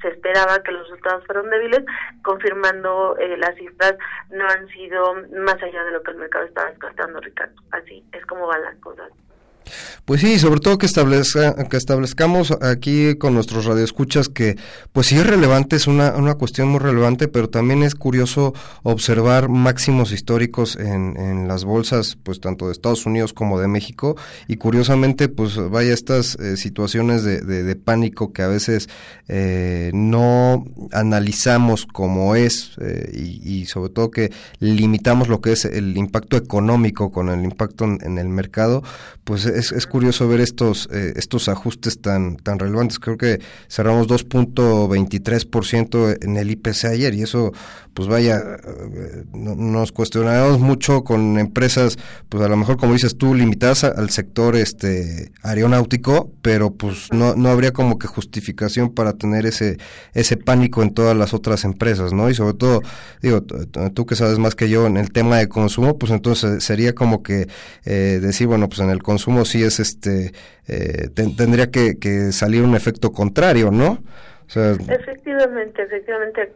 se 0.00 0.08
esperaba 0.08 0.62
que 0.62 0.72
los 0.72 0.82
resultados 0.82 1.24
fueron 1.26 1.50
débiles, 1.50 1.84
confirmando 2.22 3.16
eh, 3.18 3.36
las 3.36 3.54
cifras 3.56 3.96
no 4.30 4.44
han 4.48 4.66
sido 4.68 5.14
más 5.44 5.62
allá 5.62 5.84
de 5.84 5.92
lo 5.92 6.02
que 6.02 6.12
el 6.12 6.18
mercado 6.18 6.44
estaba 6.44 6.70
descartando, 6.70 7.20
Ricardo. 7.20 7.60
Así 7.70 8.04
es 8.12 8.24
como 8.26 8.46
van 8.46 8.62
las 8.62 8.76
cosas. 8.76 9.10
Pues 10.04 10.22
sí, 10.22 10.38
sobre 10.38 10.60
todo 10.60 10.78
que, 10.78 10.86
establezca, 10.86 11.54
que 11.68 11.76
establezcamos 11.76 12.52
aquí 12.62 13.14
con 13.16 13.34
nuestros 13.34 13.64
radioescuchas 13.64 14.28
que, 14.28 14.56
pues 14.92 15.06
sí 15.06 15.16
es 15.16 15.26
relevante, 15.26 15.76
es 15.76 15.86
una, 15.86 16.16
una 16.16 16.34
cuestión 16.34 16.68
muy 16.68 16.80
relevante, 16.80 17.28
pero 17.28 17.48
también 17.48 17.82
es 17.82 17.94
curioso 17.94 18.52
observar 18.82 19.48
máximos 19.48 20.12
históricos 20.12 20.76
en, 20.76 21.16
en 21.16 21.46
las 21.46 21.64
bolsas, 21.64 22.18
pues 22.22 22.40
tanto 22.40 22.66
de 22.66 22.72
Estados 22.72 23.06
Unidos 23.06 23.32
como 23.32 23.60
de 23.60 23.68
México, 23.68 24.16
y 24.48 24.56
curiosamente, 24.56 25.28
pues 25.28 25.56
vaya 25.70 25.92
estas 25.92 26.34
eh, 26.36 26.56
situaciones 26.56 27.22
de, 27.22 27.40
de, 27.40 27.76
pánico 27.76 28.32
que 28.32 28.42
a 28.42 28.48
veces 28.48 28.88
eh, 29.28 29.90
no 29.94 30.64
analizamos 30.92 31.86
como 31.86 32.34
es, 32.34 32.72
eh, 32.80 33.10
y, 33.44 33.66
sobre 33.66 33.92
todo 33.92 34.10
que 34.10 34.32
limitamos 34.58 35.28
lo 35.28 35.40
que 35.40 35.52
es 35.52 35.64
el 35.64 35.96
impacto 35.96 36.36
económico 36.36 37.12
con 37.12 37.28
el 37.28 37.44
impacto 37.44 37.84
en, 37.84 37.98
en 38.02 38.18
el 38.18 38.28
mercado, 38.28 38.82
pues 39.24 39.46
es, 39.56 39.72
es 39.72 39.86
curioso 39.86 40.28
ver 40.28 40.40
estos 40.40 40.88
eh, 40.92 41.14
estos 41.16 41.48
ajustes 41.48 42.00
tan 42.00 42.36
tan 42.36 42.58
relevantes. 42.58 42.98
Creo 42.98 43.16
que 43.16 43.40
cerramos 43.68 44.08
2.23% 44.08 46.18
en 46.22 46.36
el 46.36 46.50
IPC 46.50 46.84
ayer 46.86 47.14
y 47.14 47.22
eso 47.22 47.52
pues 47.94 48.08
vaya 48.08 48.38
eh, 48.38 49.24
nos 49.32 49.92
cuestionamos 49.92 50.60
mucho 50.60 51.04
con 51.04 51.38
empresas 51.38 51.98
pues 52.28 52.42
a 52.42 52.48
lo 52.48 52.56
mejor 52.56 52.76
como 52.76 52.92
dices 52.92 53.16
tú 53.16 53.34
limitadas 53.34 53.84
al 53.84 54.10
sector 54.10 54.56
este 54.56 55.32
aeronáutico, 55.42 56.30
pero 56.42 56.70
pues 56.70 57.12
no 57.12 57.34
no 57.34 57.48
habría 57.48 57.72
como 57.72 57.98
que 57.98 58.06
justificación 58.06 58.94
para 58.94 59.14
tener 59.14 59.46
ese 59.46 59.78
ese 60.14 60.36
pánico 60.36 60.82
en 60.82 60.94
todas 60.94 61.16
las 61.16 61.34
otras 61.34 61.64
empresas, 61.64 62.12
¿no? 62.12 62.30
Y 62.30 62.34
sobre 62.34 62.54
todo 62.54 62.80
digo 63.22 63.42
tú 63.42 64.06
que 64.06 64.16
sabes 64.16 64.38
más 64.38 64.54
que 64.54 64.68
yo 64.68 64.86
en 64.86 64.96
el 64.96 65.12
tema 65.12 65.38
de 65.38 65.48
consumo, 65.48 65.98
pues 65.98 66.12
entonces 66.12 66.62
sería 66.64 66.94
como 66.94 67.22
que 67.22 67.46
eh, 67.84 68.18
decir 68.22 68.46
bueno 68.46 68.68
pues 68.68 68.80
en 68.80 68.90
el 68.90 69.02
consumo 69.02 69.44
sí 69.44 69.62
es 69.62 69.80
este, 69.80 70.32
eh, 70.68 71.08
tendría 71.14 71.70
que, 71.70 71.98
que, 71.98 72.32
salir 72.32 72.62
un 72.62 72.74
efecto 72.74 73.12
contrario, 73.12 73.70
¿no? 73.70 74.02
efectivamente, 74.54 75.82
efectivamente, 75.82 76.52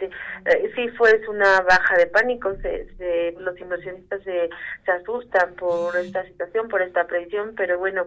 este, 0.00 0.10
eh, 0.46 0.72
sí 0.74 0.88
fue 0.90 1.20
una 1.28 1.60
baja 1.62 1.96
de 1.96 2.06
pánico, 2.06 2.54
se, 2.56 3.34
los 3.38 3.58
inversionistas 3.60 4.22
se, 4.22 4.48
se 4.84 4.90
asustan 4.92 5.54
por 5.54 5.96
esta 5.96 6.24
situación, 6.24 6.68
por 6.68 6.82
esta 6.82 7.06
previsión, 7.06 7.54
pero 7.56 7.78
bueno, 7.78 8.06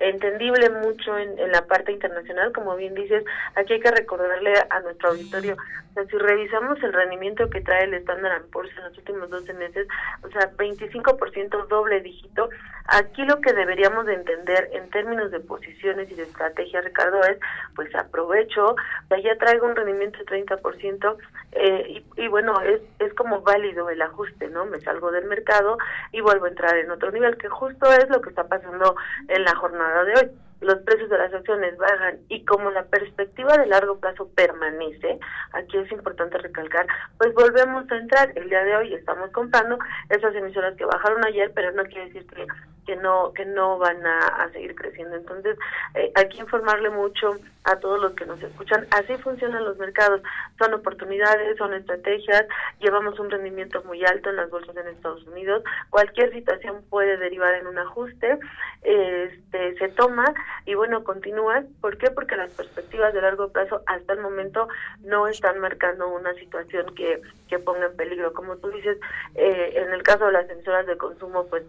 entendible 0.00 0.70
mucho 0.70 1.16
en, 1.18 1.36
la 1.50 1.66
parte 1.66 1.92
internacional, 1.92 2.52
como 2.52 2.76
bien 2.76 2.94
dices, 2.94 3.24
aquí 3.54 3.74
hay 3.74 3.80
que 3.80 3.90
recordarle 3.90 4.52
a 4.70 4.80
nuestro 4.80 5.10
auditorio, 5.10 5.54
o 5.54 5.94
sea, 5.94 6.04
si 6.06 6.16
revisamos 6.16 6.80
el 6.82 6.92
rendimiento 6.92 7.48
que 7.50 7.60
trae 7.60 7.84
el 7.84 7.94
Standard 7.94 8.44
Poor's 8.52 8.70
en 8.76 8.84
los 8.84 8.98
últimos 8.98 9.30
12 9.30 9.52
meses, 9.54 9.88
o 10.22 10.28
sea, 10.30 10.52
25% 10.56 11.66
doble 11.68 12.00
dígito, 12.00 12.48
aquí 12.86 13.24
lo 13.24 13.40
que 13.40 13.52
deberíamos 13.52 14.06
de 14.06 14.14
entender 14.14 14.70
en 14.72 14.88
términos 14.90 15.30
de 15.30 15.40
posiciones 15.40 16.10
y 16.10 16.14
de 16.14 16.22
estrategia, 16.24 16.80
Ricardo, 16.80 17.20
es, 17.24 17.38
pues 17.74 17.92
aprovecho, 17.94 18.76
ya 19.10 19.36
traigo 19.36 19.66
un 19.66 19.74
rendimiento 19.74 20.18
de 20.18 20.44
30%, 20.46 21.16
eh, 21.52 22.02
y, 22.16 22.22
y 22.22 22.28
bueno, 22.28 22.60
es, 22.60 22.80
es 23.00 23.12
como 23.14 23.40
válido 23.40 23.90
el 23.90 24.00
ajuste, 24.00 24.48
¿no? 24.48 24.66
Me 24.66 24.78
salgo 24.80 25.10
del 25.10 25.24
mercado 25.24 25.76
y 26.12 26.20
vuelvo 26.20 26.44
a 26.44 26.50
entrar 26.50 26.76
en 26.76 26.90
otro 26.90 27.10
nivel, 27.10 27.36
que 27.36 27.48
justo 27.48 27.90
es 27.92 28.08
lo 28.10 28.20
que 28.20 28.28
está 28.28 28.44
pasando 28.44 28.94
en 29.28 29.42
la 29.42 29.54
jornada 29.56 29.87
de 30.04 30.14
hoy 30.14 30.30
los 30.60 30.78
precios 30.80 31.08
de 31.08 31.18
las 31.18 31.32
acciones 31.32 31.76
bajan 31.76 32.18
y 32.28 32.44
como 32.44 32.70
la 32.70 32.84
perspectiva 32.86 33.56
de 33.56 33.66
largo 33.66 33.98
plazo 33.98 34.28
permanece, 34.34 35.18
aquí 35.52 35.78
es 35.78 35.90
importante 35.92 36.38
recalcar, 36.38 36.86
pues 37.16 37.32
volvemos 37.34 37.90
a 37.90 37.96
entrar. 37.96 38.32
El 38.36 38.48
día 38.48 38.64
de 38.64 38.76
hoy 38.76 38.94
estamos 38.94 39.30
comprando 39.30 39.78
esas 40.08 40.34
emisoras 40.34 40.76
que 40.76 40.84
bajaron 40.84 41.24
ayer, 41.24 41.52
pero 41.54 41.72
no 41.72 41.84
quiere 41.84 42.06
decir 42.06 42.26
que, 42.26 42.46
que 42.88 42.96
no 42.96 43.34
que 43.34 43.44
no 43.44 43.76
van 43.76 44.04
a, 44.06 44.48
seguir 44.50 44.74
creciendo. 44.74 45.14
Entonces, 45.14 45.58
eh, 45.94 46.10
hay 46.14 46.26
que 46.30 46.38
informarle 46.38 46.88
mucho 46.88 47.36
a 47.64 47.76
todos 47.76 48.00
los 48.00 48.12
que 48.14 48.24
nos 48.24 48.42
escuchan. 48.42 48.86
Así 48.92 49.14
funcionan 49.18 49.62
los 49.66 49.76
mercados. 49.76 50.22
Son 50.58 50.72
oportunidades, 50.72 51.58
son 51.58 51.74
estrategias. 51.74 52.46
Llevamos 52.80 53.20
un 53.20 53.30
rendimiento 53.30 53.84
muy 53.84 54.02
alto 54.06 54.30
en 54.30 54.36
las 54.36 54.48
bolsas 54.48 54.74
en 54.74 54.88
Estados 54.88 55.22
Unidos. 55.26 55.62
Cualquier 55.90 56.32
situación 56.32 56.82
puede 56.88 57.18
derivar 57.18 57.52
en 57.56 57.66
un 57.66 57.76
ajuste. 57.76 58.38
Este, 58.80 59.76
se 59.76 59.88
toma 59.90 60.24
y 60.64 60.72
bueno, 60.72 61.04
continúa. 61.04 61.64
¿Por 61.82 61.98
qué? 61.98 62.10
Porque 62.10 62.36
las 62.36 62.50
perspectivas 62.52 63.12
de 63.12 63.20
largo 63.20 63.52
plazo 63.52 63.82
hasta 63.84 64.14
el 64.14 64.20
momento 64.20 64.66
no 65.00 65.28
están 65.28 65.58
marcando 65.58 66.08
una 66.08 66.32
situación 66.34 66.94
que, 66.94 67.20
que 67.48 67.58
ponga 67.58 67.84
en 67.84 67.96
peligro. 67.98 68.32
Como 68.32 68.56
tú 68.56 68.70
dices, 68.70 68.96
eh, 69.34 69.74
en 69.76 69.92
el 69.92 70.02
caso 70.02 70.24
de 70.24 70.32
las 70.32 70.48
emisoras 70.48 70.86
de 70.86 70.96
consumo, 70.96 71.46
pues 71.48 71.64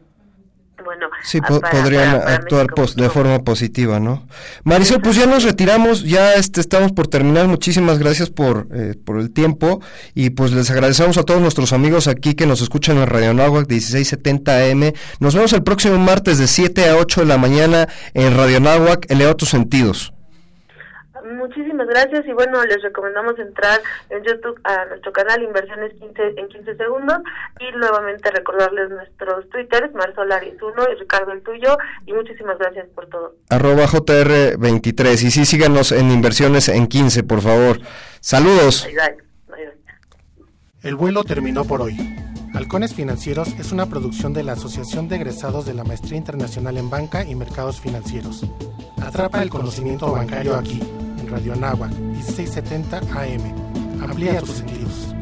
bueno, 0.84 1.08
sí, 1.24 1.40
podrían 1.42 2.16
actuar 2.16 2.68
de 2.96 3.10
forma 3.10 3.40
positiva, 3.40 4.00
¿no? 4.00 4.28
Marisol, 4.64 5.02
pues 5.02 5.16
ya 5.16 5.26
nos 5.26 5.44
retiramos, 5.44 6.04
ya 6.04 6.34
este, 6.34 6.62
estamos 6.62 6.92
por 6.92 7.08
terminar, 7.08 7.48
muchísimas 7.48 8.00
gracias 8.00 8.30
por, 8.30 8.68
eh, 8.74 8.96
por 9.04 9.20
el 9.20 9.32
tiempo 9.32 9.82
y 10.16 10.32
pues 10.32 10.52
les 10.52 10.70
agradecemos 10.72 11.18
a 11.18 11.24
todos 11.24 11.42
nuestros 11.42 11.74
amigos 11.74 12.08
aquí 12.08 12.34
que 12.34 12.46
nos 12.46 12.62
escuchan 12.62 12.98
en 12.98 13.08
Radio 13.08 13.34
Nahuac 13.34 13.70
1670 13.70 14.58
AM. 14.58 14.94
Nos 15.20 15.36
vemos 15.36 15.54
el 15.54 15.64
próximo 15.64 15.98
martes 15.98 16.38
de 16.38 16.48
7 16.48 16.90
a 16.90 16.96
8 16.98 17.22
de 17.22 17.28
la 17.28 17.38
mañana 17.38 17.88
en 18.14 18.36
Radio 18.36 18.60
Nahuac, 18.60 19.10
eleva 19.10 19.36
tus 19.36 19.50
sentidos. 19.50 20.14
Muchísimas 21.30 21.88
gracias 21.88 22.26
y 22.26 22.34
bueno, 22.34 22.64
les 22.66 22.82
recomendamos 22.82 23.38
entrar 23.38 23.80
en 24.10 24.24
YouTube 24.24 24.60
a 24.64 24.86
nuestro 24.86 25.12
canal 25.12 25.44
Inversiones 25.44 25.94
15 25.94 26.34
en 26.38 26.48
15 26.48 26.76
segundos 26.76 27.18
y 27.60 27.72
nuevamente 27.78 28.32
recordarles 28.32 28.90
nuestros 28.90 29.48
twitters, 29.50 29.94
Marsolaris1 29.94 30.92
y 30.92 31.00
Ricardo 31.00 31.32
el 31.32 31.44
tuyo 31.44 31.78
y 32.08 32.14
muchísimas 32.14 32.58
gracias 32.58 32.88
por 32.96 33.08
todo. 33.08 33.36
Arroba 33.50 33.86
JR23 33.86 35.14
y 35.24 35.32
sí, 35.32 35.46
síganos 35.46 35.92
en 35.92 36.10
Inversiones 36.10 36.68
en 36.68 36.88
15, 36.88 37.24
por 37.24 37.42
favor. 37.42 37.78
Saludos. 38.22 38.88
El 40.82 40.96
vuelo 40.96 41.24
terminó 41.24 41.66
por 41.66 41.82
hoy. 41.82 41.98
Halcones 42.56 42.96
Financieros 42.96 43.50
es 43.60 43.72
una 43.72 43.86
producción 43.86 44.34
de 44.34 44.44
la 44.44 44.54
Asociación 44.54 45.08
de 45.08 45.18
Egresados 45.18 45.66
de 45.68 45.76
la 45.76 45.84
Maestría 45.84 46.18
Internacional 46.18 46.78
en 46.78 46.90
Banca 46.90 47.24
y 47.24 47.36
Mercados 47.36 47.80
Financieros. 47.80 48.44
Atrapa 49.00 49.44
el 49.44 49.50
conocimiento 49.50 50.12
bancario 50.12 50.56
aquí 50.56 50.82
Radio 51.30 51.54
Anáhuac 51.54 51.92
1670 51.92 52.98
AM. 52.98 54.02
Amplía 54.02 54.40
tus 54.40 54.58
sentidos. 54.58 55.16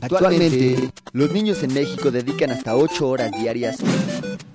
Actualmente, 0.00 0.90
los 1.12 1.30
niños 1.32 1.62
en 1.62 1.74
México 1.74 2.10
dedican 2.10 2.50
hasta 2.50 2.74
8 2.76 3.08
horas 3.08 3.30
diarias 3.32 3.78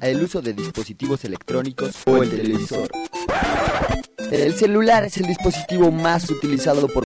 al 0.02 0.24
uso 0.24 0.42
de 0.42 0.54
dispositivos 0.54 1.24
electrónicos 1.24 1.96
o 2.06 2.24
el 2.24 2.30
televisor. 2.30 2.90
El 4.32 4.54
celular 4.54 5.06
es 5.06 5.18
el 5.18 5.28
dispositivo 5.28 5.92
más 5.92 6.30
utilizado 6.30 6.88
por 6.88 7.04